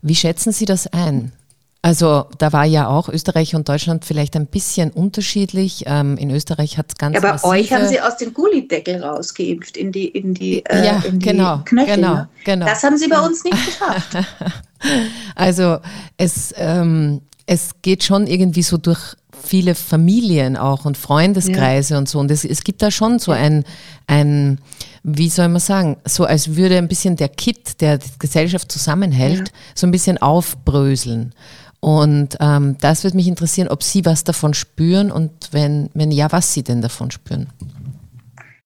wie 0.00 0.14
schätzen 0.14 0.52
Sie 0.52 0.64
das 0.64 0.86
ein? 0.86 1.32
Also 1.80 2.26
da 2.38 2.52
war 2.52 2.64
ja 2.64 2.88
auch 2.88 3.08
Österreich 3.08 3.54
und 3.54 3.68
Deutschland 3.68 4.04
vielleicht 4.04 4.34
ein 4.36 4.46
bisschen 4.46 4.90
unterschiedlich. 4.90 5.84
Ähm, 5.86 6.16
in 6.16 6.30
Österreich 6.30 6.76
hat 6.76 6.86
es 6.88 6.96
ganz 6.96 7.16
Aber 7.16 7.32
massive, 7.32 7.48
euch 7.48 7.72
haben 7.72 7.86
sie 7.86 8.00
aus 8.00 8.16
dem 8.16 8.34
Gullideckel 8.34 9.02
rausgeimpft 9.02 9.76
in 9.76 9.92
die 9.92 10.08
in 10.08 10.34
die 10.34 10.64
äh, 10.66 10.84
ja 10.84 11.02
in 11.06 11.20
die 11.20 11.26
genau 11.26 11.60
Knöchel, 11.64 11.96
genau 11.96 12.14
ne? 12.14 12.28
genau. 12.44 12.66
Das 12.66 12.82
haben 12.82 12.98
sie 12.98 13.06
bei 13.06 13.20
uns 13.20 13.44
nicht 13.44 13.56
geschafft. 13.64 14.16
also 15.36 15.78
es 16.16 16.52
ähm, 16.56 17.20
es 17.46 17.70
geht 17.80 18.02
schon 18.02 18.26
irgendwie 18.26 18.62
so 18.62 18.76
durch 18.76 19.14
viele 19.42 19.74
Familien 19.74 20.56
auch 20.56 20.84
und 20.84 20.96
Freundeskreise 20.96 21.94
ja. 21.94 21.98
und 21.98 22.08
so. 22.08 22.18
Und 22.18 22.30
es, 22.30 22.44
es 22.44 22.64
gibt 22.64 22.82
da 22.82 22.90
schon 22.90 23.18
so 23.18 23.32
ein, 23.32 23.64
ein, 24.06 24.60
wie 25.02 25.28
soll 25.28 25.48
man 25.48 25.60
sagen, 25.60 25.96
so 26.04 26.24
als 26.24 26.56
würde 26.56 26.78
ein 26.78 26.88
bisschen 26.88 27.16
der 27.16 27.28
Kit, 27.28 27.80
der 27.80 27.98
die 27.98 28.10
Gesellschaft 28.18 28.70
zusammenhält, 28.70 29.48
ja. 29.48 29.54
so 29.74 29.86
ein 29.86 29.90
bisschen 29.90 30.18
aufbröseln. 30.18 31.34
Und 31.80 32.36
ähm, 32.40 32.76
das 32.80 33.04
würde 33.04 33.16
mich 33.16 33.28
interessieren, 33.28 33.68
ob 33.68 33.82
Sie 33.82 34.04
was 34.04 34.24
davon 34.24 34.54
spüren 34.54 35.12
und 35.12 35.52
wenn, 35.52 35.90
wenn 35.94 36.10
ja, 36.10 36.30
was 36.32 36.52
Sie 36.52 36.62
denn 36.62 36.82
davon 36.82 37.10
spüren. 37.10 37.48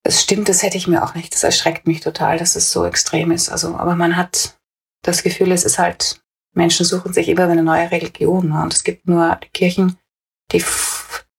Das 0.03 0.23
stimmt, 0.23 0.49
das 0.49 0.63
hätte 0.63 0.79
ich 0.79 0.89
mir 0.89 1.05
auch 1.05 1.15
nicht. 1.15 1.33
Das 1.33 1.45
erschreckt 1.45 1.87
mich 1.87 2.01
total, 2.01 2.39
dass 2.39 2.57
es 2.57 2.73
so 2.73 2.85
extrem 2.85 3.31
ist. 3.31 3.51
Also, 3.51 3.77
aber 3.77 3.95
man 3.95 4.17
hat 4.17 4.57
das 5.03 5.23
Gefühl, 5.23 5.53
es 5.53 5.65
ist 5.65 5.79
halt, 5.79 6.21
Menschen 6.55 6.87
suchen 6.87 7.13
sich 7.13 7.29
immer 7.29 7.45
eine 7.45 7.63
neue 7.63 7.91
Religion. 7.91 8.49
Ne? 8.49 8.63
Und 8.63 8.75
es 8.75 8.83
gibt 8.83 9.07
nur 9.07 9.39
die 9.43 9.49
Kirchen, 9.49 9.97
die 10.53 10.65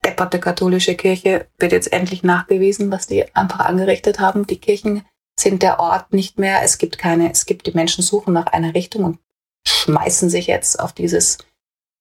depperte 0.03 0.39
katholische 0.39 0.95
Kirche 0.95 1.47
wird 1.57 1.72
jetzt 1.72 1.93
endlich 1.93 2.24
nachgewiesen, 2.24 2.91
was 2.91 3.07
die 3.07 3.34
einfach 3.36 3.59
angerichtet 3.59 4.20
haben. 4.20 4.45
Die 4.45 4.59
Kirchen 4.59 5.05
sind 5.39 5.64
der 5.64 5.80
Ort 5.80 6.14
nicht 6.14 6.38
mehr. 6.38 6.61
Es 6.64 6.78
gibt 6.78 6.97
keine, 6.97 7.32
es 7.32 7.45
gibt 7.45 7.68
die 7.68 7.74
Menschen 7.74 8.03
suchen 8.03 8.34
nach 8.34 8.47
einer 8.47 8.74
Richtung 8.74 9.03
und 9.05 9.20
schmeißen 9.66 10.30
sich 10.30 10.47
jetzt 10.47 10.80
auf 10.80 10.93
dieses 10.93 11.38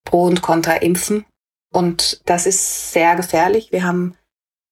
Pro 0.05 0.25
und 0.25 0.43
Contra 0.43 0.77
Impfen. 0.77 1.25
Und 1.73 2.21
das 2.27 2.47
ist 2.47 2.93
sehr 2.93 3.17
gefährlich. 3.17 3.73
Wir 3.73 3.85
haben 3.85 4.17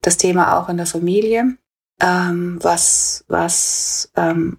das 0.02 0.16
Thema 0.16 0.58
auch 0.58 0.68
in 0.68 0.76
der 0.76 0.86
Familie, 0.86 1.56
ähm, 2.00 2.58
was, 2.62 3.24
was 3.28 4.10
ähm, 4.16 4.58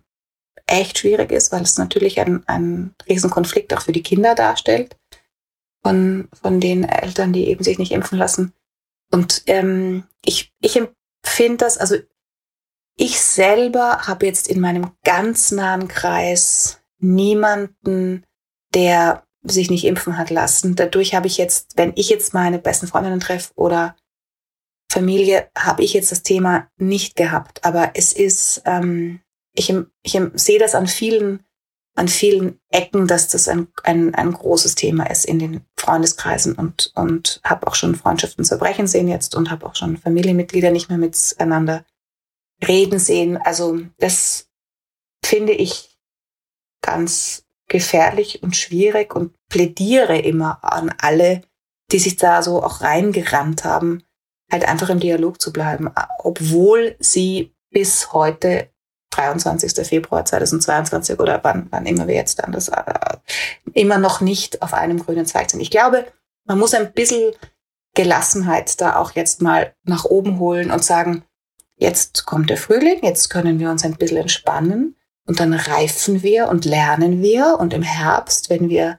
echt 0.66 1.00
schwierig 1.00 1.32
ist, 1.32 1.52
weil 1.52 1.64
es 1.64 1.78
natürlich 1.78 2.20
ein, 2.20 2.48
ein 2.48 2.96
Riesenkonflikt 3.08 3.74
auch 3.74 3.82
für 3.82 3.92
die 3.92 4.04
Kinder 4.04 4.34
darstellt 4.34 4.96
von, 5.84 6.30
von 6.42 6.60
den 6.60 6.84
Eltern, 6.84 7.34
die 7.34 7.48
eben 7.48 7.64
sich 7.64 7.78
nicht 7.80 7.92
impfen 7.92 8.18
lassen. 8.18 8.54
Und 9.12 9.44
ähm, 9.48 10.04
ich, 10.24 10.54
ich 10.62 10.78
empfinde 10.78 11.58
das, 11.58 11.78
also 11.78 11.96
ich 12.98 13.20
selber 13.20 14.08
habe 14.08 14.26
jetzt 14.26 14.48
in 14.48 14.60
meinem 14.60 14.92
ganz 15.04 15.52
nahen 15.52 15.88
Kreis 15.88 16.82
niemanden, 17.00 18.24
der 18.74 19.26
sich 19.44 19.70
nicht 19.72 19.86
impfen 19.86 20.18
hat 20.18 20.30
lassen. 20.30 20.76
Dadurch 20.76 21.16
habe 21.16 21.28
ich 21.28 21.38
jetzt, 21.38 21.78
wenn 21.78 21.94
ich 21.96 22.10
jetzt 22.10 22.34
meine 22.34 22.60
besten 22.60 22.88
Freundinnen 22.88 23.20
treffe 23.20 23.52
oder 23.56 23.96
Familie, 24.92 25.50
habe 25.58 25.84
ich 25.84 25.94
jetzt 25.94 26.12
das 26.12 26.22
Thema 26.22 26.70
nicht 26.78 27.16
gehabt. 27.16 27.64
Aber 27.66 27.92
es 27.96 28.14
ist, 28.14 28.62
ähm, 28.66 29.22
ich, 29.54 29.74
ich 30.04 30.20
sehe 30.36 30.60
das 30.60 30.76
an 30.76 30.88
vielen, 30.88 31.44
an 31.96 32.08
vielen 32.08 32.60
Ecken, 32.70 33.08
dass 33.08 33.28
das 33.28 33.48
ein, 33.48 33.68
ein, 33.84 34.16
ein 34.16 34.32
großes 34.32 34.76
Thema 34.76 35.10
ist 35.10 35.26
in 35.26 35.40
den 35.40 35.66
Freundeskreisen 35.78 36.56
und, 36.56 36.92
und 36.96 37.42
habe 37.44 37.68
auch 37.68 37.76
schon 37.76 37.96
Freundschaften 37.96 38.46
zerbrechen 38.46 38.88
sehen 38.88 39.08
jetzt 39.08 39.36
und 39.36 39.52
habe 39.52 39.66
auch 39.66 39.76
schon 39.76 39.98
Familienmitglieder 39.98 40.72
nicht 40.72 40.90
mehr 40.90 40.98
miteinander 40.98 41.86
reden 42.66 43.00
sehen. 43.00 43.38
Also 43.38 43.80
das 43.98 44.50
finde 45.24 45.54
ich 45.54 45.98
ganz 46.82 47.46
gefährlich 47.68 48.42
und 48.44 48.56
schwierig 48.56 49.16
und 49.16 49.34
plädiere 49.50 50.18
immer 50.18 50.64
an 50.64 50.94
alle, 50.98 51.42
die 51.92 52.00
sich 52.00 52.16
da 52.16 52.42
so 52.42 52.64
auch 52.64 52.82
reingerannt 52.82 53.64
haben, 53.64 54.04
halt 54.52 54.66
einfach 54.68 54.90
im 54.90 55.00
Dialog 55.00 55.42
zu 55.42 55.54
bleiben, 55.54 55.90
obwohl 56.20 56.96
sie 57.00 57.54
bis 57.70 58.12
heute 58.14 58.71
23. 59.12 59.86
Februar 59.86 60.26
2022 60.26 61.20
oder 61.20 61.40
wann, 61.44 61.68
wann 61.70 61.86
immer 61.86 62.08
wir 62.08 62.16
jetzt 62.16 62.40
dann 62.40 62.52
das 62.52 62.70
äh, 62.70 62.84
immer 63.74 63.98
noch 63.98 64.22
nicht 64.22 64.62
auf 64.62 64.74
einem 64.74 65.00
grünen 65.00 65.26
Zweig 65.26 65.50
sind. 65.50 65.62
Ich 65.62 65.72
glaube, 65.72 66.06
man 66.46 66.60
muss 66.60 66.74
ein 66.74 66.92
bisschen 66.94 67.34
Gelassenheit 67.94 68.80
da 68.82 68.96
auch 68.96 69.12
jetzt 69.12 69.42
mal 69.42 69.74
nach 69.84 70.06
oben 70.06 70.40
holen 70.40 70.72
und 70.72 70.84
sagen, 70.84 71.24
jetzt 71.76 72.26
kommt 72.26 72.50
der 72.50 72.58
Frühling, 72.58 73.00
jetzt 73.04 73.30
können 73.30 73.60
wir 73.60 73.70
uns 73.70 73.84
ein 73.84 73.96
bisschen 73.96 74.18
entspannen. 74.18 74.96
Und 75.28 75.40
dann 75.40 75.54
reifen 75.54 76.24
wir 76.24 76.48
und 76.48 76.66
lernen 76.66 77.22
wir. 77.22 77.58
Und 77.60 77.74
im 77.74 77.84
Herbst, 77.84 78.50
wenn 78.50 78.70
wir 78.70 78.98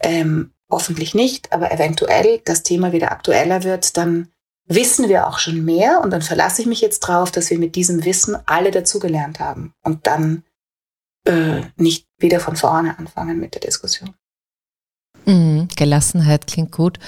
ähm, 0.00 0.52
hoffentlich 0.70 1.14
nicht, 1.14 1.52
aber 1.52 1.70
eventuell 1.72 2.40
das 2.44 2.62
Thema 2.62 2.92
wieder 2.92 3.12
aktueller 3.12 3.62
wird, 3.62 3.96
dann 3.96 4.28
wissen 4.66 5.08
wir 5.08 5.26
auch 5.26 5.38
schon 5.38 5.64
mehr. 5.64 6.00
Und 6.02 6.10
dann 6.10 6.22
verlasse 6.22 6.62
ich 6.62 6.68
mich 6.68 6.80
jetzt 6.80 7.00
drauf, 7.00 7.30
dass 7.30 7.50
wir 7.50 7.58
mit 7.58 7.76
diesem 7.76 8.04
Wissen 8.04 8.36
alle 8.46 8.70
dazugelernt 8.70 9.40
haben. 9.40 9.74
Und 9.82 10.06
dann 10.06 10.44
äh, 11.26 11.62
nicht 11.76 12.06
wieder 12.18 12.40
von 12.40 12.56
vorne 12.56 12.98
anfangen 12.98 13.40
mit 13.40 13.54
der 13.54 13.60
Diskussion. 13.60 14.14
Mhm, 15.26 15.68
Gelassenheit 15.74 16.46
klingt 16.46 16.72
gut. 16.72 16.98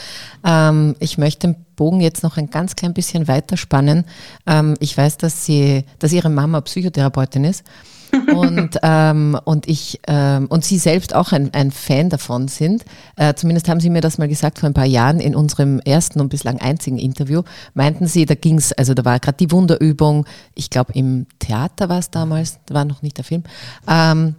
Ähm, 0.44 0.96
ich 1.00 1.18
möchte 1.18 1.48
den 1.48 1.66
Bogen 1.76 2.00
jetzt 2.00 2.22
noch 2.22 2.38
ein 2.38 2.48
ganz 2.48 2.76
klein 2.76 2.94
bisschen 2.94 3.28
weiterspannen. 3.28 4.06
Ähm, 4.46 4.74
ich 4.80 4.96
weiß, 4.96 5.18
dass 5.18 5.44
sie, 5.44 5.84
dass 5.98 6.12
ihre 6.12 6.30
Mama 6.30 6.60
Psychotherapeutin 6.62 7.44
ist 7.44 7.64
und, 8.34 8.78
ähm, 8.82 9.38
und 9.44 9.68
ich 9.68 10.00
ähm, 10.06 10.46
und 10.48 10.64
Sie 10.64 10.78
selbst 10.78 11.14
auch 11.14 11.32
ein, 11.32 11.52
ein 11.54 11.70
Fan 11.70 12.10
davon 12.10 12.48
sind. 12.48 12.84
Äh, 13.16 13.34
zumindest 13.34 13.68
haben 13.68 13.80
Sie 13.80 13.90
mir 13.90 14.00
das 14.00 14.18
mal 14.18 14.28
gesagt 14.28 14.58
vor 14.58 14.68
ein 14.68 14.74
paar 14.74 14.86
Jahren 14.86 15.20
in 15.20 15.34
unserem 15.34 15.80
ersten 15.80 16.20
und 16.20 16.28
bislang 16.28 16.60
einzigen 16.60 16.98
Interview. 16.98 17.42
Meinten 17.74 18.06
Sie, 18.06 18.26
da 18.26 18.34
ging 18.34 18.58
es, 18.58 18.72
also 18.72 18.94
da 18.94 19.04
war 19.04 19.18
gerade 19.20 19.38
die 19.38 19.50
Wunderübung, 19.50 20.26
ich 20.54 20.70
glaube 20.70 20.92
im 20.94 21.26
Theater 21.38 21.88
war 21.88 21.98
es 21.98 22.10
damals, 22.10 22.58
da 22.66 22.74
war 22.74 22.84
noch 22.84 23.02
nicht 23.02 23.16
der 23.16 23.24
Film. 23.24 23.42
Ähm, 23.88 24.36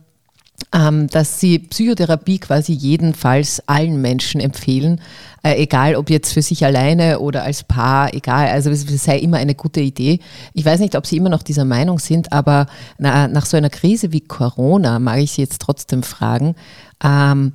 dass 0.71 1.39
sie 1.39 1.59
Psychotherapie 1.59 2.39
quasi 2.39 2.73
jedenfalls 2.73 3.61
allen 3.67 4.01
Menschen 4.01 4.41
empfehlen, 4.41 4.99
äh, 5.43 5.55
egal 5.61 5.95
ob 5.95 6.09
jetzt 6.09 6.33
für 6.33 6.41
sich 6.41 6.65
alleine 6.65 7.19
oder 7.19 7.43
als 7.43 7.63
Paar, 7.63 8.13
egal, 8.13 8.47
also 8.49 8.69
es 8.69 8.85
sei 9.03 9.19
immer 9.19 9.37
eine 9.37 9.55
gute 9.55 9.79
Idee. 9.79 10.19
Ich 10.53 10.65
weiß 10.65 10.79
nicht, 10.79 10.95
ob 10.95 11.05
Sie 11.05 11.17
immer 11.17 11.29
noch 11.29 11.43
dieser 11.43 11.63
Meinung 11.63 11.99
sind, 11.99 12.33
aber 12.33 12.65
na, 12.97 13.27
nach 13.27 13.45
so 13.45 13.55
einer 13.55 13.69
Krise 13.69 14.11
wie 14.11 14.21
Corona 14.21 14.99
mag 14.99 15.19
ich 15.19 15.33
Sie 15.33 15.41
jetzt 15.41 15.61
trotzdem 15.61 16.03
fragen, 16.03 16.55
ähm, 17.03 17.53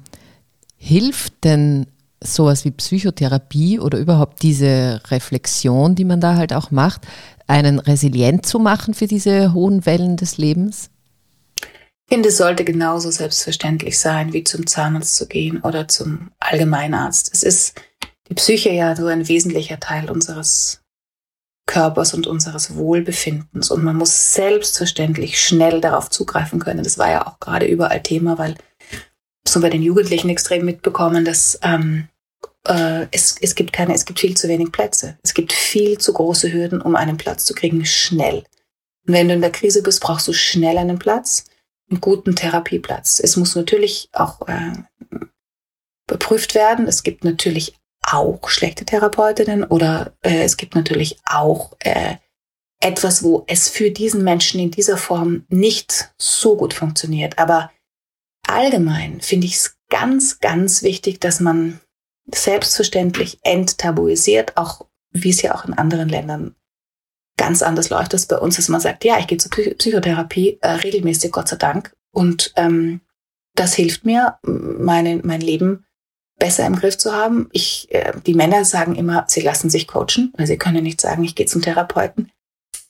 hilft 0.78 1.44
denn 1.44 1.86
sowas 2.20 2.64
wie 2.64 2.70
Psychotherapie 2.70 3.80
oder 3.80 3.98
überhaupt 3.98 4.42
diese 4.42 5.00
Reflexion, 5.10 5.94
die 5.94 6.04
man 6.04 6.20
da 6.20 6.36
halt 6.36 6.52
auch 6.52 6.70
macht, 6.70 7.02
einen 7.46 7.78
resilient 7.78 8.46
zu 8.46 8.58
machen 8.60 8.94
für 8.94 9.08
diese 9.08 9.52
hohen 9.52 9.84
Wellen 9.86 10.16
des 10.16 10.38
Lebens? 10.38 10.91
Finde, 12.12 12.28
es 12.28 12.36
sollte 12.36 12.66
genauso 12.66 13.10
selbstverständlich 13.10 13.98
sein, 13.98 14.34
wie 14.34 14.44
zum 14.44 14.66
Zahnarzt 14.66 15.16
zu 15.16 15.26
gehen 15.26 15.62
oder 15.62 15.88
zum 15.88 16.30
Allgemeinarzt. 16.40 17.30
Es 17.32 17.42
ist 17.42 17.80
die 18.28 18.34
Psyche 18.34 18.68
ja 18.68 18.94
so 18.94 19.06
ein 19.06 19.28
wesentlicher 19.28 19.80
Teil 19.80 20.10
unseres 20.10 20.82
Körpers 21.64 22.12
und 22.12 22.26
unseres 22.26 22.76
Wohlbefindens. 22.76 23.70
Und 23.70 23.82
man 23.82 23.96
muss 23.96 24.34
selbstverständlich 24.34 25.42
schnell 25.42 25.80
darauf 25.80 26.10
zugreifen 26.10 26.58
können. 26.58 26.84
Das 26.84 26.98
war 26.98 27.10
ja 27.10 27.26
auch 27.26 27.40
gerade 27.40 27.64
überall 27.64 28.02
Thema, 28.02 28.36
weil 28.36 28.56
so 29.48 29.62
bei 29.62 29.70
den 29.70 29.82
Jugendlichen 29.82 30.28
extrem 30.28 30.66
mitbekommen, 30.66 31.24
dass 31.24 31.58
ähm, 31.62 32.08
äh, 32.68 33.06
es, 33.10 33.36
es 33.40 33.54
gibt 33.54 33.72
keine, 33.72 33.94
es 33.94 34.04
gibt 34.04 34.20
viel 34.20 34.36
zu 34.36 34.48
wenig 34.48 34.70
Plätze. 34.70 35.16
Es 35.22 35.32
gibt 35.32 35.54
viel 35.54 35.96
zu 35.96 36.12
große 36.12 36.52
Hürden, 36.52 36.82
um 36.82 36.94
einen 36.94 37.16
Platz 37.16 37.46
zu 37.46 37.54
kriegen, 37.54 37.86
schnell. 37.86 38.44
Und 39.06 39.14
wenn 39.14 39.28
du 39.28 39.34
in 39.34 39.40
der 39.40 39.50
Krise 39.50 39.82
bist, 39.82 40.02
brauchst 40.02 40.28
du 40.28 40.34
schnell 40.34 40.76
einen 40.76 40.98
Platz, 40.98 41.46
einen 41.92 42.00
guten 42.00 42.34
Therapieplatz. 42.34 43.20
Es 43.20 43.36
muss 43.36 43.54
natürlich 43.54 44.08
auch 44.12 44.48
äh, 44.48 44.72
beprüft 46.06 46.54
werden. 46.54 46.88
Es 46.88 47.02
gibt 47.02 47.24
natürlich 47.24 47.78
auch 48.02 48.48
schlechte 48.48 48.84
Therapeutinnen 48.84 49.64
oder 49.64 50.12
äh, 50.22 50.42
es 50.42 50.56
gibt 50.56 50.74
natürlich 50.74 51.18
auch 51.24 51.76
äh, 51.78 52.16
etwas, 52.80 53.22
wo 53.22 53.44
es 53.46 53.68
für 53.68 53.90
diesen 53.90 54.24
Menschen 54.24 54.60
in 54.60 54.70
dieser 54.72 54.96
Form 54.96 55.44
nicht 55.48 56.12
so 56.18 56.56
gut 56.56 56.74
funktioniert. 56.74 57.38
Aber 57.38 57.70
allgemein 58.48 59.20
finde 59.20 59.46
ich 59.46 59.54
es 59.54 59.76
ganz, 59.88 60.40
ganz 60.40 60.82
wichtig, 60.82 61.20
dass 61.20 61.38
man 61.38 61.80
selbstverständlich 62.32 63.38
enttabuisiert, 63.42 64.56
auch 64.56 64.86
wie 65.12 65.30
es 65.30 65.42
ja 65.42 65.54
auch 65.54 65.64
in 65.64 65.74
anderen 65.74 66.08
Ländern 66.08 66.56
ganz 67.36 67.62
anders 67.62 67.90
läuft 67.90 68.12
als 68.14 68.26
bei 68.26 68.38
uns, 68.38 68.56
dass 68.56 68.68
man 68.68 68.80
sagt, 68.80 69.04
ja, 69.04 69.18
ich 69.18 69.26
gehe 69.26 69.38
zur 69.38 69.50
Psychotherapie 69.50 70.58
äh, 70.60 70.68
regelmäßig, 70.68 71.32
Gott 71.32 71.48
sei 71.48 71.56
Dank. 71.56 71.94
Und 72.12 72.52
ähm, 72.56 73.00
das 73.54 73.74
hilft 73.74 74.04
mir, 74.04 74.38
meine, 74.42 75.20
mein 75.22 75.40
Leben 75.40 75.84
besser 76.38 76.66
im 76.66 76.76
Griff 76.76 76.98
zu 76.98 77.12
haben. 77.12 77.48
Ich, 77.52 77.88
äh, 77.92 78.12
die 78.26 78.34
Männer 78.34 78.64
sagen 78.64 78.94
immer, 78.94 79.24
sie 79.28 79.40
lassen 79.40 79.70
sich 79.70 79.86
coachen, 79.86 80.32
weil 80.36 80.46
sie 80.46 80.58
können 80.58 80.82
nicht 80.82 81.00
sagen, 81.00 81.24
ich 81.24 81.34
gehe 81.34 81.46
zum 81.46 81.62
Therapeuten. 81.62 82.30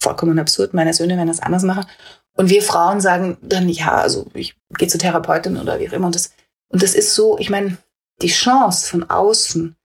Vollkommen 0.00 0.38
absurd. 0.38 0.74
Meine 0.74 0.94
Söhne 0.94 1.16
werden 1.16 1.28
das 1.28 1.40
anders 1.40 1.62
machen. 1.62 1.86
Und 2.34 2.48
wir 2.48 2.62
Frauen 2.62 3.00
sagen 3.00 3.36
dann, 3.42 3.68
ja, 3.68 3.92
also 3.92 4.26
ich 4.34 4.56
gehe 4.76 4.88
zur 4.88 5.00
Therapeutin 5.00 5.58
oder 5.58 5.78
wie 5.78 5.88
auch 5.88 5.92
immer. 5.92 6.06
Und 6.06 6.14
das, 6.14 6.32
und 6.68 6.82
das 6.82 6.94
ist 6.94 7.14
so, 7.14 7.38
ich 7.38 7.50
meine, 7.50 7.76
die 8.22 8.28
Chance 8.28 8.88
von 8.88 9.08
außen 9.08 9.76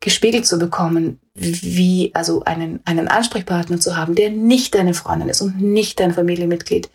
gespiegelt 0.00 0.46
zu 0.46 0.58
bekommen, 0.58 1.20
wie, 1.36 2.10
also 2.14 2.42
einen, 2.44 2.80
einen 2.84 3.08
Ansprechpartner 3.08 3.78
zu 3.78 3.96
haben, 3.96 4.14
der 4.14 4.30
nicht 4.30 4.74
deine 4.74 4.94
Freundin 4.94 5.28
ist 5.28 5.42
und 5.42 5.60
nicht 5.60 6.00
dein 6.00 6.14
Familienmitglied, 6.14 6.90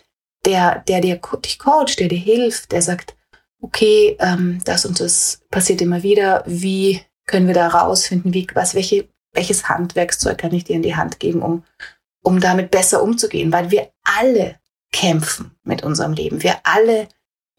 der, 0.45 0.79
der 0.87 1.01
dir 1.01 1.19
dich 1.45 1.59
coacht, 1.59 1.99
der 1.99 2.07
dir 2.07 2.17
hilft, 2.17 2.71
der 2.71 2.81
sagt, 2.81 3.15
okay, 3.61 4.17
ähm, 4.19 4.59
das 4.65 4.85
und 4.85 4.99
das 4.99 5.41
passiert 5.51 5.81
immer 5.81 6.03
wieder, 6.03 6.43
wie 6.47 7.01
können 7.27 7.47
wir 7.47 7.53
da 7.53 7.67
rausfinden, 7.67 8.33
wie, 8.33 8.47
was, 8.53 8.73
welche, 8.73 9.07
welches 9.33 9.69
Handwerkszeug 9.69 10.37
kann 10.37 10.53
ich 10.53 10.63
dir 10.63 10.75
in 10.75 10.81
die 10.81 10.95
Hand 10.95 11.19
geben, 11.19 11.43
um, 11.43 11.63
um 12.23 12.39
damit 12.39 12.71
besser 12.71 13.03
umzugehen, 13.03 13.53
weil 13.53 13.69
wir 13.69 13.91
alle 14.03 14.59
kämpfen 14.91 15.51
mit 15.63 15.83
unserem 15.83 16.13
Leben. 16.13 16.43
Wir 16.43 16.57
alle 16.63 17.07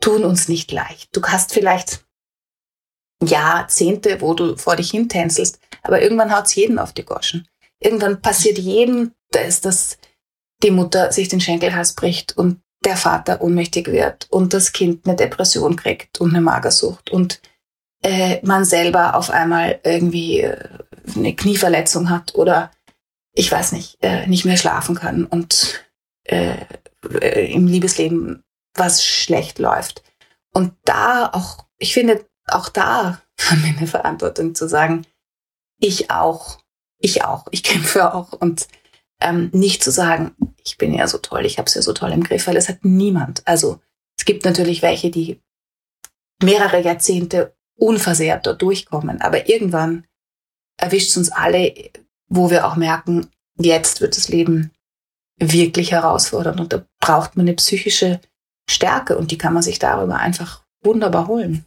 tun 0.00 0.24
uns 0.24 0.48
nicht 0.48 0.72
leicht. 0.72 1.16
Du 1.16 1.22
hast 1.22 1.52
vielleicht 1.52 2.04
Jahrzehnte, 3.26 4.20
wo 4.20 4.34
du 4.34 4.56
vor 4.56 4.76
dich 4.76 4.90
hin 4.90 5.08
tänzelst, 5.08 5.58
aber 5.82 6.02
irgendwann 6.02 6.34
haut's 6.34 6.54
jeden 6.54 6.78
auf 6.78 6.92
die 6.92 7.04
Goschen. 7.04 7.48
Irgendwann 7.80 8.20
passiert 8.20 8.58
jedem, 8.58 9.12
dass, 9.30 9.60
dass 9.60 9.98
die 10.62 10.70
Mutter 10.70 11.12
sich 11.12 11.28
den 11.28 11.40
Schenkelhals 11.40 11.94
bricht 11.94 12.36
und 12.36 12.60
der 12.84 12.96
Vater 12.96 13.40
ohnmächtig 13.40 13.88
wird 13.88 14.26
und 14.30 14.54
das 14.54 14.72
Kind 14.72 15.06
eine 15.06 15.16
Depression 15.16 15.76
kriegt 15.76 16.20
und 16.20 16.30
eine 16.30 16.40
Magersucht 16.40 17.10
und 17.10 17.40
äh, 18.02 18.44
man 18.44 18.64
selber 18.64 19.14
auf 19.14 19.30
einmal 19.30 19.80
irgendwie 19.84 20.40
äh, 20.40 20.68
eine 21.14 21.34
Knieverletzung 21.34 22.10
hat 22.10 22.34
oder 22.34 22.70
ich 23.34 23.50
weiß 23.50 23.72
nicht, 23.72 23.98
äh, 24.02 24.26
nicht 24.26 24.44
mehr 24.44 24.56
schlafen 24.56 24.94
kann 24.94 25.24
und 25.24 25.84
äh, 26.24 26.56
äh, 27.20 27.52
im 27.52 27.66
Liebesleben 27.66 28.44
was 28.74 29.04
schlecht 29.04 29.58
läuft. 29.58 30.02
Und 30.52 30.74
da 30.84 31.30
auch, 31.32 31.66
ich 31.78 31.94
finde, 31.94 32.26
auch 32.46 32.68
da 32.68 33.20
haben 33.40 33.62
wir 33.64 33.76
eine 33.76 33.86
Verantwortung 33.86 34.54
zu 34.54 34.68
sagen, 34.68 35.06
ich 35.78 36.10
auch, 36.10 36.58
ich 36.98 37.24
auch, 37.24 37.46
ich 37.50 37.62
kämpfe 37.62 38.14
auch 38.14 38.32
und 38.32 38.68
ähm, 39.20 39.50
nicht 39.52 39.82
zu 39.82 39.90
sagen, 39.90 40.34
ich 40.64 40.78
bin 40.78 40.94
ja 40.94 41.06
so 41.06 41.18
toll, 41.18 41.44
ich 41.46 41.58
habe 41.58 41.66
es 41.66 41.74
ja 41.74 41.82
so 41.82 41.92
toll 41.92 42.12
im 42.12 42.24
Griff, 42.24 42.46
weil 42.46 42.56
es 42.56 42.68
hat 42.68 42.84
niemand. 42.84 43.46
Also 43.46 43.80
es 44.18 44.24
gibt 44.24 44.44
natürlich 44.44 44.82
welche, 44.82 45.10
die 45.10 45.40
mehrere 46.42 46.80
Jahrzehnte 46.80 47.54
unversehrt 47.76 48.46
dort 48.46 48.62
durchkommen, 48.62 49.20
aber 49.20 49.48
irgendwann 49.48 50.06
erwischt 50.76 51.16
uns 51.16 51.30
alle, 51.30 51.74
wo 52.28 52.50
wir 52.50 52.66
auch 52.66 52.76
merken, 52.76 53.30
jetzt 53.58 54.00
wird 54.00 54.16
das 54.16 54.28
Leben 54.28 54.70
wirklich 55.38 55.92
herausfordernd 55.92 56.60
und 56.60 56.72
da 56.72 56.84
braucht 57.00 57.36
man 57.36 57.46
eine 57.46 57.56
psychische 57.56 58.20
Stärke 58.68 59.18
und 59.18 59.30
die 59.30 59.38
kann 59.38 59.54
man 59.54 59.62
sich 59.62 59.78
darüber 59.78 60.16
einfach 60.16 60.64
wunderbar 60.82 61.26
holen. 61.26 61.66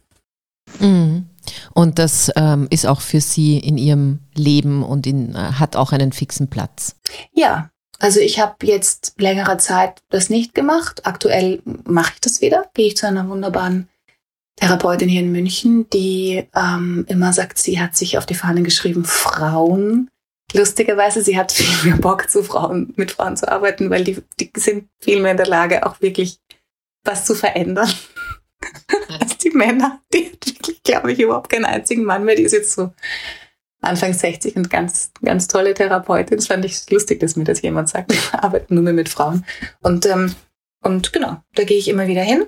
Mhm. 0.80 1.26
Und 1.72 1.98
das 1.98 2.30
ähm, 2.36 2.66
ist 2.70 2.86
auch 2.86 3.00
für 3.00 3.20
Sie 3.20 3.58
in 3.58 3.78
Ihrem 3.78 4.20
Leben 4.34 4.82
und 4.82 5.06
in, 5.06 5.34
äh, 5.34 5.38
hat 5.38 5.76
auch 5.76 5.92
einen 5.92 6.12
fixen 6.12 6.48
Platz. 6.48 6.96
Ja, 7.32 7.70
also 7.98 8.20
ich 8.20 8.40
habe 8.40 8.66
jetzt 8.66 9.14
längere 9.18 9.58
Zeit 9.58 10.02
das 10.10 10.28
nicht 10.28 10.54
gemacht. 10.54 11.06
Aktuell 11.06 11.62
mache 11.84 12.12
ich 12.14 12.20
das 12.20 12.40
wieder. 12.40 12.68
Gehe 12.74 12.88
ich 12.88 12.96
zu 12.96 13.06
einer 13.06 13.28
wunderbaren 13.28 13.88
Therapeutin 14.56 15.08
hier 15.08 15.20
in 15.20 15.32
München, 15.32 15.88
die 15.90 16.46
ähm, 16.54 17.04
immer 17.08 17.32
sagt, 17.32 17.58
sie 17.58 17.80
hat 17.80 17.96
sich 17.96 18.18
auf 18.18 18.26
die 18.26 18.34
Fahne 18.34 18.62
geschrieben, 18.62 19.04
Frauen. 19.04 20.10
Lustigerweise, 20.54 21.22
sie 21.22 21.38
hat 21.38 21.52
viel 21.52 21.90
mehr 21.90 22.00
Bock, 22.00 22.30
zu 22.30 22.42
Frauen, 22.42 22.94
mit 22.96 23.12
Frauen 23.12 23.36
zu 23.36 23.50
arbeiten, 23.50 23.90
weil 23.90 24.04
die, 24.04 24.22
die 24.40 24.50
sind 24.56 24.88
viel 25.00 25.20
mehr 25.20 25.32
in 25.32 25.36
der 25.36 25.46
Lage, 25.46 25.84
auch 25.84 26.00
wirklich 26.00 26.38
was 27.04 27.24
zu 27.24 27.34
verändern 27.34 27.90
als 29.20 29.38
die 29.38 29.50
Männer. 29.50 30.00
Die 30.12 30.26
hat 30.26 30.46
wirklich, 30.46 30.82
glaube 30.82 31.12
ich, 31.12 31.20
überhaupt 31.20 31.50
keinen 31.50 31.64
einzigen 31.64 32.04
Mann 32.04 32.24
mehr. 32.24 32.36
Die 32.36 32.42
ist 32.42 32.52
jetzt 32.52 32.72
so 32.72 32.92
Anfang 33.80 34.12
60 34.12 34.56
und 34.56 34.70
ganz, 34.70 35.12
ganz 35.22 35.48
tolle 35.48 35.74
Therapeutin. 35.74 36.36
Das 36.36 36.46
fand 36.46 36.64
ich 36.64 36.88
lustig, 36.90 37.20
dass 37.20 37.36
mir 37.36 37.44
das 37.44 37.62
jemand 37.62 37.88
sagt. 37.88 38.12
Wir 38.12 38.44
arbeiten 38.44 38.74
nur 38.74 38.84
mehr 38.84 38.92
mit 38.92 39.08
Frauen. 39.08 39.44
Und, 39.80 40.06
ähm, 40.06 40.34
und 40.82 41.12
genau, 41.12 41.42
da 41.54 41.64
gehe 41.64 41.78
ich 41.78 41.88
immer 41.88 42.06
wieder 42.06 42.22
hin. 42.22 42.46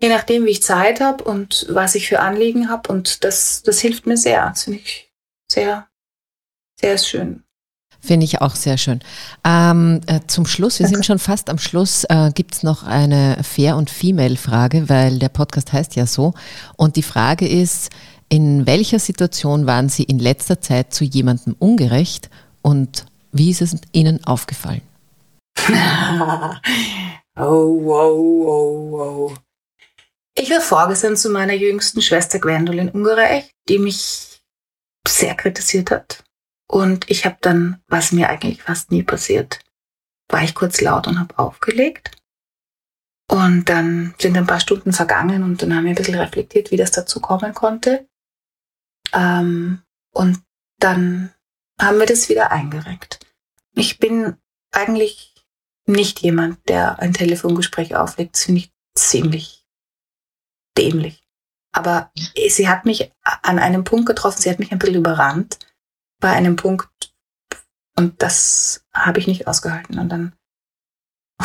Je 0.00 0.08
nachdem, 0.08 0.44
wie 0.44 0.50
ich 0.50 0.62
Zeit 0.62 1.00
habe 1.00 1.22
und 1.24 1.66
was 1.70 1.94
ich 1.94 2.08
für 2.08 2.20
Anliegen 2.20 2.68
habe. 2.68 2.90
Und 2.92 3.24
das, 3.24 3.62
das 3.62 3.80
hilft 3.80 4.06
mir 4.06 4.16
sehr. 4.16 4.48
Das 4.50 4.64
finde 4.64 4.80
ich 4.80 5.12
sehr, 5.50 5.88
sehr 6.80 6.98
schön. 6.98 7.43
Finde 8.04 8.24
ich 8.24 8.42
auch 8.42 8.54
sehr 8.54 8.76
schön. 8.76 9.00
Ähm, 9.44 10.02
äh, 10.06 10.20
zum 10.26 10.44
Schluss, 10.44 10.78
wir 10.78 10.86
sind 10.88 11.06
schon 11.06 11.18
fast 11.18 11.48
am 11.48 11.56
Schluss, 11.56 12.04
äh, 12.04 12.32
gibt 12.34 12.54
es 12.54 12.62
noch 12.62 12.82
eine 12.82 13.38
Fair- 13.42 13.78
und 13.78 13.88
Female-Frage, 13.88 14.90
weil 14.90 15.18
der 15.18 15.30
Podcast 15.30 15.72
heißt 15.72 15.96
ja 15.96 16.06
so. 16.06 16.34
Und 16.76 16.96
die 16.96 17.02
Frage 17.02 17.48
ist, 17.48 17.90
in 18.28 18.66
welcher 18.66 18.98
Situation 18.98 19.66
waren 19.66 19.88
Sie 19.88 20.02
in 20.02 20.18
letzter 20.18 20.60
Zeit 20.60 20.92
zu 20.92 21.04
jemandem 21.04 21.56
ungerecht 21.58 22.28
und 22.60 23.06
wie 23.32 23.50
ist 23.50 23.62
es 23.62 23.76
Ihnen 23.92 24.22
aufgefallen? 24.24 24.82
oh, 25.66 25.72
wow, 27.36 28.18
wow, 28.18 28.90
wow. 28.90 29.38
Ich 30.36 30.50
war 30.50 30.60
vorgestern 30.60 31.16
zu 31.16 31.30
meiner 31.30 31.54
jüngsten 31.54 32.02
Schwester 32.02 32.38
Gwendolyn 32.38 32.90
ungerecht, 32.90 33.50
die 33.70 33.78
mich 33.78 34.42
sehr 35.08 35.34
kritisiert 35.34 35.90
hat 35.90 36.23
und 36.66 37.10
ich 37.10 37.24
habe 37.24 37.36
dann, 37.40 37.82
was 37.88 38.12
mir 38.12 38.28
eigentlich 38.28 38.62
fast 38.62 38.90
nie 38.90 39.02
passiert, 39.02 39.60
war 40.28 40.42
ich 40.42 40.54
kurz 40.54 40.80
laut 40.80 41.06
und 41.06 41.18
habe 41.18 41.38
aufgelegt. 41.38 42.10
Und 43.30 43.68
dann 43.68 44.14
sind 44.18 44.36
ein 44.36 44.46
paar 44.46 44.60
Stunden 44.60 44.92
vergangen 44.92 45.42
und 45.42 45.62
dann 45.62 45.74
haben 45.74 45.84
wir 45.84 45.92
ein 45.92 45.96
bisschen 45.96 46.18
reflektiert, 46.18 46.70
wie 46.70 46.76
das 46.76 46.90
dazu 46.90 47.20
kommen 47.20 47.54
konnte. 47.54 48.08
Ähm, 49.12 49.82
und 50.12 50.42
dann 50.78 51.32
haben 51.80 51.98
wir 51.98 52.06
das 52.06 52.28
wieder 52.28 52.52
eingereckt. 52.52 53.20
Ich 53.74 53.98
bin 53.98 54.36
eigentlich 54.72 55.34
nicht 55.86 56.20
jemand, 56.20 56.68
der 56.68 56.98
ein 56.98 57.12
Telefongespräch 57.12 57.96
auflegt. 57.96 58.34
Das 58.34 58.44
finde 58.44 58.60
ich 58.60 58.72
ziemlich 58.94 59.66
dämlich. 60.76 61.22
Aber 61.72 62.12
sie 62.48 62.68
hat 62.68 62.84
mich 62.84 63.12
an 63.22 63.58
einem 63.58 63.84
Punkt 63.84 64.06
getroffen, 64.06 64.40
sie 64.40 64.50
hat 64.50 64.58
mich 64.58 64.70
ein 64.70 64.78
bisschen 64.78 64.96
überrannt 64.96 65.58
bei 66.24 66.30
einem 66.30 66.56
Punkt 66.56 66.88
und 67.98 68.22
das 68.22 68.86
habe 68.94 69.18
ich 69.18 69.26
nicht 69.26 69.46
ausgehalten 69.46 69.98
und 69.98 70.08
dann 70.08 70.32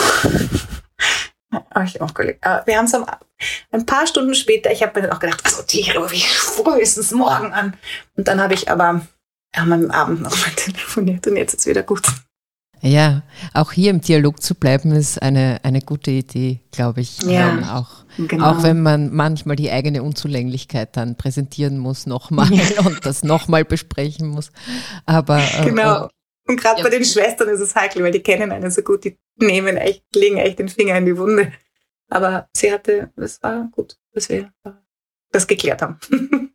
habe 1.52 1.84
ich 1.84 2.00
aufgelegt. 2.00 2.46
Aber 2.46 2.66
wir 2.66 2.78
haben 2.78 2.86
es 2.86 2.94
ein 2.94 3.86
paar 3.86 4.08
Stunden 4.08 4.34
später, 4.34 4.72
ich 4.72 4.82
habe 4.82 4.98
mir 4.98 5.08
dann 5.10 5.18
auch 5.18 5.20
gedacht, 5.20 5.42
also 5.44 5.64
die 5.64 5.92
rufe 5.92 6.16
ich 6.16 6.30
frühestens 6.30 7.12
morgen 7.12 7.52
an. 7.52 7.76
Und 8.16 8.30
dann 8.30 8.40
habe 8.40 8.54
ich 8.54 8.72
aber 8.72 9.06
am 9.54 9.92
Abend 9.92 10.22
noch 10.22 10.32
mal 10.32 10.52
telefoniert 10.56 11.28
und 11.28 11.36
jetzt 11.36 11.56
ist 11.56 11.66
wieder 11.66 11.84
gut. 11.84 12.08
Ja, 12.82 13.24
auch 13.54 13.72
hier 13.72 13.90
im 13.92 14.02
Dialog 14.02 14.42
zu 14.42 14.56
bleiben 14.56 14.92
ist 14.92 15.22
eine, 15.22 15.60
eine 15.64 15.82
gute 15.82 16.12
Idee, 16.12 16.62
glaube 16.72 17.02
ich. 17.02 17.22
Ja, 17.24 17.50
ähm, 17.50 17.64
auch, 17.66 18.06
genau. 18.18 18.46
auch 18.52 18.64
wenn 18.64 18.82
man 18.82 19.14
manchmal 19.14 19.56
die 19.56 19.70
eigene 19.72 20.02
Unzulänglichkeit 20.04 20.96
dann 20.96 21.16
präsentieren 21.16 21.78
muss 21.78 22.06
nochmal 22.06 22.50
und 22.86 23.06
das 23.06 23.24
nochmal 23.24 23.66
besprechen 23.66 24.28
muss. 24.28 24.52
Aber 25.06 25.40
äh, 25.40 25.66
Genau. 25.66 26.06
äh, 26.06 26.10
Und 26.48 26.60
gerade 26.62 26.78
Ja. 26.80 26.84
bei 26.84 26.90
den 26.90 27.04
Schwestern 27.06 27.50
ist 27.50 27.60
es 27.60 27.76
heikel, 27.76 28.04
weil 28.04 28.12
die 28.12 28.22
kennen 28.22 28.52
einen 28.52 28.72
so 28.72 28.82
gut, 28.82 29.04
die 29.04 29.18
nehmen 29.38 29.78
echt, 29.78 30.04
legen 30.16 30.38
echt 30.38 30.60
den 30.60 30.70
Finger 30.70 30.98
in 30.98 31.06
die 31.06 31.18
Wunde. 31.18 31.52
Aber 32.10 32.48
sie 32.56 32.72
hatte, 32.72 33.12
das 33.16 33.42
war 33.44 33.68
gut, 33.72 33.98
dass 34.14 34.30
wir 34.30 34.52
das 35.32 35.48
geklärt 35.48 35.82
haben. 35.82 36.00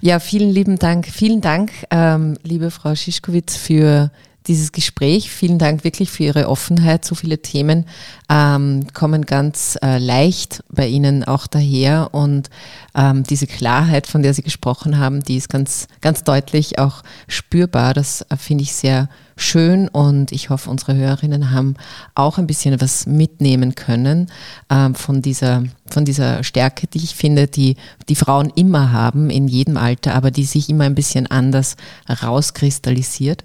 Ja, 0.00 0.18
vielen 0.18 0.50
lieben 0.50 0.78
Dank. 0.80 1.06
Vielen 1.06 1.40
Dank, 1.40 1.70
ähm, 1.90 2.36
liebe 2.42 2.72
Frau 2.72 2.94
Schischkowitz, 2.96 3.56
für 3.56 4.10
dieses 4.46 4.72
Gespräch. 4.72 5.30
Vielen 5.30 5.58
Dank 5.58 5.84
wirklich 5.84 6.10
für 6.10 6.24
Ihre 6.24 6.48
Offenheit. 6.48 7.04
So 7.04 7.14
viele 7.14 7.40
Themen 7.40 7.86
ähm, 8.28 8.86
kommen 8.92 9.24
ganz 9.24 9.78
äh, 9.82 9.98
leicht 9.98 10.62
bei 10.68 10.86
Ihnen 10.86 11.24
auch 11.24 11.46
daher 11.46 12.10
und 12.12 12.50
ähm, 12.94 13.22
diese 13.24 13.46
Klarheit, 13.46 14.06
von 14.06 14.22
der 14.22 14.34
Sie 14.34 14.42
gesprochen 14.42 14.98
haben, 14.98 15.22
die 15.22 15.36
ist 15.36 15.48
ganz, 15.48 15.88
ganz 16.00 16.24
deutlich 16.24 16.78
auch 16.78 17.02
spürbar. 17.28 17.94
Das 17.94 18.22
äh, 18.28 18.36
finde 18.36 18.64
ich 18.64 18.74
sehr 18.74 19.08
schön 19.36 19.88
und 19.88 20.32
ich 20.32 20.50
hoffe, 20.50 20.70
unsere 20.70 20.94
Hörerinnen 20.94 21.50
haben 21.50 21.74
auch 22.14 22.38
ein 22.38 22.46
bisschen 22.46 22.80
was 22.80 23.06
mitnehmen 23.06 23.74
können 23.74 24.30
ähm, 24.70 24.94
von 24.94 25.22
dieser 25.22 25.64
von 25.90 26.04
dieser 26.04 26.42
Stärke, 26.42 26.86
die 26.86 26.98
ich 26.98 27.14
finde, 27.14 27.46
die 27.46 27.76
die 28.08 28.14
Frauen 28.14 28.50
immer 28.54 28.92
haben 28.92 29.30
in 29.30 29.48
jedem 29.48 29.76
Alter, 29.76 30.14
aber 30.14 30.30
die 30.30 30.44
sich 30.44 30.68
immer 30.68 30.84
ein 30.84 30.94
bisschen 30.94 31.26
anders 31.26 31.76
rauskristallisiert. 32.08 33.44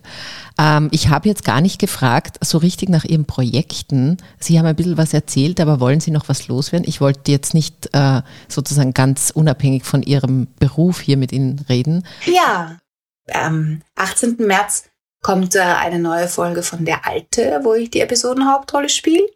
Ähm, 0.58 0.90
ich 0.92 1.10
habe 1.10 1.30
jetzt 1.30 1.44
gar 1.44 1.62
nicht 1.62 1.80
gefragt, 1.80 2.38
so 2.42 2.58
richtig 2.58 2.90
nach 2.90 3.06
Ihren 3.06 3.26
Projekten. 3.26 4.18
Sie 4.40 4.58
haben 4.58 4.66
ein 4.66 4.76
bisschen 4.76 4.98
was 4.98 5.14
erzählt, 5.14 5.60
aber 5.60 5.80
wollen 5.80 6.00
Sie 6.00 6.12
noch 6.12 6.30
was 6.30 6.48
loswerden? 6.48 6.88
Ich 6.88 7.02
wollte 7.02 7.32
jetzt 7.32 7.54
nicht 7.54 7.90
äh, 7.94 8.22
sozusagen 8.48 8.94
ganz 8.94 9.32
unabhängig 9.34 9.86
von 9.86 10.04
Ihrem 10.04 10.48
Beruf 10.60 11.02
hier 11.02 11.18
mit 11.18 11.32
Ihnen 11.32 11.66
reden. 11.70 12.06
Ja, 12.26 12.78
am 13.34 13.82
18. 13.96 14.38
März 14.40 14.90
kommt 15.22 15.56
äh, 15.56 15.60
eine 15.60 16.00
neue 16.00 16.28
Folge 16.28 16.64
von 16.64 16.86
Der 16.86 17.06
Alte, 17.06 17.62
wo 17.64 17.74
ich 17.74 17.92
die 17.92 18.02
Episodenhauptrolle 18.02 18.90
spiele. 18.90 19.28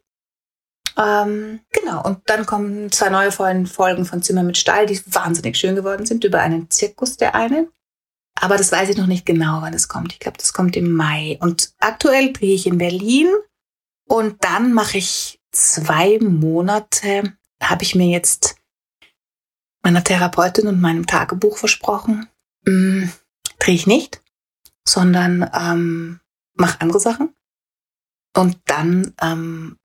Ähm, 0.97 1.61
genau, 1.71 2.03
und 2.03 2.19
dann 2.27 2.45
kommen 2.45 2.91
zwei 2.91 3.09
neue 3.09 3.31
Folgen 3.31 4.05
von 4.05 4.21
Zimmer 4.21 4.43
mit 4.43 4.57
Stall, 4.57 4.85
die 4.85 5.01
wahnsinnig 5.13 5.57
schön 5.57 5.75
geworden 5.75 6.05
sind, 6.05 6.23
über 6.23 6.39
einen 6.39 6.69
Zirkus, 6.69 7.17
der 7.17 7.35
eine. 7.35 7.67
Aber 8.35 8.57
das 8.57 8.71
weiß 8.71 8.89
ich 8.89 8.97
noch 8.97 9.07
nicht 9.07 9.25
genau, 9.25 9.61
wann 9.61 9.73
es 9.73 9.87
kommt. 9.87 10.13
Ich 10.13 10.19
glaube, 10.19 10.37
das 10.37 10.53
kommt 10.53 10.75
im 10.75 10.91
Mai. 10.91 11.37
Und 11.41 11.73
aktuell 11.79 12.33
drehe 12.33 12.55
ich 12.55 12.67
in 12.67 12.77
Berlin 12.77 13.27
und 14.07 14.43
dann 14.43 14.73
mache 14.73 14.97
ich 14.97 15.39
zwei 15.51 16.19
Monate, 16.19 17.33
habe 17.61 17.83
ich 17.83 17.95
mir 17.95 18.07
jetzt 18.07 18.55
meiner 19.83 20.03
Therapeutin 20.03 20.67
und 20.67 20.81
meinem 20.81 21.05
Tagebuch 21.05 21.57
versprochen. 21.57 22.27
Mm, 22.65 23.05
drehe 23.59 23.75
ich 23.75 23.87
nicht, 23.87 24.21
sondern 24.87 25.49
ähm, 25.53 26.19
mache 26.53 26.81
andere 26.81 26.99
Sachen. 26.99 27.33
Und 28.35 28.57
dann 28.65 29.13
ähm, 29.21 29.77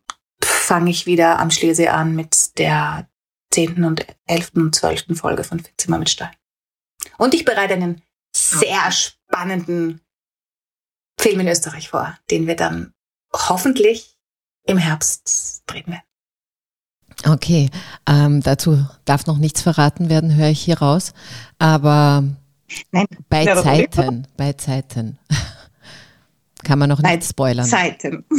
fange 0.43 0.91
ich 0.91 1.07
wieder 1.07 1.39
am 1.39 1.51
Schlesee 1.51 1.89
an 1.89 2.15
mit 2.15 2.59
der 2.59 3.09
10. 3.53 3.85
und 3.85 4.07
11. 4.27 4.53
und 4.57 4.75
12. 4.75 5.19
Folge 5.19 5.45
von 5.45 5.63
Zimmer 5.77 5.99
mit 5.99 6.11
Stein. 6.11 6.35
Und 7.17 7.35
ich 7.35 7.45
bereite 7.45 7.75
einen 7.75 8.03
sehr 8.35 8.91
spannenden 8.91 10.01
Film 11.19 11.41
in 11.41 11.49
Österreich 11.49 11.89
vor, 11.89 12.17
den 12.31 12.47
wir 12.47 12.57
dann 12.57 12.93
hoffentlich 13.35 14.17
im 14.65 14.79
Herbst 14.79 15.63
drehen 15.67 15.87
werden. 15.87 16.03
Okay, 17.27 17.71
ähm, 18.09 18.43
dazu 18.43 18.87
darf 19.05 19.27
noch 19.27 19.39
nichts 19.39 19.63
verraten 19.63 20.09
werden, 20.09 20.37
höre 20.37 20.51
ich 20.51 20.61
hier 20.61 20.79
raus. 20.79 21.13
Aber 21.59 22.23
Nein, 22.93 23.07
bei 23.29 23.45
Ja, 23.45 23.63
Zeiten, 23.63 24.27
bei 24.37 24.53
Zeiten 24.55 25.19
kann 26.65 26.79
man 26.79 26.89
noch 26.89 27.01
Bei 27.01 27.17
nicht 27.17 27.29
spoilern. 27.29 27.67
Zeiten. 27.67 28.25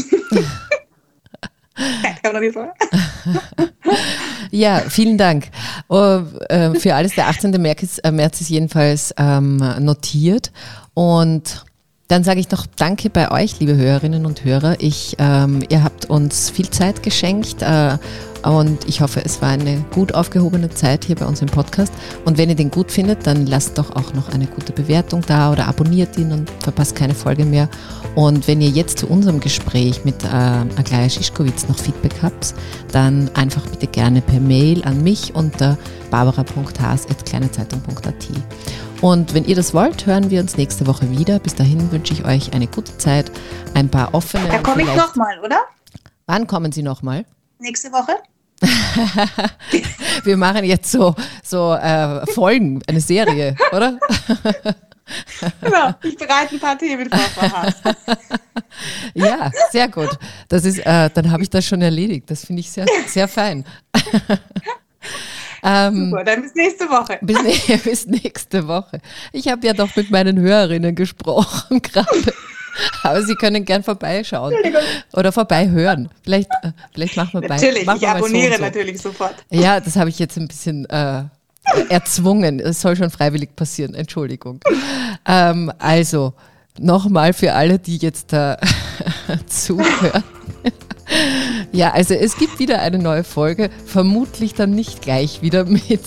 Ja, 4.51 4.80
vielen 4.89 5.17
Dank. 5.17 5.49
Oh, 5.88 6.21
äh, 6.49 6.73
für 6.75 6.95
alles, 6.95 7.15
der 7.15 7.27
18. 7.27 7.51
März 7.61 7.84
ist, 7.84 7.99
äh, 7.99 8.11
März 8.11 8.41
ist 8.41 8.49
jedenfalls 8.49 9.13
ähm, 9.17 9.57
notiert. 9.80 10.51
Und 10.93 11.63
dann 12.10 12.24
sage 12.24 12.39
ich 12.39 12.51
noch 12.51 12.66
Danke 12.76 13.12
bei 13.12 13.32
euch, 13.32 13.60
liebe 13.60 13.78
Hörerinnen 13.78 14.26
und 14.26 14.43
Hörer. 14.43 14.78
Ich, 14.80 15.16
ähm, 15.20 15.62
ihr 15.70 15.84
habt 15.84 16.07
uns 16.07 16.49
viel 16.49 16.72
Zeit 16.72 17.03
geschenkt 17.03 17.62
äh, 17.62 17.99
und 18.43 18.89
ich 18.89 19.01
hoffe, 19.01 19.22
es 19.24 19.43
war 19.43 19.49
eine 19.49 19.86
gut 19.93 20.16
aufgehobene 20.16 20.72
Zeit 20.72 21.05
hier 21.05 21.16
bei 21.16 21.28
uns 21.28 21.43
im 21.43 21.49
Podcast. 21.49 21.93
Und 22.26 22.39
wenn 22.39 22.49
ihr 22.49 22.55
den 22.55 22.72
gut 22.72 22.91
findet, 22.91 23.28
dann 23.28 23.45
lasst 23.45 23.78
doch 23.78 23.95
auch 23.95 24.16
noch 24.16 24.30
eine 24.30 24.47
gute 24.47 24.74
Bewertung 24.74 25.22
da 25.28 25.51
oder 25.51 25.68
abonniert 25.68 26.18
ihn 26.18 26.32
und 26.32 26.49
verpasst 26.62 26.95
keine 26.95 27.14
Folge 27.14 27.45
mehr. 27.45 27.70
Und 28.16 28.47
wenn 28.47 28.60
ihr 28.60 28.70
jetzt 28.70 28.97
zu 28.97 29.05
unserem 29.07 29.39
Gespräch 29.39 30.03
mit 30.03 30.24
äh, 30.24 30.28
Aglaya 30.28 31.10
Schischkowitz 31.10 31.68
noch 31.68 31.78
Feedback 31.78 32.16
habt, 32.24 32.55
dann 32.91 33.30
einfach 33.36 33.68
bitte 33.68 33.86
gerne 33.86 34.22
per 34.22 34.39
Mail 34.39 34.84
an 34.84 35.03
mich 35.03 35.36
unter 35.36 35.78
barbara.haas.kleinezeitung.at. 36.10 38.30
Und 39.01 39.33
wenn 39.33 39.45
ihr 39.45 39.55
das 39.55 39.73
wollt, 39.73 40.05
hören 40.05 40.29
wir 40.29 40.41
uns 40.41 40.57
nächste 40.57 40.85
Woche 40.85 41.09
wieder. 41.09 41.39
Bis 41.39 41.55
dahin 41.55 41.89
wünsche 41.91 42.13
ich 42.13 42.25
euch 42.25 42.53
eine 42.53 42.67
gute 42.67 42.97
Zeit, 42.97 43.31
ein 43.73 43.89
paar 43.89 44.13
offene. 44.13 44.47
Da 44.49 44.59
komme 44.59 44.81
ich 44.81 44.93
nochmal, 44.93 45.39
oder? 45.39 45.61
Wann 46.25 46.47
kommen 46.47 46.71
Sie 46.73 46.83
nochmal? 46.83 47.25
Nächste 47.59 47.91
Woche? 47.91 48.13
Wir 50.23 50.35
machen 50.35 50.65
jetzt 50.65 50.91
so, 50.91 51.15
so 51.43 51.73
äh, 51.73 52.25
Folgen, 52.33 52.81
eine 52.87 52.99
Serie, 52.99 53.55
oder? 53.71 53.97
Genau, 55.61 55.91
ich 56.03 56.15
bereite 56.15 56.55
ein 56.55 56.59
paar 56.59 56.77
Themen 56.77 57.09
vor. 57.09 57.73
Ja, 59.15 59.49
sehr 59.71 59.87
gut. 59.87 60.09
Das 60.47 60.65
ist, 60.65 60.77
äh, 60.85 61.09
dann 61.11 61.31
habe 61.31 61.41
ich 61.41 61.49
das 61.49 61.65
schon 61.65 61.81
erledigt. 61.81 62.29
Das 62.29 62.45
finde 62.45 62.59
ich 62.59 62.69
sehr, 62.69 62.85
sehr 63.07 63.27
fein. 63.27 63.65
Ähm, 65.64 66.10
Super, 66.10 66.24
dann 66.24 66.41
bis 66.41 66.55
nächste 66.55 66.89
Woche. 66.89 67.18
bis, 67.22 67.38
bis 67.84 68.07
nächste 68.07 68.68
Woche. 68.68 68.99
Ich 69.32 69.47
habe 69.47 69.66
ja 69.66 69.74
doch 69.74 69.95
mit 69.95 70.12
meinen 70.12 70.39
Hörerinnen 70.39 70.95
gesprochen 70.95 71.82
gerade. 71.82 72.34
Aber 73.03 73.22
Sie 73.24 73.36
können 73.36 73.66
gern 73.66 73.84
vorbeischauen 73.84 74.53
oder 75.14 75.32
vorbeihören. 75.32 76.10
Vielleicht, 76.24 76.49
äh, 76.62 76.72
vielleicht 76.93 77.18
machen 77.18 77.41
wir 77.41 77.47
bei, 77.47 77.55
Natürlich, 77.55 77.86
machen 77.86 77.97
ich 77.97 78.07
so 78.07 78.16
abonniere 78.16 78.51
und 78.51 78.57
so. 78.57 78.62
natürlich 78.62 79.01
sofort. 79.01 79.36
Ja, 79.49 79.80
das 79.80 79.95
habe 79.95 80.10
ich 80.10 80.20
jetzt 80.20 80.38
ein 80.38 80.47
bisschen 80.47 80.86
äh, 80.89 81.24
erzwungen. 81.89 82.60
Es 82.60 82.80
soll 82.80 82.95
schon 82.95 83.10
freiwillig 83.10 83.55
passieren. 83.55 83.95
Entschuldigung. 83.95 84.62
Ähm, 85.26 85.72
also, 85.78 86.34
nochmal 86.80 87.34
für 87.34 87.53
alle, 87.53 87.80
die 87.80 87.97
jetzt 87.97 88.32
da 88.32 88.57
zuhören. 89.47 90.24
Ja, 91.72 91.91
also 91.91 92.14
es 92.14 92.38
gibt 92.38 92.60
wieder 92.60 92.82
eine 92.82 92.99
neue 92.99 93.24
Folge, 93.24 93.70
vermutlich 93.86 94.53
dann 94.53 94.72
nicht 94.72 95.01
gleich 95.01 95.41
wieder 95.41 95.66
mit 95.66 96.01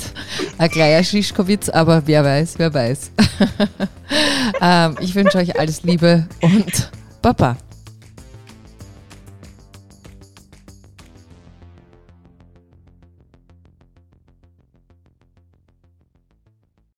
Aglaya 0.58 1.02
Schischkowitz, 1.02 1.68
aber 1.68 2.02
wer 2.06 2.24
weiß, 2.24 2.54
wer 2.58 2.74
weiß. 2.74 3.10
ähm, 4.60 4.96
ich 5.00 5.14
wünsche 5.14 5.38
euch 5.38 5.58
alles 5.58 5.82
Liebe 5.82 6.26
und 6.40 6.90
Baba. 7.20 7.56